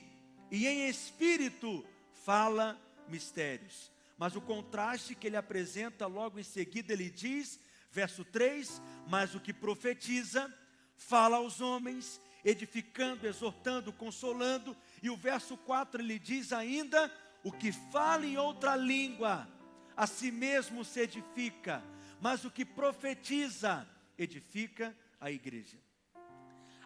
e 0.50 0.66
em 0.66 0.88
espírito 0.88 1.84
fala 2.24 2.80
mistérios. 3.08 3.90
Mas 4.16 4.36
o 4.36 4.40
contraste 4.40 5.16
que 5.16 5.26
ele 5.26 5.36
apresenta 5.36 6.06
logo 6.06 6.38
em 6.38 6.44
seguida, 6.44 6.92
ele 6.92 7.10
diz, 7.10 7.58
verso 7.90 8.24
3: 8.24 8.80
Mas 9.08 9.34
o 9.34 9.40
que 9.40 9.52
profetiza, 9.52 10.52
fala 10.94 11.38
aos 11.38 11.60
homens, 11.60 12.20
edificando, 12.44 13.26
exortando, 13.26 13.92
consolando, 13.92 14.76
e 15.02 15.10
o 15.10 15.16
verso 15.16 15.56
4 15.56 16.00
ele 16.00 16.18
diz 16.18 16.52
ainda: 16.52 17.12
O 17.44 17.52
que 17.52 17.72
fala 17.72 18.26
em 18.26 18.36
outra 18.36 18.76
língua, 18.76 19.48
a 19.96 20.06
si 20.06 20.30
mesmo 20.30 20.84
se 20.84 21.00
edifica, 21.00 21.82
mas 22.20 22.44
o 22.44 22.50
que 22.50 22.64
profetiza, 22.64 23.86
edifica 24.18 24.96
a 25.20 25.30
igreja. 25.30 25.78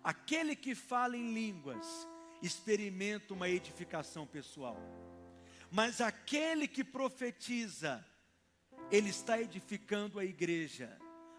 Aquele 0.03 0.55
que 0.55 0.75
fala 0.75 1.17
em 1.17 1.33
línguas 1.33 1.87
experimenta 2.43 3.35
uma 3.35 3.49
edificação 3.49 4.27
pessoal, 4.27 4.79
mas 5.71 6.01
aquele 6.01 6.69
que 6.69 6.85
profetiza, 6.85 8.05
ele 8.91 9.11
está 9.11 9.41
edificando 9.41 10.19
a 10.19 10.25
igreja. 10.25 10.97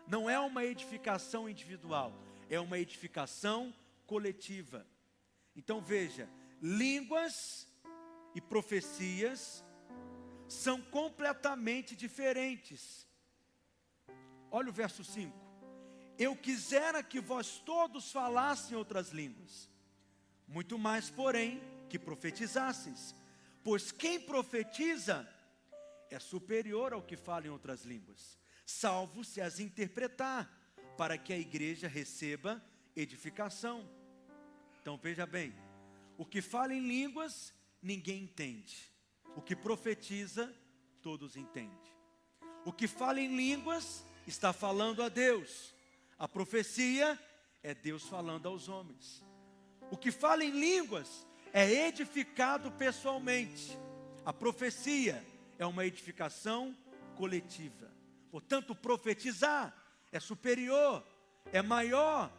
Não 0.07 0.29
é 0.29 0.39
uma 0.39 0.65
edificação 0.65 1.49
individual, 1.49 2.13
é 2.49 2.59
uma 2.59 2.77
edificação 2.77 3.73
coletiva. 4.07 4.87
Então 5.55 5.81
veja, 5.81 6.29
línguas 6.61 7.67
e 8.33 8.41
profecias 8.41 9.63
são 10.47 10.81
completamente 10.81 11.95
diferentes. 11.95 13.05
Olha 14.49 14.69
o 14.69 14.73
verso 14.73 15.03
5. 15.03 15.35
Eu 16.17 16.35
quisera 16.35 17.03
que 17.03 17.19
vós 17.19 17.59
todos 17.59 18.11
falassem 18.11 18.75
outras 18.75 19.09
línguas, 19.09 19.69
muito 20.47 20.79
mais, 20.79 21.11
porém, 21.11 21.61
que 21.89 21.99
profetizasseis, 21.99 23.13
pois 23.63 23.91
quem 23.91 24.19
profetiza 24.19 25.27
é 26.09 26.17
superior 26.17 26.93
ao 26.93 27.03
que 27.03 27.15
fala 27.15 27.45
em 27.45 27.49
outras 27.49 27.83
línguas, 27.83 28.37
salvo 28.65 29.23
se 29.23 29.41
as 29.41 29.59
interpretar, 29.59 30.49
para 30.97 31.17
que 31.17 31.31
a 31.31 31.37
igreja 31.37 31.87
receba 31.87 32.63
edificação. 32.95 33.87
Então 34.87 34.95
veja 34.95 35.25
bem, 35.25 35.53
o 36.17 36.25
que 36.25 36.41
fala 36.41 36.73
em 36.73 36.79
línguas, 36.79 37.53
ninguém 37.81 38.23
entende. 38.23 38.89
O 39.35 39.41
que 39.41 39.53
profetiza, 39.53 40.49
todos 41.01 41.35
entendem. 41.35 41.91
O 42.63 42.71
que 42.71 42.87
fala 42.87 43.19
em 43.19 43.35
línguas, 43.35 44.05
está 44.25 44.53
falando 44.53 45.03
a 45.03 45.09
Deus. 45.09 45.75
A 46.17 46.25
profecia 46.25 47.19
é 47.61 47.75
Deus 47.75 48.03
falando 48.03 48.47
aos 48.47 48.69
homens. 48.69 49.21
O 49.91 49.97
que 49.97 50.09
fala 50.09 50.45
em 50.45 50.51
línguas 50.51 51.27
é 51.51 51.69
edificado 51.89 52.71
pessoalmente. 52.71 53.77
A 54.23 54.31
profecia 54.31 55.21
é 55.59 55.65
uma 55.65 55.85
edificação 55.85 56.73
coletiva. 57.17 57.91
Portanto, 58.31 58.73
profetizar 58.73 59.75
é 60.13 60.19
superior, 60.21 61.05
é 61.51 61.61
maior 61.61 62.31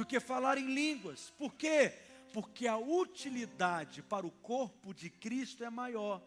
do 0.00 0.06
que 0.06 0.18
falar 0.18 0.56
em 0.56 0.72
línguas. 0.72 1.30
Por 1.36 1.52
quê? 1.52 1.92
Porque 2.32 2.66
a 2.66 2.78
utilidade 2.78 4.02
para 4.02 4.26
o 4.26 4.30
corpo 4.30 4.94
de 4.94 5.10
Cristo 5.10 5.62
é 5.62 5.68
maior. 5.68 6.22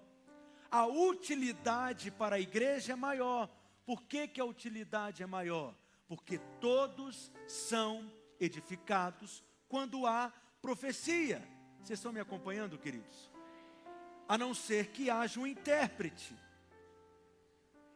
A 0.69 0.85
utilidade 0.85 2.11
para 2.11 2.35
a 2.35 2.39
igreja 2.39 2.93
é 2.93 2.95
maior. 2.95 3.49
Por 3.83 4.03
que, 4.03 4.27
que 4.27 4.39
a 4.39 4.45
utilidade 4.45 5.23
é 5.23 5.25
maior? 5.25 5.73
Porque 6.07 6.37
todos 6.61 7.31
são 7.47 8.11
edificados 8.39 9.43
quando 9.67 10.05
há 10.05 10.31
profecia. 10.61 11.41
Vocês 11.79 11.97
estão 11.97 12.13
me 12.13 12.19
acompanhando, 12.19 12.77
queridos? 12.77 13.31
A 14.29 14.37
não 14.37 14.53
ser 14.53 14.91
que 14.91 15.09
haja 15.09 15.39
um 15.39 15.47
intérprete. 15.47 16.37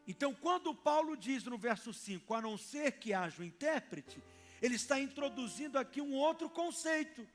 Então, 0.07 0.34
quando 0.34 0.73
Paulo 0.73 1.15
diz 1.15 1.43
no 1.43 1.55
verso 1.57 1.93
5, 1.93 2.34
a 2.34 2.41
não 2.41 2.57
ser 2.57 2.93
que 2.93 3.13
haja 3.13 3.43
um 3.43 3.45
intérprete, 3.45 4.23
ele 4.62 4.76
está 4.76 4.99
introduzindo 4.99 5.78
aqui 5.78 6.01
um 6.01 6.14
outro 6.16 6.49
conceito, 6.49 7.28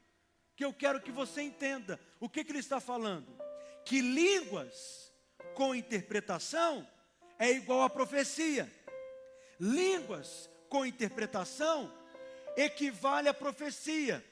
que 0.56 0.64
eu 0.64 0.72
quero 0.72 1.00
que 1.00 1.10
você 1.10 1.42
entenda. 1.42 1.98
O 2.20 2.28
que, 2.28 2.44
que 2.44 2.52
ele 2.52 2.58
está 2.58 2.80
falando? 2.80 3.26
Que 3.84 4.00
línguas 4.00 5.12
com 5.54 5.74
interpretação 5.74 6.86
é 7.38 7.50
igual 7.50 7.82
a 7.82 7.90
profecia. 7.90 8.70
Línguas 9.58 10.50
com 10.68 10.84
interpretação 10.84 11.92
equivale 12.56 13.28
a 13.28 13.34
profecia, 13.34 14.24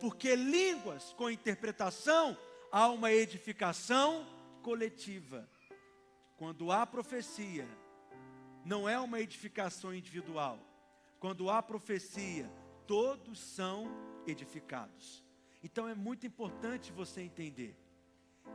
porque 0.00 0.34
línguas 0.36 1.12
com 1.14 1.30
interpretação 1.30 2.36
há 2.70 2.88
uma 2.88 3.12
edificação 3.12 4.26
coletiva. 4.62 5.48
Quando 6.36 6.72
há 6.72 6.86
profecia, 6.86 7.68
não 8.64 8.88
é 8.88 8.98
uma 8.98 9.20
edificação 9.20 9.94
individual. 9.94 10.58
Quando 11.22 11.48
há 11.48 11.62
profecia, 11.62 12.50
todos 12.84 13.38
são 13.38 13.86
edificados. 14.26 15.24
Então 15.62 15.86
é 15.86 15.94
muito 15.94 16.26
importante 16.26 16.90
você 16.90 17.20
entender 17.20 17.76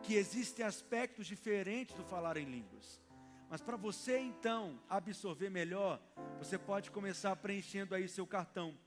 que 0.04 0.16
existem 0.16 0.66
aspectos 0.66 1.28
diferentes 1.28 1.96
do 1.96 2.04
falar 2.04 2.36
em 2.36 2.44
línguas. 2.44 3.02
Mas 3.50 3.62
para 3.62 3.78
você 3.78 4.20
então 4.20 4.78
absorver 4.90 5.50
melhor, 5.50 5.98
você 6.40 6.58
pode 6.58 6.92
começar 6.92 7.34
preenchendo 7.38 7.96
aí 7.96 8.06
seu 8.10 8.28
cartão. 8.28 8.78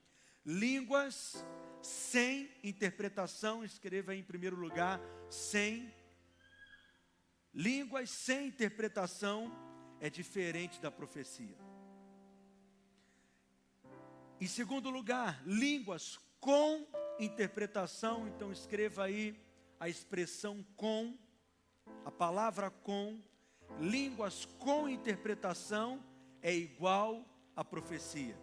Línguas 0.45 1.43
sem 1.81 2.51
interpretação, 2.63 3.65
escreva 3.65 4.13
aí 4.13 4.21
em 4.21 4.23
primeiro 4.23 4.57
lugar, 4.57 5.01
sem. 5.31 5.91
Línguas 7.55 8.11
sem 8.11 8.49
interpretação 8.49 9.51
é 10.03 10.11
diferente 10.11 10.83
da 10.83 10.91
profecia. 10.91 11.70
Em 14.41 14.47
segundo 14.47 14.89
lugar, 14.89 15.43
línguas 15.47 16.19
com 16.41 16.87
interpretação, 17.19 18.27
então 18.27 18.51
escreva 18.51 19.05
aí 19.05 19.39
a 19.79 19.87
expressão 19.87 20.65
com, 20.77 21.15
a 22.07 22.11
palavra 22.11 22.71
com 22.71 23.21
línguas 23.79 24.47
com 24.59 24.89
interpretação 24.89 26.03
é 26.41 26.55
igual 26.55 27.23
a 27.55 27.63
profecia. 27.63 28.35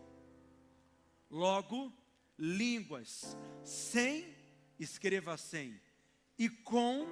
Logo, 1.31 1.91
línguas 2.37 3.35
sem, 3.63 4.35
escreva 4.79 5.35
sem, 5.35 5.81
e 6.37 6.47
com 6.47 7.07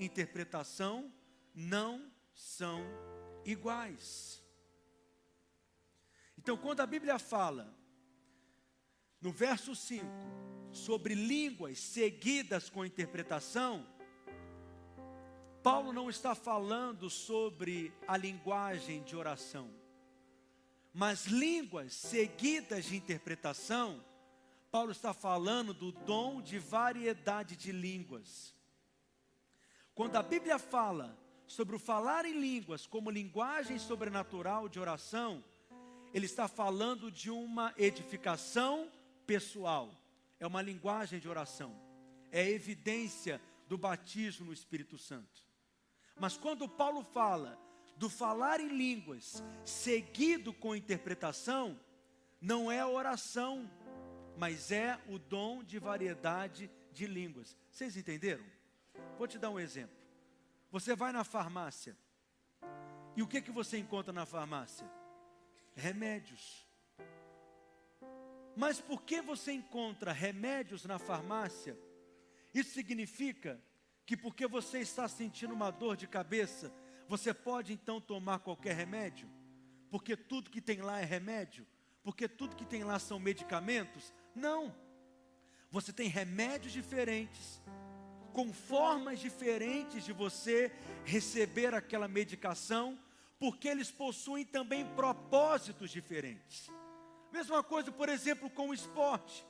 interpretação 0.00 1.08
não 1.54 2.10
são 2.34 2.82
iguais. 3.44 4.42
Então, 6.36 6.56
quando 6.56 6.80
a 6.80 6.86
Bíblia 6.86 7.16
fala, 7.20 7.83
no 9.24 9.32
verso 9.32 9.74
5, 9.74 10.04
sobre 10.70 11.14
línguas 11.14 11.78
seguidas 11.78 12.68
com 12.68 12.84
interpretação, 12.84 13.86
Paulo 15.62 15.94
não 15.94 16.10
está 16.10 16.34
falando 16.34 17.08
sobre 17.08 17.90
a 18.06 18.18
linguagem 18.18 19.02
de 19.02 19.16
oração, 19.16 19.70
mas 20.92 21.24
línguas 21.24 21.94
seguidas 21.94 22.84
de 22.84 22.96
interpretação. 22.96 24.04
Paulo 24.70 24.92
está 24.92 25.14
falando 25.14 25.72
do 25.72 25.90
dom 25.90 26.42
de 26.42 26.58
variedade 26.58 27.56
de 27.56 27.72
línguas. 27.72 28.54
Quando 29.94 30.16
a 30.16 30.22
Bíblia 30.22 30.58
fala 30.58 31.18
sobre 31.46 31.76
o 31.76 31.78
falar 31.78 32.26
em 32.26 32.38
línguas 32.38 32.86
como 32.86 33.10
linguagem 33.10 33.78
sobrenatural 33.78 34.68
de 34.68 34.78
oração, 34.78 35.42
ele 36.12 36.26
está 36.26 36.46
falando 36.46 37.10
de 37.10 37.30
uma 37.30 37.72
edificação 37.78 38.90
pessoal. 39.26 39.94
É 40.38 40.46
uma 40.46 40.62
linguagem 40.62 41.18
de 41.20 41.28
oração. 41.28 41.74
é 42.30 42.50
evidência 42.50 43.40
do 43.68 43.78
batismo 43.78 44.46
no 44.46 44.52
Espírito 44.52 44.98
Santo. 44.98 45.44
Mas 46.18 46.36
quando 46.36 46.68
Paulo 46.68 47.04
fala 47.04 47.56
do 47.96 48.10
falar 48.10 48.58
em 48.60 48.68
línguas 48.68 49.42
seguido 49.64 50.52
com 50.52 50.74
interpretação, 50.74 51.78
não 52.40 52.70
é 52.70 52.84
oração, 52.84 53.70
mas 54.36 54.70
é 54.70 55.00
o 55.08 55.18
dom 55.18 55.62
de 55.62 55.78
variedade 55.78 56.70
de 56.92 57.06
línguas. 57.06 57.56
Vocês 57.70 57.96
entenderam? 57.96 58.44
Vou 59.16 59.26
te 59.26 59.38
dar 59.38 59.50
um 59.50 59.58
exemplo. 59.58 59.96
Você 60.70 60.94
vai 60.96 61.12
na 61.12 61.24
farmácia. 61.24 61.96
E 63.16 63.22
o 63.22 63.28
que 63.28 63.40
que 63.40 63.52
você 63.52 63.78
encontra 63.78 64.12
na 64.12 64.26
farmácia? 64.26 64.90
Remédios. 65.74 66.63
Mas 68.56 68.80
por 68.80 69.02
que 69.02 69.20
você 69.20 69.52
encontra 69.52 70.12
remédios 70.12 70.84
na 70.84 70.98
farmácia? 70.98 71.76
Isso 72.54 72.72
significa 72.72 73.60
que 74.06 74.16
porque 74.16 74.46
você 74.46 74.78
está 74.78 75.08
sentindo 75.08 75.54
uma 75.54 75.70
dor 75.70 75.96
de 75.96 76.06
cabeça, 76.06 76.72
você 77.08 77.34
pode 77.34 77.72
então 77.72 78.00
tomar 78.00 78.38
qualquer 78.38 78.74
remédio? 78.74 79.28
Porque 79.90 80.16
tudo 80.16 80.50
que 80.50 80.60
tem 80.60 80.80
lá 80.80 81.00
é 81.00 81.04
remédio? 81.04 81.66
Porque 82.02 82.28
tudo 82.28 82.56
que 82.56 82.64
tem 82.64 82.84
lá 82.84 82.98
são 82.98 83.18
medicamentos? 83.18 84.12
Não. 84.34 84.74
Você 85.70 85.92
tem 85.92 86.08
remédios 86.08 86.72
diferentes, 86.72 87.60
com 88.32 88.52
formas 88.52 89.18
diferentes 89.18 90.04
de 90.04 90.12
você 90.12 90.70
receber 91.04 91.74
aquela 91.74 92.06
medicação, 92.06 92.98
porque 93.38 93.68
eles 93.68 93.90
possuem 93.90 94.44
também 94.44 94.84
propósitos 94.94 95.90
diferentes. 95.90 96.70
Mesma 97.34 97.64
coisa, 97.64 97.90
por 97.90 98.08
exemplo, 98.08 98.48
com 98.48 98.68
o 98.68 98.74
esporte. 98.74 99.44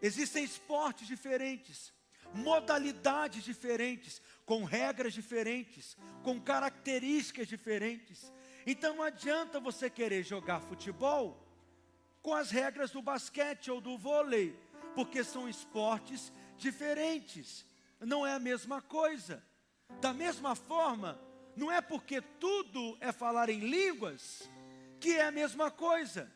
Existem 0.00 0.44
esportes 0.44 1.08
diferentes, 1.08 1.92
modalidades 2.32 3.42
diferentes, 3.42 4.22
com 4.46 4.62
regras 4.62 5.12
diferentes, 5.12 5.96
com 6.22 6.40
características 6.40 7.48
diferentes. 7.48 8.32
Então 8.64 8.94
não 8.94 9.02
adianta 9.02 9.58
você 9.58 9.90
querer 9.90 10.22
jogar 10.22 10.60
futebol 10.60 11.44
com 12.22 12.32
as 12.32 12.52
regras 12.52 12.92
do 12.92 13.02
basquete 13.02 13.72
ou 13.72 13.80
do 13.80 13.98
vôlei, 13.98 14.56
porque 14.94 15.24
são 15.24 15.48
esportes 15.48 16.32
diferentes. 16.56 17.66
Não 17.98 18.24
é 18.24 18.34
a 18.34 18.38
mesma 18.38 18.80
coisa. 18.80 19.42
Da 20.00 20.14
mesma 20.14 20.54
forma, 20.54 21.20
não 21.56 21.72
é 21.72 21.80
porque 21.80 22.20
tudo 22.20 22.96
é 23.00 23.10
falar 23.10 23.48
em 23.50 23.58
línguas 23.58 24.48
que 25.00 25.16
é 25.16 25.26
a 25.26 25.32
mesma 25.32 25.72
coisa. 25.72 26.32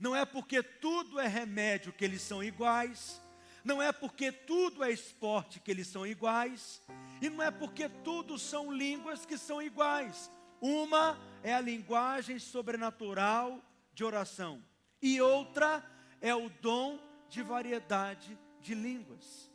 Não 0.00 0.16
é 0.16 0.24
porque 0.24 0.62
tudo 0.62 1.20
é 1.20 1.28
remédio 1.28 1.92
que 1.92 2.04
eles 2.04 2.22
são 2.22 2.42
iguais. 2.42 3.20
Não 3.62 3.80
é 3.82 3.92
porque 3.92 4.32
tudo 4.32 4.82
é 4.82 4.90
esporte 4.90 5.60
que 5.60 5.70
eles 5.70 5.86
são 5.86 6.06
iguais, 6.06 6.80
e 7.20 7.28
não 7.28 7.42
é 7.42 7.50
porque 7.50 7.88
tudo 7.88 8.38
são 8.38 8.72
línguas 8.72 9.26
que 9.26 9.36
são 9.36 9.60
iguais. 9.60 10.30
Uma 10.60 11.18
é 11.42 11.52
a 11.52 11.60
linguagem 11.60 12.38
sobrenatural 12.38 13.62
de 13.92 14.02
oração, 14.02 14.64
e 15.02 15.20
outra 15.20 15.84
é 16.20 16.34
o 16.34 16.48
dom 16.48 16.98
de 17.28 17.42
variedade 17.42 18.38
de 18.60 18.74
línguas. 18.74 19.50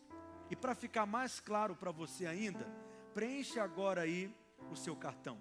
E 0.49 0.55
para 0.55 0.75
ficar 0.75 1.07
mais 1.07 1.39
claro 1.39 1.75
para 1.75 1.91
você 1.91 2.27
ainda, 2.27 2.67
preenche 3.13 3.59
agora 3.59 4.01
aí 4.01 4.31
o 4.71 4.75
seu 4.75 4.95
cartão. 4.95 5.39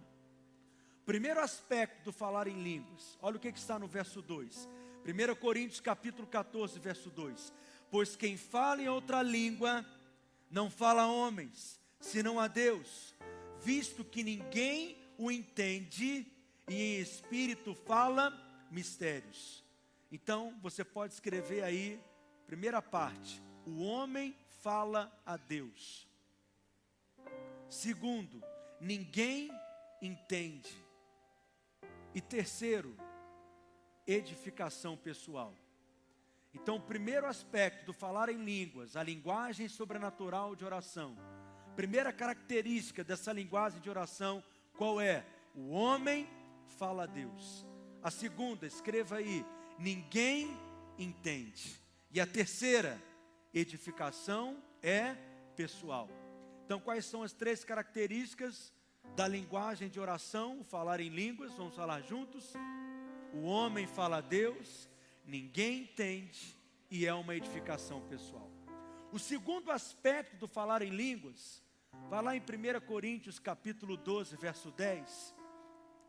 Primeiro 1.04 1.40
aspecto 1.40 2.02
do 2.04 2.12
falar 2.12 2.48
em 2.48 2.62
línguas. 2.62 3.18
Olha 3.20 3.36
o 3.36 3.40
que, 3.40 3.52
que 3.52 3.58
está 3.58 3.78
no 3.78 3.86
verso 3.86 4.22
2. 4.22 4.66
1 5.04 5.34
Coríntios 5.36 5.80
capítulo 5.80 6.26
14, 6.26 6.78
verso 6.78 7.10
2 7.10 7.52
Pois 7.90 8.16
quem 8.16 8.36
fala 8.36 8.82
em 8.82 8.88
outra 8.88 9.22
língua 9.22 9.84
não 10.50 10.70
fala 10.70 11.02
a 11.02 11.06
homens, 11.06 11.80
senão 12.00 12.40
a 12.40 12.48
Deus, 12.48 13.14
visto 13.62 14.04
que 14.04 14.22
ninguém 14.22 14.96
o 15.18 15.30
entende 15.30 16.26
e 16.68 16.74
em 16.74 17.00
espírito 17.00 17.74
fala 17.74 18.32
mistérios. 18.70 19.62
Então, 20.10 20.58
você 20.62 20.84
pode 20.84 21.12
escrever 21.12 21.62
aí, 21.62 22.00
primeira 22.46 22.80
parte, 22.80 23.42
o 23.66 23.82
homem 23.82 24.36
fala 24.62 25.12
a 25.26 25.36
Deus. 25.36 26.08
Segundo, 27.68 28.42
ninguém 28.80 29.50
entende. 30.00 30.74
E 32.14 32.20
terceiro, 32.20 32.96
edificação 34.06 34.96
pessoal. 34.96 35.54
Então, 36.52 36.76
o 36.76 36.80
primeiro 36.80 37.26
aspecto 37.26 37.86
do 37.86 37.92
falar 37.92 38.28
em 38.28 38.44
línguas, 38.44 38.96
a 38.96 39.02
linguagem 39.02 39.68
sobrenatural 39.68 40.54
de 40.54 40.64
oração. 40.64 41.16
Primeira 41.74 42.12
característica 42.12 43.02
dessa 43.02 43.32
linguagem 43.32 43.80
de 43.80 43.90
oração, 43.90 44.42
qual 44.76 45.00
é? 45.00 45.26
O 45.54 45.70
homem 45.70 46.28
fala 46.78 47.02
a 47.02 47.06
Deus. 47.06 47.66
A 48.00 48.10
segunda, 48.10 48.66
escreva 48.66 49.16
aí, 49.16 49.44
ninguém 49.78 50.56
entende. 50.96 51.80
E 52.12 52.20
a 52.20 52.26
terceira, 52.26 53.02
edificação 53.52 54.62
é 54.80 55.14
pessoal. 55.56 56.08
Então, 56.64 56.78
quais 56.78 57.04
são 57.04 57.22
as 57.22 57.32
três 57.32 57.64
características 57.64 58.72
da 59.16 59.26
linguagem 59.26 59.88
de 59.88 59.98
oração, 59.98 60.62
falar 60.62 61.00
em 61.00 61.08
línguas? 61.08 61.52
Vamos 61.54 61.74
falar 61.74 62.00
juntos. 62.02 62.52
O 63.34 63.46
homem 63.46 63.84
fala 63.84 64.18
a 64.18 64.20
Deus, 64.20 64.88
ninguém 65.24 65.80
entende 65.80 66.56
e 66.88 67.04
é 67.04 67.12
uma 67.12 67.34
edificação 67.34 68.00
pessoal. 68.02 68.48
O 69.10 69.18
segundo 69.18 69.72
aspecto 69.72 70.36
do 70.36 70.46
falar 70.46 70.82
em 70.82 70.90
línguas, 70.90 71.60
vai 72.08 72.22
lá 72.22 72.36
em 72.36 72.40
1 72.40 72.86
Coríntios 72.86 73.40
capítulo 73.40 73.96
12, 73.96 74.36
verso 74.36 74.70
10. 74.70 75.34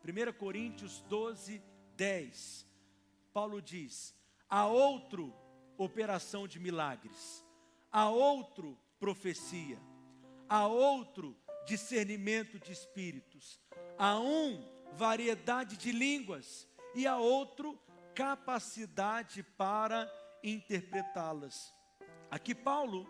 1 0.04 0.34
Coríntios 0.34 1.02
12, 1.10 1.64
10. 1.98 2.68
Paulo 3.34 3.60
diz: 3.60 4.14
há 4.48 4.68
outro 4.68 5.34
operação 5.80 6.48
de 6.48 6.60
milagres, 6.60 7.44
há 7.92 8.08
outro 8.08 8.78
profecia, 9.00 9.80
há 10.48 10.68
outro 10.68 11.36
discernimento 11.66 12.60
de 12.60 12.72
espíritos, 12.72 13.60
há 13.98 14.20
um 14.20 14.64
variedade 14.94 15.76
de 15.76 15.92
línguas 15.92 16.68
e 16.96 17.06
há 17.06 17.18
outro 17.18 17.78
capacidade 18.16 19.44
para 19.44 20.10
interpretá-las. 20.42 21.74
Aqui 22.32 22.56
Paulo, 22.56 23.08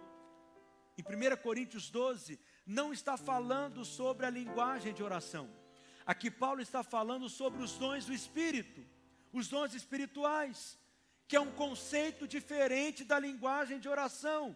em 0.97 1.03
1 1.03 1.37
Coríntios 1.37 1.89
12, 1.89 2.39
não 2.65 2.91
está 2.91 3.15
falando 3.15 3.85
sobre 3.85 4.25
a 4.25 4.29
linguagem 4.29 4.93
de 4.93 5.03
oração. 5.03 5.49
Aqui 6.05 6.31
Paulo 6.31 6.61
está 6.61 6.83
falando 6.83 7.29
sobre 7.29 7.63
os 7.63 7.73
dons 7.73 8.05
do 8.05 8.13
Espírito, 8.13 8.83
os 9.31 9.47
dons 9.47 9.73
espirituais, 9.73 10.77
que 11.27 11.35
é 11.35 11.39
um 11.39 11.51
conceito 11.51 12.27
diferente 12.27 13.03
da 13.03 13.19
linguagem 13.19 13.79
de 13.79 13.87
oração. 13.87 14.55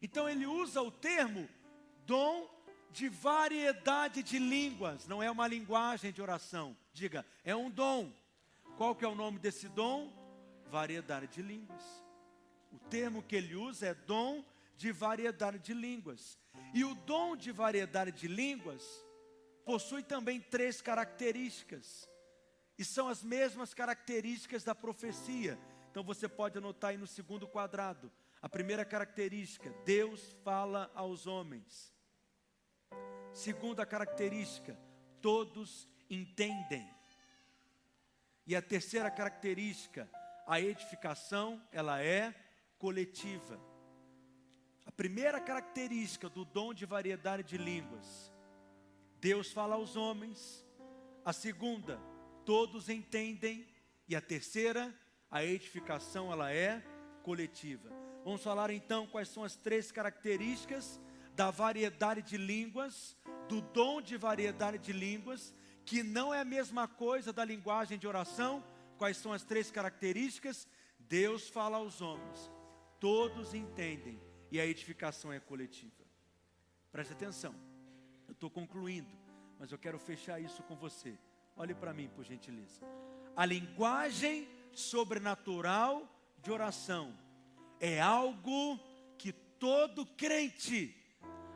Então 0.00 0.28
ele 0.28 0.46
usa 0.46 0.80
o 0.80 0.90
termo 0.90 1.48
dom 2.06 2.48
de 2.90 3.08
variedade 3.08 4.22
de 4.22 4.38
línguas, 4.38 5.06
não 5.06 5.22
é 5.22 5.30
uma 5.30 5.46
linguagem 5.46 6.12
de 6.12 6.20
oração. 6.20 6.76
Diga, 6.92 7.24
é 7.44 7.54
um 7.54 7.70
dom. 7.70 8.12
Qual 8.80 8.94
que 8.94 9.04
é 9.04 9.08
o 9.08 9.14
nome 9.14 9.38
desse 9.38 9.68
dom? 9.68 10.10
Variedade 10.70 11.26
de 11.26 11.42
línguas. 11.42 11.84
O 12.72 12.78
termo 12.78 13.22
que 13.22 13.36
ele 13.36 13.54
usa 13.54 13.88
é 13.88 13.92
dom 13.92 14.42
de 14.74 14.90
variedade 14.90 15.58
de 15.58 15.74
línguas. 15.74 16.38
E 16.72 16.82
o 16.82 16.94
dom 16.94 17.36
de 17.36 17.52
variedade 17.52 18.10
de 18.10 18.26
línguas 18.26 18.82
possui 19.66 20.02
também 20.02 20.40
três 20.40 20.80
características. 20.80 22.08
E 22.78 22.82
são 22.82 23.06
as 23.06 23.22
mesmas 23.22 23.74
características 23.74 24.64
da 24.64 24.74
profecia. 24.74 25.58
Então 25.90 26.02
você 26.02 26.26
pode 26.26 26.56
anotar 26.56 26.92
aí 26.92 26.96
no 26.96 27.06
segundo 27.06 27.46
quadrado. 27.46 28.10
A 28.40 28.48
primeira 28.48 28.82
característica, 28.82 29.68
Deus 29.84 30.34
fala 30.42 30.90
aos 30.94 31.26
homens. 31.26 31.92
Segunda 33.34 33.84
característica, 33.84 34.74
todos 35.20 35.86
entendem. 36.08 36.98
E 38.46 38.56
a 38.56 38.62
terceira 38.62 39.10
característica, 39.10 40.08
a 40.46 40.60
edificação, 40.60 41.62
ela 41.70 42.02
é 42.02 42.34
coletiva. 42.78 43.60
A 44.86 44.92
primeira 44.92 45.40
característica 45.40 46.28
do 46.28 46.44
dom 46.44 46.74
de 46.74 46.84
variedade 46.84 47.42
de 47.42 47.56
línguas, 47.56 48.32
Deus 49.20 49.52
fala 49.52 49.74
aos 49.76 49.96
homens. 49.96 50.66
A 51.24 51.32
segunda, 51.32 52.00
todos 52.44 52.88
entendem. 52.88 53.66
E 54.08 54.16
a 54.16 54.20
terceira, 54.20 54.92
a 55.30 55.44
edificação, 55.44 56.32
ela 56.32 56.52
é 56.52 56.82
coletiva. 57.22 57.88
Vamos 58.24 58.42
falar 58.42 58.70
então 58.70 59.06
quais 59.06 59.28
são 59.28 59.44
as 59.44 59.54
três 59.54 59.92
características 59.92 61.00
da 61.34 61.50
variedade 61.50 62.22
de 62.22 62.36
línguas, 62.36 63.16
do 63.48 63.60
dom 63.60 64.02
de 64.02 64.16
variedade 64.16 64.78
de 64.78 64.92
línguas 64.92 65.54
que 65.90 66.04
não 66.04 66.32
é 66.32 66.38
a 66.38 66.44
mesma 66.44 66.86
coisa 66.86 67.32
da 67.32 67.44
linguagem 67.44 67.98
de 67.98 68.06
oração. 68.06 68.62
Quais 68.96 69.16
são 69.16 69.32
as 69.32 69.42
três 69.42 69.72
características? 69.72 70.68
Deus 71.00 71.48
fala 71.48 71.78
aos 71.78 72.00
homens, 72.00 72.48
todos 73.00 73.54
entendem, 73.54 74.22
e 74.52 74.60
a 74.60 74.64
edificação 74.64 75.32
é 75.32 75.40
coletiva. 75.40 76.04
Preste 76.92 77.12
atenção, 77.12 77.52
eu 78.28 78.32
estou 78.34 78.48
concluindo, 78.48 79.10
mas 79.58 79.72
eu 79.72 79.78
quero 79.78 79.98
fechar 79.98 80.40
isso 80.40 80.62
com 80.62 80.76
você. 80.76 81.18
Olhe 81.56 81.74
para 81.74 81.92
mim, 81.92 82.08
por 82.14 82.24
gentileza. 82.24 82.80
A 83.34 83.44
linguagem 83.44 84.46
sobrenatural 84.72 86.08
de 86.40 86.52
oração 86.52 87.18
é 87.80 88.00
algo 88.00 88.78
que 89.18 89.32
todo 89.32 90.06
crente, 90.06 90.96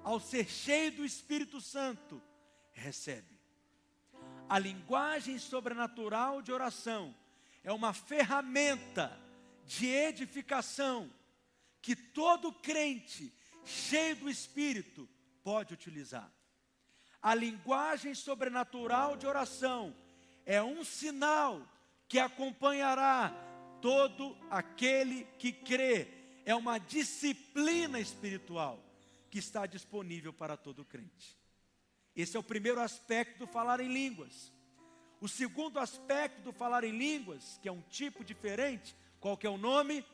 ao 0.02 0.18
ser 0.18 0.48
cheio 0.50 0.90
do 0.90 1.04
Espírito 1.04 1.60
Santo, 1.60 2.20
recebe. 2.72 3.33
A 4.48 4.58
linguagem 4.58 5.38
sobrenatural 5.38 6.42
de 6.42 6.52
oração 6.52 7.14
é 7.62 7.72
uma 7.72 7.92
ferramenta 7.92 9.18
de 9.64 9.86
edificação 9.86 11.10
que 11.80 11.96
todo 11.96 12.52
crente 12.52 13.32
cheio 13.64 14.16
do 14.16 14.30
Espírito 14.30 15.08
pode 15.42 15.72
utilizar. 15.72 16.30
A 17.22 17.34
linguagem 17.34 18.14
sobrenatural 18.14 19.16
de 19.16 19.26
oração 19.26 19.96
é 20.44 20.62
um 20.62 20.84
sinal 20.84 21.66
que 22.06 22.18
acompanhará 22.18 23.32
todo 23.80 24.36
aquele 24.50 25.24
que 25.38 25.50
crê. 25.50 26.08
É 26.44 26.54
uma 26.54 26.78
disciplina 26.78 27.98
espiritual 27.98 28.78
que 29.30 29.38
está 29.38 29.64
disponível 29.66 30.32
para 30.32 30.56
todo 30.56 30.84
crente. 30.84 31.43
Esse 32.16 32.36
é 32.36 32.40
o 32.40 32.44
primeiro 32.44 32.80
aspecto 32.80 33.40
do 33.40 33.46
falar 33.46 33.80
em 33.80 33.92
línguas. 33.92 34.52
O 35.20 35.28
segundo 35.28 35.78
aspecto 35.80 36.42
do 36.42 36.52
falar 36.52 36.84
em 36.84 36.96
línguas, 36.96 37.58
que 37.62 37.68
é 37.68 37.72
um 37.72 37.80
tipo 37.82 38.22
diferente, 38.22 38.94
qual 39.18 39.36
que 39.36 39.46
é 39.46 39.50
o 39.50 39.58
nome? 39.58 40.04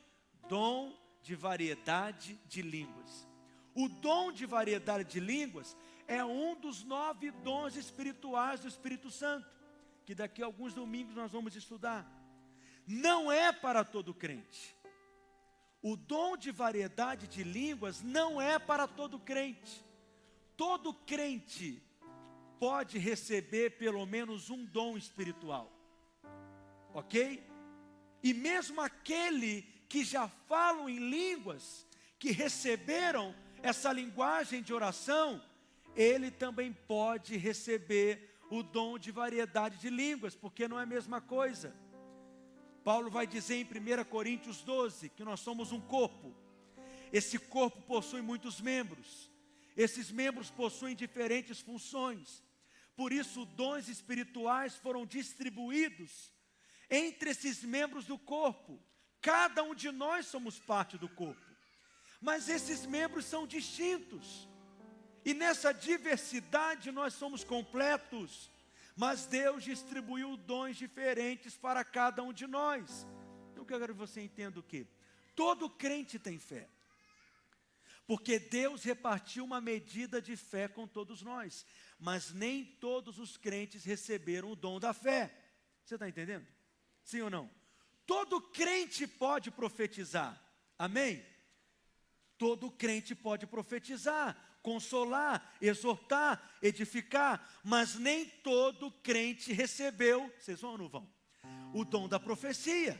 Dom 0.47 0.97
de 1.21 1.35
variedade 1.35 2.39
de 2.47 2.61
línguas. 2.61 3.27
O 3.75 3.87
dom 3.87 4.31
de 4.31 4.45
variedade 4.45 5.09
de 5.09 5.19
línguas 5.19 5.75
é 6.07 6.23
um 6.23 6.55
dos 6.55 6.83
nove 6.83 7.31
dons 7.31 7.75
espirituais 7.75 8.61
do 8.61 8.67
Espírito 8.67 9.11
Santo, 9.11 9.47
que 10.05 10.15
daqui 10.15 10.41
a 10.41 10.45
alguns 10.45 10.73
domingos 10.73 11.15
nós 11.15 11.31
vamos 11.31 11.55
estudar. 11.55 12.09
Não 12.87 13.31
é 13.31 13.51
para 13.51 13.83
todo 13.83 14.13
crente. 14.13 14.75
O 15.81 15.95
dom 15.95 16.35
de 16.35 16.51
variedade 16.51 17.27
de 17.27 17.43
línguas 17.43 18.01
não 18.01 18.41
é 18.41 18.57
para 18.57 18.87
todo 18.87 19.19
crente. 19.19 19.83
Todo 20.57 20.93
crente 20.93 21.81
pode 22.61 22.99
receber 22.99 23.71
pelo 23.71 24.05
menos 24.05 24.51
um 24.51 24.63
dom 24.63 24.95
espiritual. 24.95 25.75
Ok? 26.93 27.43
E 28.21 28.35
mesmo 28.35 28.79
aquele 28.79 29.63
que 29.89 30.03
já 30.03 30.27
falam 30.27 30.87
em 30.87 30.99
línguas, 31.09 31.87
que 32.19 32.29
receberam 32.29 33.33
essa 33.63 33.91
linguagem 33.91 34.61
de 34.61 34.71
oração, 34.75 35.43
ele 35.95 36.29
também 36.29 36.71
pode 36.71 37.35
receber 37.35 38.37
o 38.51 38.61
dom 38.61 38.99
de 38.99 39.09
variedade 39.09 39.79
de 39.79 39.89
línguas, 39.89 40.35
porque 40.35 40.67
não 40.67 40.79
é 40.79 40.83
a 40.83 40.85
mesma 40.85 41.19
coisa. 41.19 41.75
Paulo 42.83 43.09
vai 43.09 43.25
dizer 43.25 43.55
em 43.55 43.63
1 43.63 44.03
Coríntios 44.03 44.61
12 44.61 45.09
que 45.09 45.23
nós 45.23 45.39
somos 45.39 45.71
um 45.71 45.81
corpo. 45.81 46.31
Esse 47.11 47.39
corpo 47.39 47.81
possui 47.81 48.21
muitos 48.21 48.61
membros. 48.61 49.31
Esses 49.75 50.11
membros 50.11 50.51
possuem 50.51 50.95
diferentes 50.95 51.59
funções. 51.59 52.43
Por 53.01 53.11
isso, 53.11 53.45
dons 53.45 53.87
espirituais 53.87 54.75
foram 54.75 55.07
distribuídos 55.07 56.31
entre 56.87 57.31
esses 57.31 57.63
membros 57.63 58.05
do 58.05 58.15
corpo. 58.15 58.79
Cada 59.19 59.63
um 59.63 59.73
de 59.73 59.89
nós 59.91 60.27
somos 60.27 60.59
parte 60.59 60.99
do 60.99 61.09
corpo. 61.09 61.41
Mas 62.21 62.47
esses 62.47 62.85
membros 62.85 63.25
são 63.25 63.47
distintos. 63.47 64.47
E 65.25 65.33
nessa 65.33 65.73
diversidade 65.73 66.91
nós 66.91 67.15
somos 67.15 67.43
completos. 67.43 68.51
Mas 68.95 69.25
Deus 69.25 69.63
distribuiu 69.63 70.37
dons 70.37 70.77
diferentes 70.77 71.57
para 71.57 71.83
cada 71.83 72.21
um 72.21 72.31
de 72.31 72.45
nós. 72.45 73.07
Então 73.49 73.63
eu 73.63 73.65
quero 73.65 73.95
que 73.95 73.99
você 73.99 74.21
entenda 74.21 74.59
o 74.59 74.63
que? 74.71 74.85
Todo 75.35 75.67
crente 75.71 76.19
tem 76.19 76.37
fé. 76.37 76.69
Porque 78.05 78.37
Deus 78.37 78.83
repartiu 78.83 79.43
uma 79.43 79.59
medida 79.59 80.21
de 80.21 80.35
fé 80.35 80.67
com 80.67 80.85
todos 80.85 81.23
nós 81.23 81.65
mas 82.01 82.33
nem 82.33 82.65
todos 82.65 83.19
os 83.19 83.37
crentes 83.37 83.85
receberam 83.85 84.51
o 84.51 84.55
dom 84.55 84.79
da 84.79 84.91
fé. 84.91 85.31
Você 85.85 85.93
está 85.93 86.09
entendendo? 86.09 86.47
Sim 87.03 87.21
ou 87.21 87.29
não? 87.29 87.47
Todo 88.07 88.41
crente 88.41 89.05
pode 89.05 89.51
profetizar, 89.51 90.41
amém? 90.79 91.23
Todo 92.39 92.71
crente 92.71 93.13
pode 93.13 93.45
profetizar, 93.45 94.35
consolar, 94.63 95.55
exortar, 95.61 96.57
edificar, 96.59 97.47
mas 97.63 97.93
nem 97.93 98.25
todo 98.25 98.91
crente 98.91 99.53
recebeu, 99.53 100.33
vocês 100.39 100.59
vão 100.59 100.71
ou 100.71 100.77
não 100.79 100.89
vão? 100.89 101.07
O 101.71 101.85
dom 101.85 102.09
da 102.09 102.19
profecia. 102.19 102.99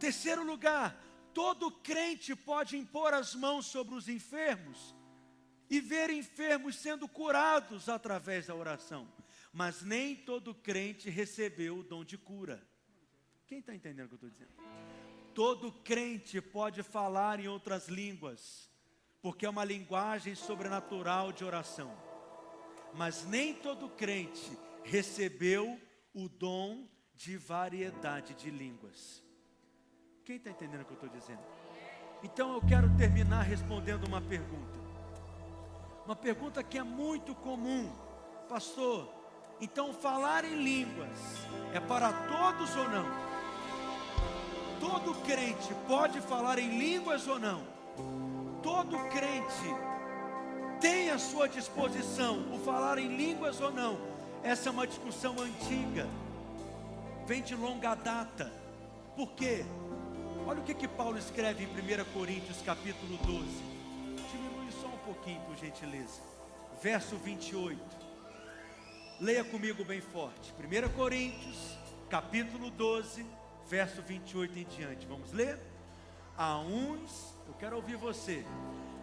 Terceiro 0.00 0.42
lugar, 0.42 1.00
todo 1.32 1.70
crente 1.70 2.34
pode 2.34 2.76
impor 2.76 3.14
as 3.14 3.32
mãos 3.32 3.66
sobre 3.66 3.94
os 3.94 4.08
enfermos, 4.08 4.92
e 5.70 5.80
ver 5.80 6.10
enfermos 6.10 6.74
sendo 6.74 7.08
curados 7.08 7.88
através 7.88 8.48
da 8.48 8.54
oração. 8.54 9.08
Mas 9.52 9.82
nem 9.82 10.16
todo 10.16 10.52
crente 10.52 11.08
recebeu 11.08 11.78
o 11.78 11.84
dom 11.84 12.04
de 12.04 12.18
cura. 12.18 12.60
Quem 13.46 13.60
está 13.60 13.74
entendendo 13.74 14.06
o 14.06 14.08
que 14.08 14.14
eu 14.14 14.28
estou 14.28 14.30
dizendo? 14.30 14.52
Todo 15.32 15.72
crente 15.72 16.40
pode 16.40 16.82
falar 16.82 17.38
em 17.38 17.46
outras 17.46 17.88
línguas, 17.88 18.68
porque 19.22 19.46
é 19.46 19.50
uma 19.50 19.64
linguagem 19.64 20.34
sobrenatural 20.34 21.32
de 21.32 21.44
oração. 21.44 21.96
Mas 22.92 23.24
nem 23.24 23.54
todo 23.54 23.88
crente 23.88 24.58
recebeu 24.82 25.80
o 26.12 26.28
dom 26.28 26.88
de 27.14 27.36
variedade 27.36 28.34
de 28.34 28.50
línguas. 28.50 29.22
Quem 30.24 30.36
está 30.36 30.50
entendendo 30.50 30.82
o 30.82 30.84
que 30.84 30.92
eu 30.92 30.94
estou 30.94 31.10
dizendo? 31.10 31.42
Então 32.22 32.54
eu 32.54 32.60
quero 32.66 32.88
terminar 32.96 33.42
respondendo 33.42 34.06
uma 34.06 34.20
pergunta. 34.20 34.79
Uma 36.06 36.16
pergunta 36.16 36.62
que 36.62 36.78
é 36.78 36.82
muito 36.82 37.34
comum, 37.34 37.90
pastor. 38.48 39.08
Então, 39.60 39.92
falar 39.92 40.44
em 40.44 40.62
línguas 40.62 41.18
é 41.74 41.80
para 41.80 42.10
todos 42.12 42.74
ou 42.74 42.88
não? 42.88 43.06
Todo 44.80 45.14
crente 45.22 45.74
pode 45.86 46.20
falar 46.22 46.58
em 46.58 46.78
línguas 46.78 47.28
ou 47.28 47.38
não? 47.38 47.62
Todo 48.62 48.98
crente 49.10 49.74
tem 50.80 51.10
à 51.10 51.18
sua 51.18 51.46
disposição 51.46 52.50
o 52.52 52.58
falar 52.58 52.98
em 52.98 53.14
línguas 53.14 53.60
ou 53.60 53.70
não? 53.70 53.98
Essa 54.42 54.70
é 54.70 54.72
uma 54.72 54.86
discussão 54.86 55.36
antiga, 55.38 56.08
vem 57.26 57.42
de 57.42 57.54
longa 57.54 57.94
data. 57.94 58.50
Por 59.14 59.32
quê? 59.32 59.66
Olha 60.46 60.60
o 60.60 60.64
que, 60.64 60.72
que 60.72 60.88
Paulo 60.88 61.18
escreve 61.18 61.64
em 61.64 61.66
1 61.66 62.04
Coríntios 62.14 62.62
capítulo 62.62 63.18
12 63.18 63.69
pouquinho, 65.10 65.40
por 65.42 65.56
gentileza. 65.56 66.20
Verso 66.80 67.16
28. 67.16 67.78
Leia 69.20 69.42
comigo 69.42 69.84
bem 69.84 70.00
forte. 70.00 70.54
1 70.58 70.88
Coríntios, 70.90 71.76
capítulo 72.08 72.70
12, 72.70 73.26
verso 73.68 74.00
28 74.02 74.58
em 74.58 74.64
diante. 74.64 75.06
Vamos 75.06 75.32
ler? 75.32 75.58
A 76.36 76.60
uns, 76.60 77.34
eu 77.48 77.54
quero 77.54 77.76
ouvir 77.76 77.96
você. 77.96 78.44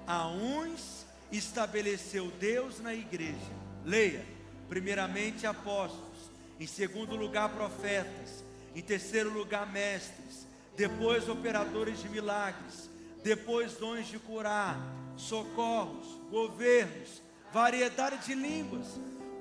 A 0.08 0.28
uns 0.30 1.06
estabeleceu 1.30 2.32
Deus 2.40 2.80
na 2.80 2.94
igreja. 2.94 3.52
Leia. 3.84 4.26
Primeiramente 4.70 5.48
apóstolos, 5.48 6.30
em 6.60 6.68
segundo 6.68 7.16
lugar 7.16 7.50
profetas, 7.50 8.44
em 8.76 8.82
terceiro 8.82 9.32
lugar 9.32 9.66
mestres, 9.72 10.46
depois 10.76 11.30
operadores 11.30 12.02
de 12.02 12.10
milagres, 12.10 12.87
depois 13.28 13.74
dons 13.74 14.08
de 14.08 14.18
curar, 14.18 14.80
socorros, 15.18 16.08
governos, 16.32 17.22
variedade 17.52 18.26
de 18.26 18.34
línguas. 18.34 18.88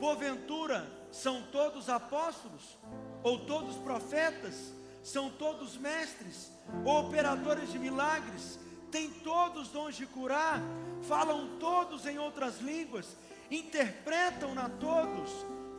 Porventura, 0.00 0.90
são 1.12 1.42
todos 1.52 1.88
apóstolos? 1.88 2.76
Ou 3.22 3.46
todos 3.46 3.76
profetas? 3.76 4.72
São 5.04 5.30
todos 5.30 5.76
mestres? 5.76 6.50
Ou 6.84 7.06
operadores 7.06 7.70
de 7.70 7.78
milagres? 7.78 8.58
Têm 8.90 9.08
todos 9.08 9.68
dons 9.68 9.94
de 9.94 10.04
curar? 10.04 10.60
Falam 11.02 11.56
todos 11.60 12.06
em 12.06 12.18
outras 12.18 12.58
línguas? 12.58 13.16
Interpretam-na 13.48 14.68
todos? 14.68 15.30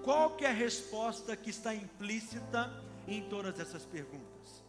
Qual 0.01 0.37
é 0.39 0.45
a 0.45 0.53
resposta 0.53 1.35
que 1.35 1.49
está 1.49 1.75
implícita 1.75 2.71
em 3.05 3.21
todas 3.27 3.59
essas 3.59 3.83
perguntas? 3.83 4.63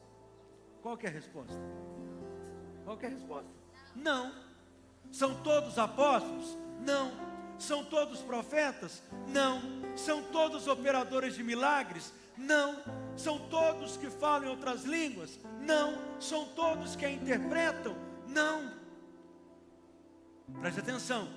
Qual 0.82 0.98
é 1.00 1.06
a 1.06 1.10
resposta? 1.10 1.54
Qual 2.88 2.98
é 3.02 3.06
a 3.06 3.10
resposta? 3.10 3.50
Não. 3.94 4.32
São 5.12 5.34
todos 5.42 5.78
apóstolos? 5.78 6.56
Não. 6.80 7.12
São 7.58 7.84
todos 7.84 8.20
profetas? 8.20 9.02
Não. 9.26 9.60
São 9.94 10.22
todos 10.22 10.66
operadores 10.66 11.34
de 11.34 11.42
milagres? 11.42 12.10
Não. 12.34 12.82
São 13.14 13.38
todos 13.50 13.98
que 13.98 14.08
falam 14.08 14.48
outras 14.48 14.84
línguas? 14.84 15.38
Não. 15.60 15.98
São 16.18 16.46
todos 16.46 16.96
que 16.96 17.04
a 17.04 17.10
interpretam? 17.10 17.94
Não. 18.26 18.72
Preste 20.58 20.80
atenção. 20.80 21.28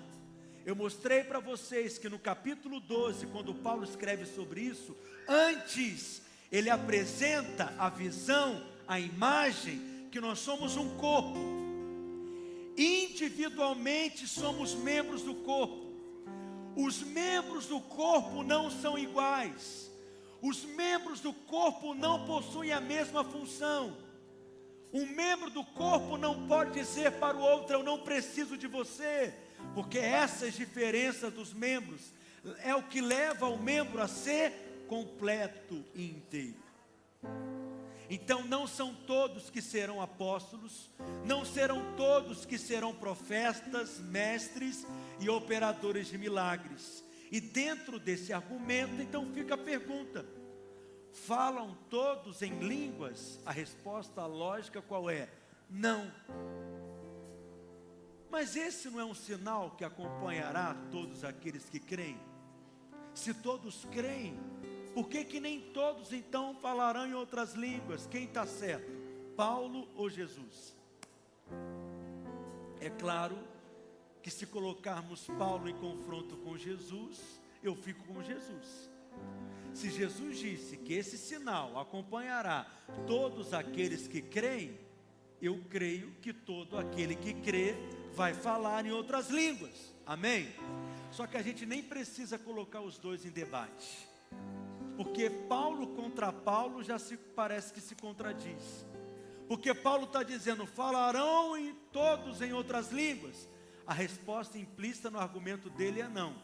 Eu 0.65 0.73
mostrei 0.73 1.21
para 1.21 1.41
vocês 1.41 1.97
que 1.97 2.07
no 2.07 2.17
capítulo 2.17 2.79
12, 2.79 3.27
quando 3.27 3.53
Paulo 3.53 3.83
escreve 3.83 4.25
sobre 4.25 4.61
isso, 4.61 4.95
antes 5.27 6.21
ele 6.49 6.69
apresenta 6.69 7.73
a 7.77 7.89
visão, 7.89 8.65
a 8.87 8.97
imagem 9.01 9.90
que 10.11 10.19
nós 10.19 10.39
somos 10.39 10.75
um 10.75 10.89
corpo. 10.97 11.39
Individualmente 12.77 14.27
somos 14.27 14.73
membros 14.75 15.21
do 15.21 15.33
corpo. 15.35 15.89
Os 16.75 17.01
membros 17.01 17.65
do 17.65 17.79
corpo 17.79 18.43
não 18.43 18.69
são 18.69 18.97
iguais. 18.97 19.89
Os 20.41 20.63
membros 20.63 21.19
do 21.19 21.33
corpo 21.33 21.93
não 21.93 22.25
possuem 22.25 22.71
a 22.71 22.81
mesma 22.81 23.23
função. 23.23 23.95
Um 24.93 25.05
membro 25.05 25.49
do 25.49 25.63
corpo 25.63 26.17
não 26.17 26.47
pode 26.47 26.71
dizer 26.71 27.13
para 27.13 27.37
o 27.37 27.41
outro: 27.41 27.75
Eu 27.75 27.83
não 27.83 27.99
preciso 27.99 28.57
de 28.57 28.67
você, 28.67 29.33
porque 29.73 29.97
essas 29.97 30.53
diferenças 30.53 31.31
dos 31.31 31.53
membros 31.53 32.01
é 32.63 32.75
o 32.75 32.83
que 32.83 32.99
leva 32.99 33.47
o 33.47 33.61
membro 33.61 34.01
a 34.01 34.07
ser 34.07 34.85
completo 34.87 35.85
e 35.95 36.05
inteiro. 36.05 36.61
Então 38.13 38.43
não 38.43 38.67
são 38.67 38.93
todos 38.93 39.49
que 39.49 39.61
serão 39.61 40.01
apóstolos, 40.01 40.91
não 41.23 41.45
serão 41.45 41.95
todos 41.95 42.45
que 42.45 42.57
serão 42.57 42.93
profetas, 42.93 43.99
mestres 43.99 44.85
e 45.17 45.29
operadores 45.29 46.07
de 46.07 46.17
milagres. 46.17 47.05
E 47.31 47.39
dentro 47.39 47.97
desse 47.97 48.33
argumento, 48.33 49.01
então 49.01 49.25
fica 49.27 49.53
a 49.53 49.57
pergunta: 49.57 50.25
falam 51.13 51.73
todos 51.89 52.41
em 52.41 52.59
línguas? 52.59 53.39
A 53.45 53.51
resposta 53.53 54.25
lógica 54.25 54.81
qual 54.81 55.09
é? 55.09 55.29
Não. 55.69 56.11
Mas 58.29 58.57
esse 58.57 58.89
não 58.89 58.99
é 58.99 59.05
um 59.05 59.15
sinal 59.15 59.71
que 59.77 59.85
acompanhará 59.85 60.75
todos 60.91 61.23
aqueles 61.23 61.69
que 61.69 61.79
creem? 61.79 62.19
Se 63.13 63.33
todos 63.33 63.85
creem, 63.85 64.37
por 64.93 65.07
que, 65.07 65.23
que 65.23 65.39
nem 65.39 65.59
todos 65.59 66.11
então 66.11 66.55
falarão 66.55 67.07
em 67.07 67.13
outras 67.13 67.53
línguas? 67.53 68.07
Quem 68.07 68.25
está 68.25 68.45
certo? 68.45 68.91
Paulo 69.35 69.87
ou 69.95 70.09
Jesus? 70.09 70.75
É 72.79 72.89
claro 72.89 73.37
que 74.21 74.29
se 74.29 74.45
colocarmos 74.45 75.27
Paulo 75.37 75.69
em 75.69 75.75
confronto 75.75 76.37
com 76.37 76.57
Jesus, 76.57 77.39
eu 77.63 77.75
fico 77.75 78.03
com 78.05 78.21
Jesus. 78.21 78.89
Se 79.73 79.89
Jesus 79.89 80.37
disse 80.37 80.77
que 80.77 80.93
esse 80.93 81.17
sinal 81.17 81.79
acompanhará 81.79 82.65
todos 83.07 83.53
aqueles 83.53 84.07
que 84.07 84.21
creem, 84.21 84.77
eu 85.41 85.59
creio 85.69 86.11
que 86.21 86.33
todo 86.33 86.77
aquele 86.77 87.15
que 87.15 87.33
crê 87.33 87.75
vai 88.13 88.33
falar 88.33 88.85
em 88.85 88.91
outras 88.91 89.29
línguas. 89.29 89.93
Amém? 90.05 90.53
Só 91.11 91.25
que 91.25 91.37
a 91.37 91.41
gente 91.41 91.65
nem 91.65 91.81
precisa 91.81 92.37
colocar 92.37 92.81
os 92.81 92.97
dois 92.97 93.25
em 93.25 93.31
debate. 93.31 94.07
Porque 94.95 95.29
Paulo 95.29 95.87
contra 95.95 96.31
Paulo 96.31 96.83
já 96.83 96.99
se 96.99 97.17
parece 97.17 97.73
que 97.73 97.81
se 97.81 97.95
contradiz. 97.95 98.85
Porque 99.47 99.73
Paulo 99.73 100.05
está 100.05 100.23
dizendo, 100.23 100.65
falarão 100.65 101.57
em 101.57 101.73
todos 101.91 102.41
em 102.41 102.53
outras 102.53 102.91
línguas. 102.91 103.49
A 103.85 103.93
resposta 103.93 104.57
implícita 104.57 105.09
no 105.09 105.19
argumento 105.19 105.69
dele 105.69 106.01
é 106.01 106.07
não. 106.07 106.35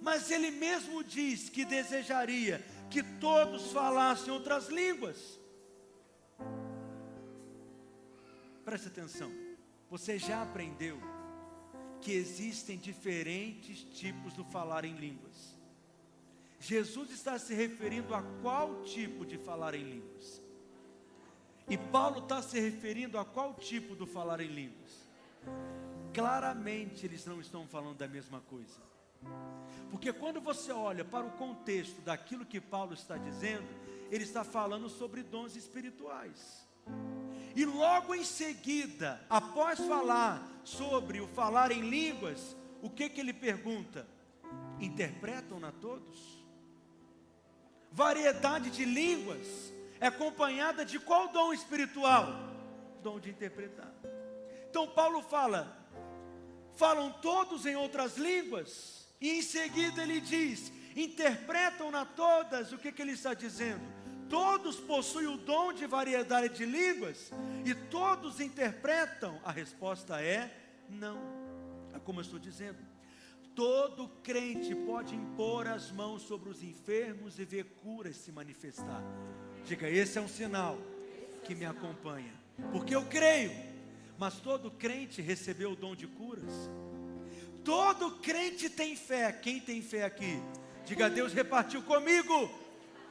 Mas 0.00 0.30
ele 0.30 0.50
mesmo 0.50 1.02
diz 1.02 1.48
que 1.48 1.64
desejaria 1.64 2.58
que 2.90 3.02
todos 3.02 3.72
falassem 3.72 4.32
outras 4.32 4.68
línguas. 4.68 5.40
Preste 8.64 8.88
atenção. 8.88 9.32
Você 9.88 10.18
já 10.18 10.42
aprendeu 10.42 11.00
que 12.00 12.12
existem 12.12 12.76
diferentes 12.76 13.84
tipos 13.84 14.34
do 14.34 14.44
falar 14.44 14.84
em 14.84 14.96
línguas. 14.96 15.56
Jesus 16.62 17.10
está 17.10 17.40
se 17.40 17.52
referindo 17.52 18.14
a 18.14 18.22
qual 18.40 18.84
tipo 18.84 19.26
de 19.26 19.36
falar 19.36 19.74
em 19.74 19.82
línguas? 19.82 20.40
E 21.68 21.76
Paulo 21.76 22.20
está 22.20 22.40
se 22.40 22.60
referindo 22.60 23.18
a 23.18 23.24
qual 23.24 23.54
tipo 23.54 23.96
do 23.96 24.06
falar 24.06 24.40
em 24.40 24.46
línguas? 24.46 24.92
Claramente 26.14 27.04
eles 27.04 27.26
não 27.26 27.40
estão 27.40 27.66
falando 27.66 27.96
da 27.96 28.06
mesma 28.06 28.40
coisa. 28.42 28.80
Porque 29.90 30.12
quando 30.12 30.40
você 30.40 30.70
olha 30.70 31.04
para 31.04 31.26
o 31.26 31.32
contexto 31.32 32.00
daquilo 32.02 32.46
que 32.46 32.60
Paulo 32.60 32.94
está 32.94 33.16
dizendo, 33.16 33.66
ele 34.08 34.22
está 34.22 34.44
falando 34.44 34.88
sobre 34.88 35.24
dons 35.24 35.56
espirituais. 35.56 36.64
E 37.56 37.64
logo 37.64 38.14
em 38.14 38.22
seguida, 38.22 39.20
após 39.28 39.80
falar 39.80 40.48
sobre 40.62 41.20
o 41.20 41.26
falar 41.26 41.72
em 41.72 41.80
línguas, 41.80 42.56
o 42.80 42.88
que 42.88 43.08
que 43.08 43.20
ele 43.20 43.32
pergunta? 43.32 44.06
Interpretam-na 44.78 45.72
todos? 45.72 46.41
Variedade 47.92 48.70
de 48.70 48.84
línguas 48.84 49.72
é 50.00 50.06
acompanhada 50.06 50.84
de 50.84 50.98
qual 50.98 51.28
dom 51.28 51.52
espiritual? 51.52 52.26
Dom 53.02 53.20
de 53.20 53.28
interpretar. 53.28 53.92
Então 54.70 54.88
Paulo 54.88 55.22
fala: 55.22 55.76
falam 56.74 57.12
todos 57.20 57.66
em 57.66 57.76
outras 57.76 58.16
línguas? 58.16 59.06
E 59.20 59.30
em 59.30 59.42
seguida 59.42 60.02
ele 60.02 60.20
diz: 60.20 60.72
interpretam-na 60.96 62.06
todas, 62.06 62.72
o 62.72 62.78
que, 62.78 62.90
que 62.90 63.02
ele 63.02 63.12
está 63.12 63.34
dizendo? 63.34 63.82
Todos 64.28 64.80
possuem 64.80 65.26
o 65.26 65.36
dom 65.36 65.74
de 65.74 65.86
variedade 65.86 66.56
de 66.56 66.64
línguas 66.64 67.30
e 67.66 67.74
todos 67.74 68.40
interpretam? 68.40 69.38
A 69.44 69.52
resposta 69.52 70.22
é 70.22 70.50
não. 70.88 71.18
É 71.92 71.98
como 71.98 72.20
eu 72.20 72.22
estou 72.22 72.38
dizendo. 72.38 72.91
Todo 73.54 74.08
crente 74.22 74.74
pode 74.74 75.14
impor 75.14 75.66
as 75.66 75.90
mãos 75.90 76.22
sobre 76.22 76.48
os 76.48 76.62
enfermos 76.62 77.38
e 77.38 77.44
ver 77.44 77.64
curas 77.82 78.16
se 78.16 78.32
manifestar. 78.32 79.02
Diga, 79.66 79.88
esse 79.88 80.18
é 80.18 80.20
um 80.20 80.28
sinal 80.28 80.78
que 81.44 81.54
me 81.54 81.66
acompanha. 81.66 82.32
Porque 82.70 82.94
eu 82.94 83.04
creio, 83.04 83.52
mas 84.18 84.34
todo 84.40 84.70
crente 84.70 85.20
recebeu 85.20 85.72
o 85.72 85.76
dom 85.76 85.94
de 85.94 86.06
curas. 86.06 86.70
Todo 87.64 88.12
crente 88.18 88.70
tem 88.70 88.96
fé. 88.96 89.32
Quem 89.32 89.60
tem 89.60 89.82
fé 89.82 90.04
aqui? 90.04 90.42
Diga, 90.84 91.10
Deus 91.10 91.32
repartiu 91.32 91.82
comigo 91.82 92.50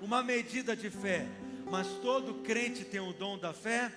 uma 0.01 0.23
medida 0.23 0.75
de 0.75 0.89
fé. 0.89 1.27
Mas 1.69 1.87
todo 2.01 2.41
crente 2.43 2.83
tem 2.83 2.99
o 2.99 3.13
dom 3.13 3.37
da 3.37 3.53
fé? 3.53 3.91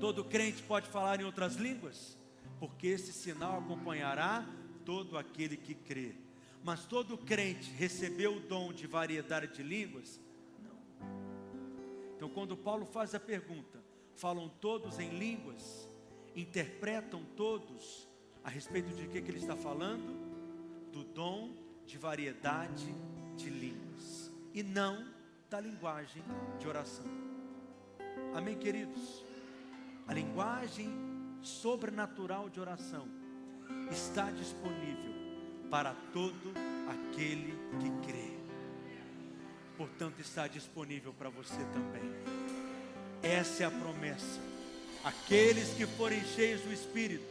Todo 0.00 0.24
crente 0.24 0.62
pode 0.62 0.88
falar 0.88 1.20
em 1.20 1.24
outras 1.24 1.54
línguas? 1.54 2.16
Porque 2.58 2.88
esse 2.88 3.12
sinal 3.12 3.58
acompanhará 3.58 4.44
todo 4.88 5.18
aquele 5.18 5.54
que 5.54 5.74
crê. 5.74 6.14
Mas 6.64 6.86
todo 6.86 7.18
crente 7.18 7.70
recebeu 7.72 8.38
o 8.38 8.40
dom 8.40 8.72
de 8.72 8.86
variedade 8.86 9.54
de 9.54 9.62
línguas? 9.62 10.18
Não. 10.64 10.78
Então, 12.16 12.30
quando 12.30 12.56
Paulo 12.56 12.86
faz 12.86 13.14
a 13.14 13.20
pergunta, 13.20 13.84
falam 14.16 14.48
todos 14.48 14.98
em 14.98 15.10
línguas? 15.10 15.86
Interpretam 16.34 17.22
todos? 17.36 18.08
A 18.42 18.48
respeito 18.48 18.88
de 18.94 19.06
que, 19.08 19.20
que 19.20 19.30
ele 19.30 19.40
está 19.40 19.54
falando? 19.54 20.16
Do 20.90 21.04
dom 21.04 21.52
de 21.86 21.98
variedade 21.98 22.90
de 23.36 23.50
línguas 23.50 24.32
e 24.54 24.62
não 24.62 25.06
da 25.50 25.60
linguagem 25.60 26.22
de 26.58 26.66
oração. 26.66 27.04
Amém, 28.34 28.56
queridos? 28.56 29.22
A 30.06 30.14
linguagem 30.14 30.88
sobrenatural 31.42 32.48
de 32.48 32.58
oração 32.58 33.17
está 33.90 34.30
disponível 34.30 35.12
para 35.70 35.94
todo 36.12 36.52
aquele 36.88 37.58
que 37.80 38.06
crê. 38.06 38.30
Portanto, 39.76 40.20
está 40.20 40.48
disponível 40.48 41.12
para 41.12 41.28
você 41.28 41.58
também. 41.72 42.10
Essa 43.22 43.64
é 43.64 43.66
a 43.66 43.70
promessa. 43.70 44.40
Aqueles 45.04 45.70
que 45.70 45.86
forem 45.86 46.22
cheios 46.24 46.60
do 46.62 46.72
Espírito 46.72 47.24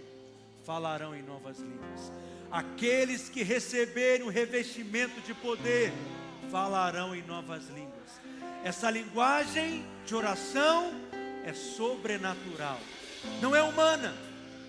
falarão 0.65 1.15
em 1.15 1.21
novas 1.21 1.59
línguas. 1.59 2.11
Aqueles 2.51 3.29
que 3.29 3.43
receberem 3.43 4.25
o 4.25 4.29
revestimento 4.29 5.19
de 5.21 5.33
poder 5.33 5.91
falarão 6.49 7.15
em 7.15 7.21
novas 7.23 7.67
línguas. 7.67 8.21
Essa 8.63 8.89
linguagem 8.89 9.85
de 10.05 10.15
oração 10.15 10.91
é 11.45 11.53
sobrenatural, 11.53 12.79
não 13.41 13.55
é 13.55 13.61
humana, 13.61 14.15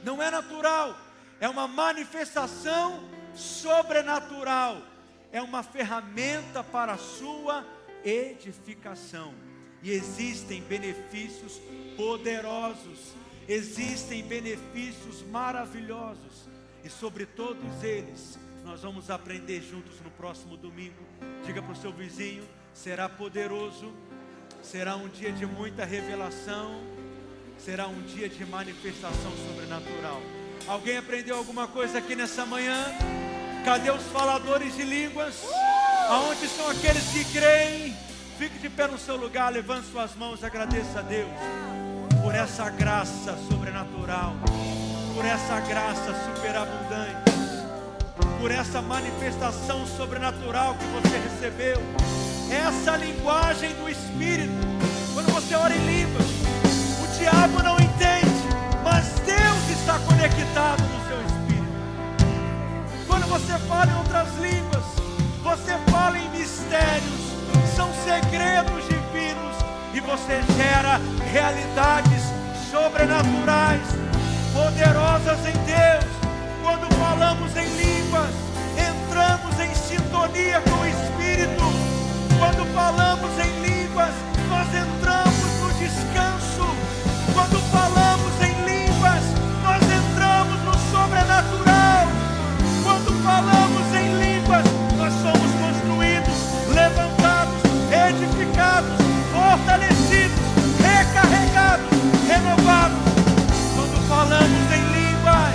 não 0.05 0.23
é 0.23 0.31
natural, 0.31 0.97
é 1.41 1.49
uma 1.49 1.69
manifestação 1.69 3.05
sobrenatural, 3.35 4.83
é 5.31 5.41
uma 5.41 5.63
ferramenta 5.63 6.65
para 6.65 6.93
a 6.93 6.99
sua 6.99 7.65
edificação. 8.05 9.35
E 9.83 9.93
existem 9.93 10.61
benefícios 10.63 11.61
poderosos 11.97 13.15
existem 13.49 14.23
benefícios 14.23 15.23
maravilhosos 15.23 16.47
e 16.85 16.91
sobre 16.91 17.25
todos 17.25 17.83
eles 17.83 18.39
nós 18.63 18.83
vamos 18.83 19.09
aprender 19.09 19.63
juntos 19.63 19.99
no 20.03 20.11
próximo 20.11 20.55
domingo. 20.55 21.03
Diga 21.47 21.63
para 21.63 21.73
o 21.73 21.77
seu 21.77 21.91
vizinho: 21.91 22.45
será 22.75 23.09
poderoso, 23.09 23.95
será 24.63 24.95
um 24.95 25.09
dia 25.09 25.33
de 25.33 25.47
muita 25.47 25.87
revelação, 25.87 26.83
será 27.57 27.89
um 27.89 28.03
dia 28.03 28.29
de 28.29 28.45
manifestação 28.45 29.33
sobrenatural. 29.49 30.21
Alguém 30.69 30.99
aprendeu 30.99 31.35
alguma 31.39 31.67
coisa 31.67 31.97
aqui 31.97 32.15
nessa 32.15 32.45
manhã? 32.45 32.77
Cadê 33.65 33.91
os 33.91 34.03
faladores 34.13 34.77
de 34.77 34.83
línguas? 34.83 35.35
Aonde 36.11 36.45
estão 36.45 36.69
aqueles 36.69 37.05
que 37.05 37.25
creem? 37.25 37.97
Fique 38.39 38.59
de 38.59 38.69
pé 38.69 38.87
no 38.87 38.99
seu 38.99 39.17
lugar, 39.17 39.51
levante 39.51 39.87
suas 39.91 40.15
mãos, 40.15 40.45
agradeça 40.45 40.99
a 40.99 41.03
Deus 41.03 41.31
por 42.23 42.35
essa 42.35 42.69
graça 42.69 43.35
sobrenatural, 43.51 44.35
por 45.15 45.25
essa 45.25 45.59
graça 45.61 46.15
superabundante, 46.27 47.33
por 48.39 48.51
essa 48.51 48.83
manifestação 48.83 49.87
sobrenatural 49.87 50.75
que 50.75 50.85
você 50.85 51.17
recebeu. 51.17 51.79
Essa 52.51 52.95
linguagem 52.99 53.75
do 53.75 53.89
Espírito, 53.89 54.53
quando 55.15 55.33
você 55.33 55.55
ora 55.55 55.75
em 55.75 55.87
línguas, 55.87 56.27
o 57.03 57.19
diabo 57.19 57.63
não 57.63 57.77
entende, 57.77 58.08
no 60.55 61.09
seu 61.09 61.21
espírito. 61.27 63.07
Quando 63.07 63.27
você 63.29 63.59
fala 63.67 63.91
em 63.91 63.97
outras 63.97 64.29
línguas, 64.37 64.85
você 65.43 65.77
fala 65.91 66.19
em 66.19 66.29
mistérios 66.31 67.29
são 67.79 67.89
segredos 68.03 68.83
divinos 68.89 69.55
e 69.95 70.01
você 70.01 70.43
gera 70.57 71.01
realidades 71.31 72.25
sobrenaturais, 72.73 73.87
poderosas 74.53 75.39
em 75.47 75.57
Deus. 75.63 76.05
Quando 76.61 76.93
falamos 76.97 77.57
em 77.57 77.69
línguas, 77.77 78.35
entramos 78.75 79.61
em 79.61 79.73
sintonia 79.77 80.61
com 80.63 80.81
o 80.81 80.87
Espírito. 80.89 81.63
Quando 82.37 82.67
falamos 82.75 83.31
em 83.39 83.61
línguas, 83.61 84.13
nós 84.49 84.67
entramos 84.75 85.51
no 85.63 85.73
descanso. 85.75 86.67
Quando 87.33 87.61
falamos 87.71 88.38
falamos 93.29 93.95
em 93.95 94.09
línguas, 94.25 94.65
nós 94.97 95.13
somos 95.21 95.51
construídos, 95.61 96.39
levantados 96.75 97.61
edificados, 97.93 98.97
fortalecidos, 99.31 100.39
recarregados, 100.81 101.91
renovados. 102.27 102.99
Quando 103.75 104.09
falamos 104.09 104.65
em 104.77 104.85
línguas, 104.97 105.53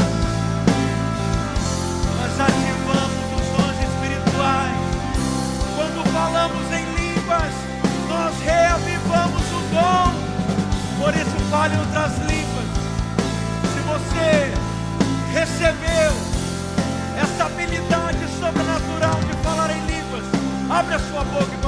nós 2.20 2.34
ativamos 2.48 3.26
os 3.38 3.46
dons 3.58 3.78
espirituais. 3.90 4.78
Quando 5.76 6.00
falamos 6.14 6.66
em 6.72 6.86
línguas, 7.02 7.54
nós 8.08 8.34
reavivamos 8.44 9.46
o 9.52 9.62
dom. 9.74 10.14
Por 11.00 11.16
isso, 11.16 11.38
fale 11.50 11.76
outras 11.78 12.18
línguas. 12.20 12.33
Habilidade 17.64 18.28
sobrenatural 18.40 19.20
de 19.22 19.34
falar 19.42 19.72
em 19.72 19.86
línguas, 19.86 20.24
abre 20.70 20.96
a 20.96 21.00
sua 21.00 21.24
boca 21.24 21.63